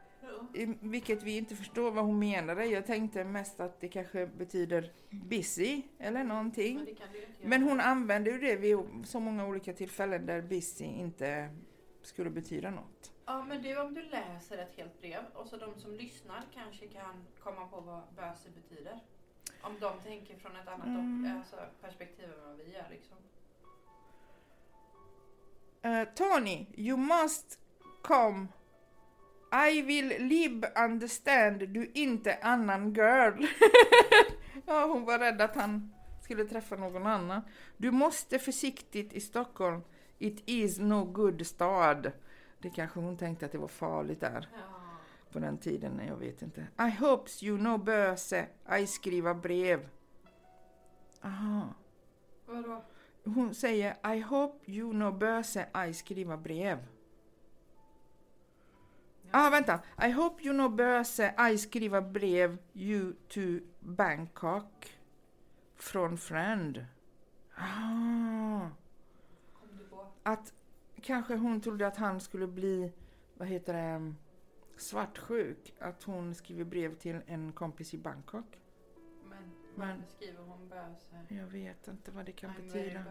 Vilket 0.80 1.22
vi 1.22 1.36
inte 1.36 1.56
förstår 1.56 1.90
vad 1.90 2.04
hon 2.04 2.18
menade. 2.18 2.66
Jag 2.66 2.86
tänkte 2.86 3.24
mest 3.24 3.60
att 3.60 3.80
det 3.80 3.88
kanske 3.88 4.26
betyder 4.26 4.92
busy 5.10 5.82
eller 5.98 6.24
någonting. 6.24 6.78
Göra. 6.78 6.96
Men 7.42 7.62
hon 7.62 7.80
använde 7.80 8.30
ju 8.30 8.38
det 8.38 8.56
vid 8.56 8.78
så 9.04 9.20
många 9.20 9.46
olika 9.46 9.72
tillfällen 9.72 10.26
där 10.26 10.42
busy 10.42 10.84
inte 10.84 11.48
skulle 12.02 12.30
betyda 12.30 12.70
något. 12.70 13.12
Ja 13.26 13.44
men 13.44 13.62
du 13.62 13.80
om 13.80 13.94
du 13.94 14.02
läser 14.02 14.58
ett 14.58 14.76
helt 14.76 15.00
brev 15.00 15.22
och 15.34 15.46
så 15.46 15.56
de 15.56 15.80
som 15.80 15.92
lyssnar 15.92 16.44
kanske 16.54 16.86
kan 16.86 17.24
komma 17.40 17.66
på 17.66 17.80
vad 17.80 18.02
böse 18.16 18.48
betyder. 18.50 19.00
Om 19.62 19.80
de 19.80 20.00
tänker 20.00 20.36
från 20.36 20.56
ett 20.56 20.68
annat 20.68 20.86
Mm. 20.86 21.36
alltså, 21.38 21.56
perspektiv 21.80 22.24
än 22.24 22.44
vad 22.48 22.56
vi 22.56 22.72
gör 22.72 22.86
liksom. 22.90 23.16
Eh, 25.82 26.04
Tony, 26.14 26.66
you 26.76 26.96
must 26.96 27.58
come. 28.02 28.46
I 29.52 29.82
will 29.82 30.08
live 30.18 30.72
understand 30.84 31.68
du 31.68 31.90
inte 31.94 32.38
annan 32.42 32.92
girl. 32.94 33.46
ja, 34.66 34.86
hon 34.86 35.04
var 35.04 35.18
rädd 35.18 35.40
att 35.42 35.54
han 35.56 35.92
skulle 36.22 36.44
träffa 36.44 36.76
någon 36.76 37.06
annan. 37.06 37.42
Du 37.76 37.90
måste 37.90 38.38
försiktigt 38.38 39.12
i 39.12 39.20
Stockholm. 39.20 39.80
It 40.18 40.42
is 40.46 40.78
no 40.78 41.04
good 41.04 41.46
stad. 41.46 42.12
Det 42.58 42.70
kanske 42.70 43.00
hon 43.00 43.16
tänkte 43.16 43.46
att 43.46 43.52
det 43.52 43.58
var 43.58 43.68
farligt 43.68 44.20
där 44.20 44.48
Ja. 44.52 44.58
på 45.32 45.38
den 45.38 45.58
tiden, 45.58 46.00
jag 46.08 46.16
vet 46.16 46.42
inte. 46.42 46.66
I 46.78 46.90
hopes 47.00 47.42
you 47.42 47.58
know 47.58 47.84
böse. 47.84 48.46
I 48.80 48.86
skriva 48.86 49.34
brev. 49.34 49.88
Aha. 51.22 51.74
Vadå? 52.46 52.84
hon 53.24 53.54
säger 53.54 54.14
I 54.14 54.20
hope 54.20 54.70
you 54.72 54.90
know 54.92 55.18
böse 55.18 55.66
I 55.88 55.94
skriva 55.94 56.36
brev. 56.36 56.78
Ah, 59.30 59.50
vänta. 59.50 59.80
I 60.02 60.10
hope 60.10 60.42
you 60.42 60.54
know 60.54 60.70
böse 60.76 61.34
I 61.52 61.58
skriva 61.58 62.00
brev 62.02 62.58
you 62.72 63.12
to 63.28 63.40
Bangkok. 63.80 64.98
Från 65.76 66.18
friend. 66.18 66.86
Ah. 67.54 68.68
Att 70.22 70.52
kanske 71.00 71.36
hon 71.36 71.60
trodde 71.60 71.86
att 71.86 71.96
han 71.96 72.20
skulle 72.20 72.46
bli, 72.46 72.92
vad 73.34 73.48
heter 73.48 73.72
det, 73.74 74.14
svartsjuk. 74.76 75.74
Att 75.78 76.02
hon 76.02 76.34
skriver 76.34 76.64
brev 76.64 76.94
till 76.94 77.20
en 77.26 77.52
kompis 77.52 77.94
i 77.94 77.98
Bangkok. 77.98 78.58
Men, 79.24 79.38
Men- 79.74 80.02
skriver 80.16 80.42
hon 80.42 80.68
böse? 80.68 81.34
Jag 81.34 81.46
vet 81.46 81.88
inte 81.88 82.10
vad 82.10 82.26
det 82.26 82.32
kan 82.32 82.50
I'm 82.50 82.62
betyda. 82.72 83.04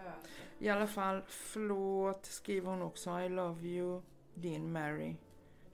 I 0.59 0.69
alla 0.69 0.87
fall, 0.87 1.21
förlåt 1.27 2.25
skriver 2.25 2.69
hon 2.71 2.81
också. 2.81 3.19
I 3.19 3.29
love 3.29 3.67
you, 3.67 4.01
din 4.33 4.71
Mary. 4.71 5.15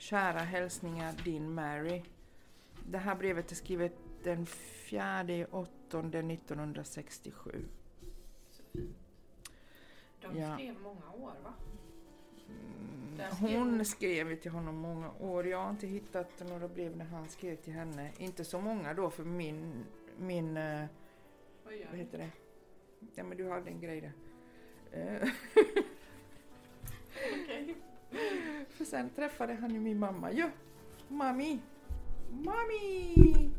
Kära 0.03 0.39
hälsningar, 0.39 1.13
din 1.23 1.53
Mary. 1.53 2.01
Det 2.89 2.97
här 2.97 3.15
brevet 3.15 3.51
är 3.51 3.55
skrivet 3.55 3.93
den 4.23 4.45
4 4.45 5.47
åttonde 5.51 6.19
1967. 6.19 7.65
Så 8.51 8.63
fint. 8.71 8.97
De 10.21 10.37
Ja. 10.39 10.55
skrev 10.57 10.75
många 10.81 11.11
år 11.11 11.33
va? 11.43 11.53
Mm, 12.47 13.31
Hon 13.39 13.85
skrev 13.85 14.29
ju 14.29 14.35
till 14.35 14.51
honom 14.51 14.75
många 14.75 15.11
år. 15.11 15.47
Jag 15.47 15.57
har 15.63 15.69
inte 15.69 15.87
hittat 15.87 16.39
några 16.49 16.67
brev 16.67 16.97
när 16.97 17.05
han 17.05 17.29
skrev 17.29 17.55
till 17.55 17.73
henne. 17.73 18.11
Inte 18.17 18.43
så 18.45 18.61
många 18.61 18.93
då 18.93 19.09
för 19.09 19.23
min, 19.23 19.85
min 20.17 20.57
eh, 20.57 20.85
Vad 21.63 21.73
heter 21.99 22.17
det? 22.17 22.29
Ja 23.15 23.23
men 23.23 23.37
du 23.37 23.49
hade 23.49 23.69
en 23.69 23.79
grej 23.81 24.01
där. 24.01 24.13
För 28.69 28.85
sen 28.85 29.09
träffade 29.09 29.53
han 29.53 29.73
ju 29.73 29.79
min 29.79 29.99
mamma. 29.99 30.31
ju. 30.31 30.49
mami. 31.07 31.59
Mami! 32.29 33.51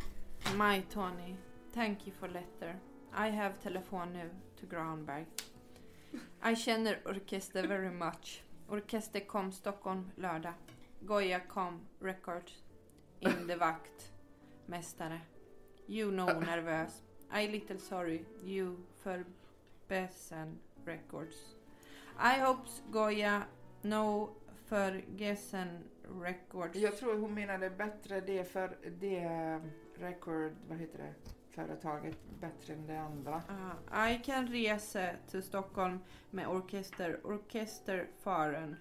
My 0.56 0.82
Tony, 0.90 1.36
thank 1.72 2.06
you 2.06 2.16
for 2.16 2.28
letter. 2.28 2.76
I 3.12 3.30
have 3.30 3.54
telefon 3.62 4.12
nu 4.12 4.30
to 4.60 4.66
Granberg. 4.66 5.26
I 6.52 6.56
känner 6.56 6.98
orkester 7.04 7.66
very 7.66 7.90
much. 7.90 8.42
Orkester 8.68 9.20
kom 9.20 9.52
Stockholm 9.52 10.10
lördag. 10.16 10.54
Goya 11.00 11.40
kom 11.40 11.80
Records. 12.00 12.62
In 13.20 13.48
the 13.48 13.56
vakt. 13.56 14.12
Mästare. 14.66 15.20
You 15.86 16.10
know 16.10 16.40
nervös. 16.40 17.02
I 17.42 17.48
little 17.48 17.78
sorry. 17.78 18.24
You 18.44 18.76
för 19.02 19.24
Bessen 19.88 20.58
Records. 20.84 21.36
I 22.18 22.40
hopes 22.40 22.82
Goya 22.90 23.42
know 23.82 24.30
för 24.74 25.04
Gessen 25.16 25.84
Records. 26.22 26.76
Jag 26.76 26.96
tror 26.96 27.18
hon 27.18 27.34
menade 27.34 27.70
bättre 27.70 28.20
det 28.20 28.44
för 28.44 28.76
det 29.00 29.60
record, 29.94 30.52
vad 30.68 30.78
heter 30.78 30.98
det, 30.98 31.14
företaget 31.50 32.18
bättre 32.40 32.74
än 32.74 32.86
det 32.86 33.00
andra. 33.00 33.42
Ah, 33.90 34.10
I 34.10 34.18
kan 34.18 34.46
resa 34.46 35.10
till 35.30 35.42
Stockholm 35.42 35.98
med 36.30 36.48
orkester. 36.48 37.20
Orkester 37.26 38.08
faren. 38.22 38.76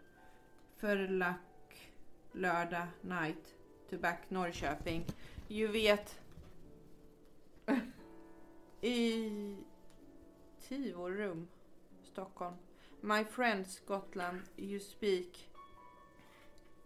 Förlack 0.77 1.91
lördag 2.31 2.87
night. 3.01 3.55
To 3.89 3.97
back 3.97 4.29
Norrköping. 4.29 5.05
Du 5.47 5.67
vet. 5.67 6.19
I 8.81 9.57
Tivorum, 10.61 11.47
Stockholm. 12.03 12.55
My 13.01 13.23
friends 13.23 13.81
Gotland, 13.85 14.41
you 14.57 14.79
speak. 14.79 15.52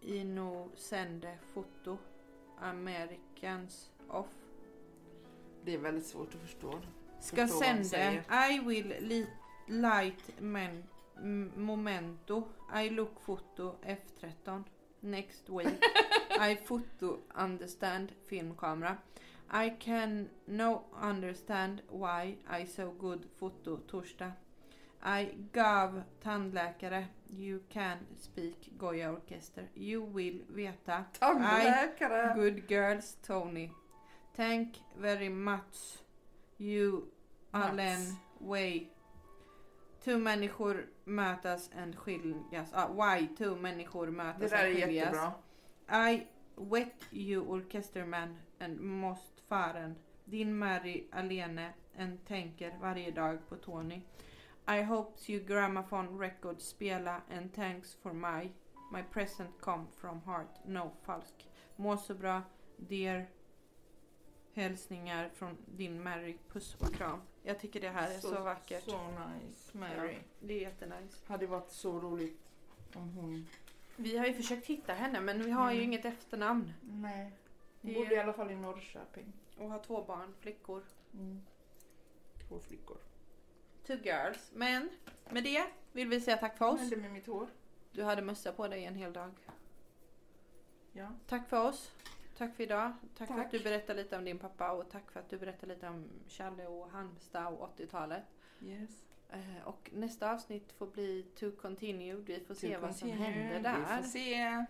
Ino 0.02 0.68
sände 0.74 1.38
foto. 1.54 1.98
Americans 2.60 3.90
off. 4.08 4.26
Det 5.64 5.74
är 5.74 5.78
väldigt 5.78 6.06
svårt 6.06 6.34
att 6.34 6.40
förstå. 6.40 6.80
Ska 7.20 7.40
han 7.40 7.84
sända 7.84 8.48
I 8.50 8.58
will 8.58 8.94
li 9.00 9.26
light 9.66 10.40
men 10.40 10.84
momento 11.56 12.44
I 12.74 12.90
look 12.90 13.20
foto 13.20 13.74
F13 13.82 14.64
next 15.00 15.48
week 15.48 15.84
I 16.50 16.56
foto 16.56 17.18
understand 17.34 18.12
filmkamera 18.26 18.96
I 19.64 19.70
can 19.80 20.28
no 20.44 20.84
understand 21.02 21.80
why 21.90 22.36
I 22.60 22.66
so 22.66 22.90
good 22.90 23.26
foto 23.38 23.76
torsdag 23.76 24.32
I 25.02 25.28
gav 25.52 26.02
tandläkare 26.22 27.06
You 27.38 27.60
can 27.72 27.98
speak 28.16 28.54
Goya 28.78 29.12
orkester 29.12 29.68
You 29.74 30.06
will 30.12 30.42
veta 30.48 31.04
Tandläkare! 31.18 32.34
Good 32.34 32.68
girls 32.68 33.16
Tony. 33.26 33.70
Thank 34.36 34.68
very 34.96 35.28
much. 35.28 35.98
You. 36.58 37.02
Allen 37.50 38.16
way. 38.38 38.86
Två 40.04 40.18
människor 40.18 40.86
mötas 41.04 41.70
and 41.76 41.96
skiljas. 41.96 42.70
Ah, 42.72 42.88
why 42.88 43.26
two 43.38 43.56
människor 43.56 44.06
Det 44.06 44.12
mötas 44.12 44.50
där 44.50 44.58
and 44.66 44.68
är 44.78 44.86
skiljas. 44.86 44.94
jättebra. 44.94 45.32
I 46.10 46.26
wet 46.56 47.04
you 47.12 47.42
orkesterman 47.46 48.36
and 48.58 48.80
most 48.80 49.40
faren. 49.48 49.94
Din 50.24 50.58
Mary 50.58 51.06
alene 51.12 51.72
and 51.98 52.24
tänker 52.26 52.78
varje 52.80 53.10
dag 53.10 53.38
på 53.48 53.56
Tony. 53.56 54.00
I 54.68 54.82
hopes 54.82 55.30
you 55.30 55.40
gramophone 55.44 56.18
records 56.18 56.64
spela 56.68 57.22
and 57.30 57.54
thanks 57.54 57.94
for 57.94 58.12
my 58.12 58.50
my 58.92 59.02
present 59.02 59.50
come 59.60 59.86
from 59.96 60.20
heart. 60.22 60.64
No 60.64 60.90
falsk. 61.02 61.48
Må 61.76 61.96
så 61.96 62.14
bra. 62.14 62.42
Dear 62.76 63.26
hälsningar 64.52 65.30
från 65.34 65.56
din 65.76 66.02
Mary. 66.02 66.36
Puss 66.48 66.74
och 66.80 66.94
kram. 66.94 67.20
Jag 67.42 67.60
tycker 67.60 67.80
det 67.80 67.88
här 67.88 68.10
är 68.10 68.18
så, 68.20 68.42
vackert. 68.42 68.84
Så 68.84 68.98
nice, 69.08 69.78
Mary. 69.78 70.12
Ja, 70.12 70.18
det 70.40 70.54
är 70.54 70.60
jättenice. 70.60 71.18
Hade 71.26 71.46
varit 71.46 71.70
så 71.70 72.00
roligt 72.00 72.40
om 72.94 73.08
hon... 73.16 73.46
Vi 73.96 74.16
har 74.18 74.26
ju 74.26 74.34
försökt 74.34 74.66
hitta 74.66 74.92
henne 74.94 75.20
men 75.20 75.42
vi 75.42 75.50
har 75.50 75.70
ju 75.72 75.78
Mm. 75.78 75.84
inget 75.92 76.04
efternamn. 76.04 76.72
Nej. 76.82 77.32
Hon 77.82 77.92
Det- 77.92 77.98
bodde 77.98 78.14
i 78.14 78.18
alla 78.18 78.32
fall 78.32 78.50
i 78.50 78.56
Norrköping. 78.56 79.32
Och 79.58 79.70
har 79.70 79.78
två 79.78 80.04
barn, 80.04 80.34
flickor. 80.40 80.82
Mm. 81.14 81.42
Två 82.48 82.58
flickor. 82.60 82.98
Two 83.88 83.96
girls. 84.04 84.50
Men 84.54 84.88
med 85.30 85.44
det 85.44 85.64
vill 85.92 86.08
vi 86.08 86.20
säga 86.20 86.36
tack 86.36 86.58
för 86.58 86.64
Vad 86.64 86.74
oss. 86.74 86.80
hände 86.80 86.96
med 86.96 87.12
mitt 87.12 87.26
hår? 87.26 87.48
Du 87.92 88.02
hade 88.04 88.22
mössa 88.22 88.52
på 88.52 88.68
dig 88.68 88.84
en 88.84 88.94
hel 88.94 89.12
dag. 89.12 89.30
Ja. 90.92 91.08
Tack 91.28 91.48
för 91.48 91.64
oss. 91.68 91.90
Tack 92.38 92.56
för 92.56 92.62
idag. 92.62 92.92
Tack, 93.18 93.28
för 93.28 93.34
Tack. 93.34 93.44
att 93.46 93.50
du 93.50 93.60
berättade 93.60 94.02
lite 94.02 94.16
om 94.16 94.24
din 94.24 94.38
pappa 94.38 94.70
och 94.72 94.90
tack 94.90 95.10
för 95.10 95.20
att 95.20 95.30
du 95.30 95.38
berättade 95.38 95.74
lite 95.74 95.88
om 95.88 96.04
Challe 96.28 96.66
och 96.66 96.90
Halmstad 96.90 97.46
och 97.54 97.78
80-talet. 97.78 98.22
Yes. 98.62 98.90
Eh, 99.30 99.62
och 99.68 99.90
nästa 99.92 100.32
avsnitt 100.32 100.72
får 100.72 100.86
bli 100.86 101.22
To 101.38 101.50
Continued. 101.50 102.24
Vi 102.26 102.40
får 102.40 102.54
se 102.54 102.74
To 102.74 102.80
vad 102.80 102.96
som 102.96 103.08
continue. 103.08 103.30
händer 103.32 103.56
Vi 103.56 103.62
där. 103.62 103.96
får 103.96 104.02
se. 104.08 104.64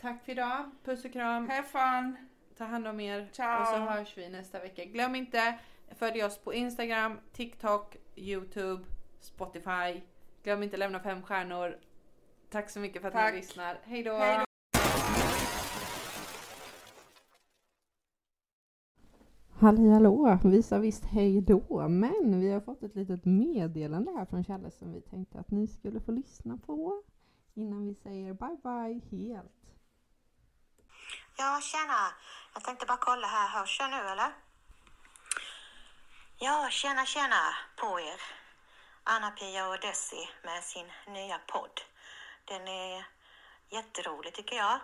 Tack 0.00 0.24
för 0.24 0.32
idag. 0.32 0.70
Puss 0.84 1.04
och 1.04 1.12
kram. 1.12 1.48
Have 1.48 1.62
fun! 1.66 2.16
Ta 2.56 2.64
hand 2.64 2.86
om 2.86 3.00
er. 3.00 3.28
Ciao. 3.32 3.60
Och 3.60 3.66
så 3.66 3.76
hörs 3.76 4.18
vi 4.18 4.28
nästa 4.28 4.60
vecka. 4.60 4.84
Glöm 4.84 5.14
inte 5.14 5.58
följ 5.96 6.24
oss 6.24 6.38
på 6.38 6.54
Instagram, 6.54 7.18
TikTok, 7.32 7.96
Youtube, 8.16 8.84
Spotify. 9.20 10.00
Glöm 10.42 10.62
inte 10.62 10.76
lämna 10.76 11.00
fem 11.00 11.22
stjärnor. 11.22 11.78
Tack 12.50 12.70
så 12.70 12.80
mycket 12.80 13.02
för 13.02 13.08
att 13.08 13.14
Tack. 13.14 13.32
ni 13.34 13.40
lyssnar. 13.40 13.78
Hej 13.84 14.02
då! 14.02 14.46
Halli 19.60 19.90
hallå, 19.90 20.38
vi 20.44 20.62
sa 20.62 20.78
visst 20.78 21.04
hej 21.04 21.40
då, 21.40 21.88
men 21.88 22.40
vi 22.40 22.52
har 22.52 22.60
fått 22.60 22.82
ett 22.82 22.94
litet 22.94 23.24
meddelande 23.24 24.12
här 24.16 24.26
från 24.26 24.44
Challe 24.44 24.70
som 24.70 24.92
vi 24.92 25.00
tänkte 25.00 25.38
att 25.38 25.50
ni 25.50 25.66
skulle 25.66 26.00
få 26.00 26.12
lyssna 26.12 26.58
på 26.66 27.02
innan 27.54 27.88
vi 27.88 27.94
säger 27.94 28.34
bye 28.34 28.58
bye 28.62 29.00
helt. 29.10 29.52
Ja, 31.38 31.60
tjena. 31.62 32.00
Jag 32.54 32.64
tänkte 32.64 32.86
bara 32.86 32.98
kolla 33.00 33.26
här. 33.26 33.58
Hörs 33.58 33.80
jag 33.80 33.90
nu 33.90 33.96
eller? 33.96 34.45
Ja, 36.38 36.68
tjena, 36.70 37.06
tjena 37.06 37.54
på 37.76 38.00
er. 38.00 38.20
Anna-Pia 39.04 39.68
och 39.68 39.80
Desi 39.80 40.28
med 40.42 40.64
sin 40.64 40.92
nya 41.06 41.38
podd. 41.38 41.80
Den 42.44 42.68
är 42.68 43.04
jätterolig 43.68 44.34
tycker 44.34 44.56
jag. 44.56 44.74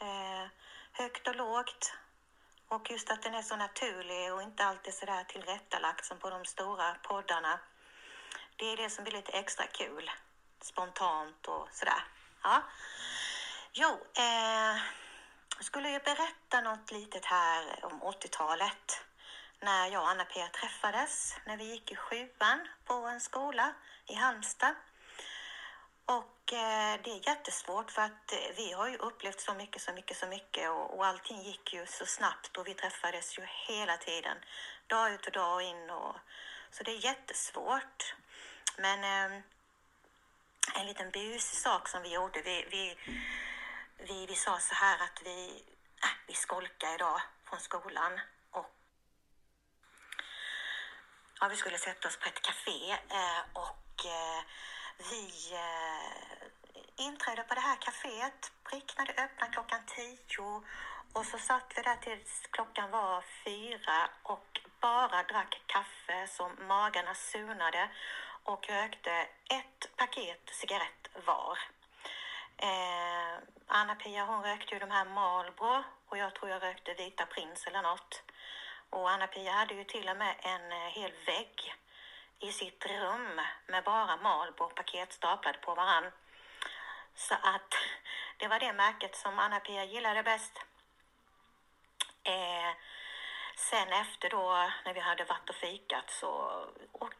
Eh, 0.00 0.46
högt 0.92 1.28
och 1.28 1.36
lågt. 1.36 1.94
Och 2.68 2.90
just 2.90 3.10
att 3.10 3.22
den 3.22 3.34
är 3.34 3.42
så 3.42 3.56
naturlig 3.56 4.32
och 4.32 4.42
inte 4.42 4.64
alltid 4.64 4.94
så 4.94 5.06
där 5.06 5.24
tillrättalagt 5.24 6.04
som 6.04 6.18
på 6.18 6.30
de 6.30 6.44
stora 6.44 6.94
poddarna. 6.94 7.60
Det 8.56 8.72
är 8.72 8.76
det 8.76 8.90
som 8.90 9.04
blir 9.04 9.14
lite 9.14 9.32
extra 9.32 9.66
kul. 9.66 10.10
Spontant 10.60 11.46
och 11.46 11.68
sådär. 11.72 12.04
Ja. 12.42 12.62
Jo, 13.72 14.06
eh, 14.16 14.76
jag 15.56 15.64
skulle 15.64 15.90
ju 15.90 15.98
berätta 15.98 16.60
något 16.60 16.90
litet 16.90 17.24
här 17.24 17.84
om 17.84 18.02
80-talet 18.02 19.07
när 19.60 19.86
jag 19.86 20.02
och 20.02 20.08
Anna-Pia 20.08 20.48
träffades 20.48 21.36
när 21.46 21.56
vi 21.56 21.64
gick 21.64 21.92
i 21.92 21.96
sjuan 21.96 22.68
på 22.84 22.94
en 22.94 23.20
skola 23.20 23.74
i 24.06 24.14
Halmstad. 24.14 24.74
Och 26.04 26.52
eh, 26.52 27.00
det 27.02 27.10
är 27.10 27.28
jättesvårt 27.28 27.90
för 27.90 28.02
att 28.02 28.32
eh, 28.32 28.38
vi 28.56 28.72
har 28.72 28.88
ju 28.88 28.96
upplevt 28.96 29.40
så 29.40 29.54
mycket, 29.54 29.82
så 29.82 29.92
mycket, 29.92 30.16
så 30.16 30.26
mycket 30.26 30.70
och, 30.70 30.98
och 30.98 31.06
allting 31.06 31.42
gick 31.42 31.72
ju 31.72 31.86
så 31.86 32.06
snabbt 32.06 32.56
och 32.56 32.66
vi 32.66 32.74
träffades 32.74 33.38
ju 33.38 33.42
hela 33.68 33.96
tiden, 33.96 34.36
dag 34.86 35.12
ut 35.12 35.26
och 35.26 35.32
dag 35.32 35.62
in 35.62 35.90
och 35.90 36.16
så 36.70 36.82
det 36.82 36.90
är 36.90 37.04
jättesvårt. 37.04 38.14
Men 38.76 39.04
eh, 39.04 39.40
en 40.74 40.86
liten 40.86 41.10
busig 41.10 41.58
sak 41.58 41.88
som 41.88 42.02
vi 42.02 42.14
gjorde, 42.14 42.42
vi, 42.42 42.66
vi, 42.70 42.96
vi, 43.98 44.26
vi 44.26 44.34
sa 44.34 44.58
så 44.58 44.74
här 44.74 45.02
att 45.02 45.22
vi, 45.24 45.64
äh, 46.02 46.08
vi 46.26 46.34
skolkar 46.34 46.94
idag 46.94 47.20
från 47.44 47.60
skolan 47.60 48.20
och 48.50 48.70
ja, 51.40 51.48
vi 51.48 51.56
skulle 51.56 51.78
sätta 51.78 52.08
oss 52.08 52.16
på 52.16 52.28
ett 52.28 52.42
café 52.42 52.92
eh, 52.92 53.40
och 53.52 54.04
eh, 54.04 54.42
vi 55.10 55.54
eh, 55.54 57.04
inträdde 57.06 57.42
på 57.42 57.54
det 57.54 57.60
här 57.60 57.76
kaféet, 57.76 58.52
prick 58.64 58.94
när 58.98 59.06
det 59.06 59.22
öppnade 59.24 59.52
klockan 59.52 59.80
tio 59.86 60.62
och 61.12 61.26
så 61.26 61.38
satt 61.38 61.72
vi 61.76 61.82
där 61.82 61.96
tills 61.96 62.42
klockan 62.50 62.90
var 62.90 63.24
fyra 63.44 64.10
och 64.22 64.60
bara 64.80 65.22
drack 65.22 65.62
kaffe 65.66 66.26
som 66.26 66.50
magarna 66.68 67.14
sunade 67.14 67.90
och 68.44 68.68
rökte 68.68 69.12
ett 69.50 69.96
paket 69.96 70.50
cigarett 70.52 71.08
var. 71.26 71.58
Eh, 72.56 73.38
Anna-Pia 73.66 74.24
hon 74.24 74.42
rökte 74.42 74.74
ju 74.74 74.80
de 74.80 74.90
här 74.90 75.04
Marlboro 75.04 75.84
och 76.08 76.18
jag 76.18 76.34
tror 76.34 76.50
jag 76.50 76.62
rökte 76.62 76.94
Vita 76.94 77.26
Prins 77.26 77.66
eller 77.66 77.82
något. 77.82 78.22
Och 78.90 79.10
Anna-Pia 79.10 79.52
hade 79.52 79.74
ju 79.74 79.84
till 79.84 80.08
och 80.08 80.16
med 80.16 80.34
en 80.42 80.72
eh, 80.72 80.78
hel 80.78 81.12
vägg 81.26 81.74
i 82.40 82.52
sitt 82.52 82.86
rum 82.86 83.40
med 83.66 83.84
bara 83.84 84.16
Marlboro-paket 84.16 85.12
staplade 85.12 85.58
på 85.58 85.74
varann. 85.74 86.12
Så 87.14 87.34
att 87.34 87.74
det 88.36 88.48
var 88.48 88.58
det 88.58 88.72
märket 88.72 89.16
som 89.16 89.38
Anna-Pia 89.38 89.84
gillade 89.84 90.22
bäst. 90.22 90.52
Eh, 92.22 92.70
sen 93.56 93.92
efter 93.92 94.30
då 94.30 94.70
när 94.84 94.94
vi 94.94 95.00
hade 95.00 95.24
varit 95.24 95.50
och 95.50 95.56
fikat 95.56 96.10
så 96.10 96.64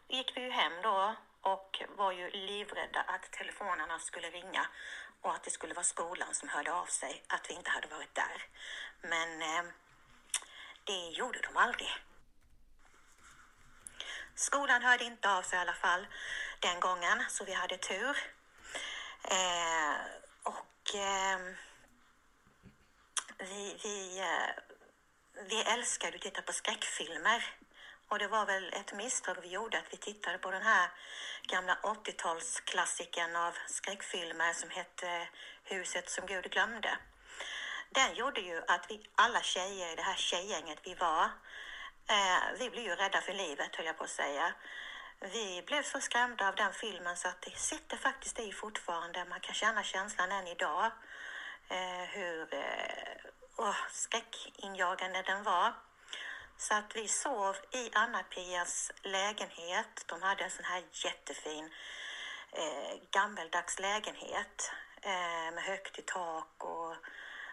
gick 0.09 0.37
vi 0.37 0.41
ju 0.41 0.51
hem 0.51 0.73
då 0.83 1.15
och 1.41 1.83
var 1.97 2.13
ju 2.13 2.31
livrädda 2.31 3.01
att 3.01 3.33
telefonerna 3.33 3.99
skulle 3.99 4.31
ringa 4.31 4.67
och 5.23 5.35
att 5.35 5.43
det 5.43 5.51
skulle 5.51 5.75
vara 5.75 5.85
skolan 5.85 6.35
som 6.35 6.49
hörde 6.49 6.73
av 6.73 6.87
sig 6.87 7.23
att 7.27 7.51
vi 7.51 7.55
inte 7.55 7.71
hade 7.71 7.89
varit 7.89 8.15
där. 8.15 8.47
Men 9.03 9.43
eh, 9.43 9.73
det 10.89 11.09
gjorde 11.19 11.41
de 11.41 11.57
aldrig. 11.57 11.91
Skolan 14.35 14.83
hörde 14.83 15.05
inte 15.05 15.31
av 15.31 15.43
sig 15.43 15.59
i 15.59 15.61
alla 15.61 15.73
fall 15.73 16.07
den 16.61 16.81
gången, 16.81 17.25
så 17.29 17.45
vi 17.45 17.53
hade 17.53 17.77
tur. 17.77 18.17
Eh, 19.25 19.95
och 20.43 20.95
eh, 20.95 21.39
vi, 23.39 23.77
vi, 23.83 24.19
eh, 24.21 24.51
vi 25.49 25.61
älskade 25.61 26.17
att 26.17 26.23
titta 26.23 26.43
på 26.43 26.53
skräckfilmer. 26.53 27.45
Och 28.09 28.19
det 28.19 28.29
var 28.29 28.47
väl 28.47 28.73
ett 28.73 28.95
misstag 28.95 29.37
vi 29.43 29.49
gjorde 29.49 29.79
att 29.79 29.93
vi 29.93 29.97
tittade 29.97 30.39
på 30.39 30.51
den 30.51 30.63
här 30.63 30.91
gamla 31.43 31.79
80-talsklassikern 31.83 33.37
av 33.47 33.55
skräckfilmer 33.67 34.53
som 34.53 34.71
hette 34.71 35.29
Huset 35.65 36.11
som 36.11 36.27
Gud 36.27 36.51
glömde. 36.51 36.99
Den 37.91 38.15
gjorde 38.15 38.41
ju 38.41 38.63
att 38.69 38.87
vi 38.91 39.07
alla 39.15 39.43
tjejer 39.43 39.93
i 39.93 39.97
det 39.97 40.03
här 40.03 40.17
tjejgänget 40.17 40.79
vi 40.83 40.95
var 40.95 41.31
Eh, 42.11 42.59
vi 42.59 42.71
blev 42.71 42.85
ju 42.85 42.95
rädda 42.95 43.21
för 43.21 43.33
livet 43.33 43.77
höll 43.77 43.87
jag 43.87 43.99
på 43.99 44.05
att 44.05 44.11
säga. 44.11 44.55
Vi 45.21 45.63
blev 45.67 45.83
så 45.83 46.01
skrämda 46.01 46.49
av 46.49 46.55
den 46.55 46.73
filmen 46.73 47.17
så 47.17 47.29
att 47.29 47.43
det 47.43 47.59
sitter 47.59 47.97
faktiskt 47.97 48.41
i 48.41 48.53
fortfarande. 48.53 49.25
Man 49.25 49.41
kan 49.41 49.55
känna 49.55 49.83
känslan 49.83 50.33
än 50.33 50.47
idag. 50.47 50.91
Eh, 51.69 52.05
hur 52.09 52.55
eh, 52.55 53.17
oh, 53.57 53.77
skräckinjagande 53.91 55.23
den 55.23 55.43
var. 55.43 55.73
Så 56.59 56.75
att 56.75 56.97
vi 56.97 57.09
sov 57.09 57.57
i 57.73 57.91
Anna-Pias 57.93 58.93
lägenhet. 59.03 60.05
De 60.07 60.23
hade 60.23 60.45
en 60.45 60.51
sån 60.51 60.65
här 60.65 60.83
jättefin 60.93 61.71
eh, 62.53 63.01
gammeldags 63.11 63.79
lägenhet 63.79 64.73
eh, 65.03 65.55
med 65.55 65.63
högt 65.63 65.99
i 65.99 66.03
tak 66.03 66.65
och 66.65 66.97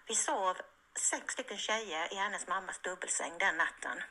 vi 0.07 0.15
sov 0.15 0.57
sex 0.99 1.33
stycken 1.33 1.57
tjejer 1.57 2.13
i 2.13 2.15
hennes 2.15 2.47
mammas 2.47 2.79
dubbelsäng 2.79 3.37
den 3.37 3.57
natten. 3.57 4.03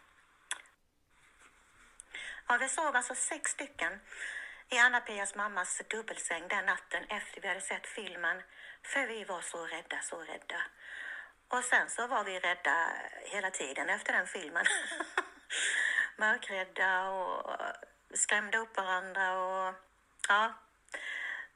Ja, 2.49 2.57
vi 2.57 2.69
sov 2.69 2.97
alltså 2.97 3.15
sex 3.15 3.51
stycken 3.51 4.01
i 4.69 4.79
Anna-Pias 4.79 5.35
mammas 5.35 5.83
dubbelsäng 5.91 6.49
den 6.49 6.67
natten 6.67 7.05
efter 7.09 7.41
vi 7.41 7.49
hade 7.49 7.61
sett 7.61 7.87
filmen. 7.87 8.43
För 8.83 9.07
vi 9.07 9.25
var 9.25 9.41
så 9.41 9.67
rädda, 9.67 10.01
så 10.03 10.21
rädda. 10.23 10.63
Och 11.49 11.65
sen 11.65 11.91
så 11.91 12.07
var 12.07 12.25
vi 12.25 12.41
rädda 12.41 12.89
hela 13.23 13.51
tiden 13.51 13.89
efter 13.89 14.13
den 14.13 14.27
filmen. 14.27 14.67
Mörkrädda 16.17 17.09
och 17.09 17.57
skrämde 18.15 18.59
upp 18.59 18.77
varandra 18.77 19.39
och 19.39 19.75
ja, 20.29 20.55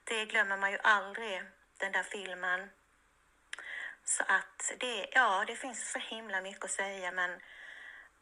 det 0.04 0.26
glömmer 0.26 0.56
man 0.56 0.72
ju 0.72 0.78
aldrig, 0.82 1.42
den 1.78 1.92
där 1.92 2.02
filmen. 2.02 2.70
Så 4.08 4.22
att 4.22 4.72
det, 4.78 5.06
ja, 5.12 5.44
det 5.46 5.56
finns 5.56 5.90
så 5.92 5.98
himla 5.98 6.40
mycket 6.40 6.64
att 6.64 6.70
säga 6.70 7.12
men 7.12 7.30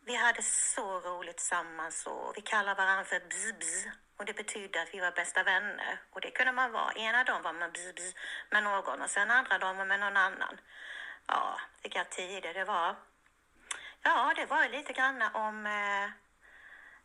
vi 0.05 0.15
hade 0.17 0.43
så 0.43 1.01
roligt 1.01 1.37
tillsammans 1.37 2.07
och 2.07 2.33
vi 2.37 2.41
kallade 2.41 2.83
varandra 2.83 3.05
för 3.05 3.21
bzz 3.21 3.87
och 4.17 4.25
det 4.25 4.37
betydde 4.37 4.83
att 4.83 4.95
vi 4.95 5.01
var 5.01 5.11
bästa 5.11 5.43
vänner. 5.43 6.01
Och 6.11 6.21
det 6.21 6.31
kunde 6.31 6.53
man 6.53 6.73
vara. 6.73 6.93
Ena 6.93 7.25
dagen 7.25 7.43
var 7.43 7.53
man 7.53 7.73
bzz 7.73 8.15
med 8.51 8.63
någon 8.63 9.03
och 9.03 9.11
sen 9.11 9.31
andra 9.31 9.59
dagen 9.59 9.77
var 9.77 9.85
man 9.85 9.89
med 9.89 10.01
någon 10.01 10.17
annan. 10.17 10.61
Ja, 11.27 11.61
vilka 11.83 12.05
tider 12.05 12.55
det 12.55 12.65
var. 12.65 12.97
Ja, 14.03 14.33
det 14.37 14.47
var 14.47 14.69
lite 14.69 14.93
grann 14.93 15.23
om 15.23 15.67
eh, 15.67 16.11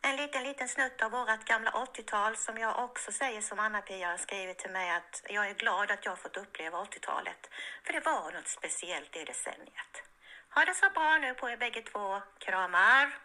en 0.04 0.16
liten, 0.16 0.44
liten 0.44 0.68
snutt 0.68 1.02
av 1.02 1.12
vårt 1.12 1.46
gamla 1.46 1.72
80-tal 1.72 2.38
som 2.38 2.58
jag 2.58 2.84
också 2.84 3.12
säger 3.12 3.42
som 3.42 3.60
Anna-Pia 3.60 4.08
har 4.08 4.18
skrivit 4.18 4.58
till 4.58 4.72
mig 4.72 4.90
att 4.90 5.24
jag 5.30 5.50
är 5.50 5.54
glad 5.54 5.92
att 5.92 6.06
jag 6.06 6.12
har 6.12 6.18
fått 6.18 6.38
uppleva 6.38 6.84
80-talet. 6.84 7.50
För 7.84 7.94
det 7.94 8.00
var 8.00 8.32
något 8.32 8.48
speciellt 8.48 9.16
i 9.16 9.24
decenniet. 9.24 9.94
Ha 10.56 10.66
det 10.66 10.74
så 10.74 10.90
bra 10.90 11.18
nu 11.18 11.34
på 11.34 11.50
er 11.50 11.58
bägge 11.58 11.82
två. 11.82 12.22
Kramar! 12.40 13.18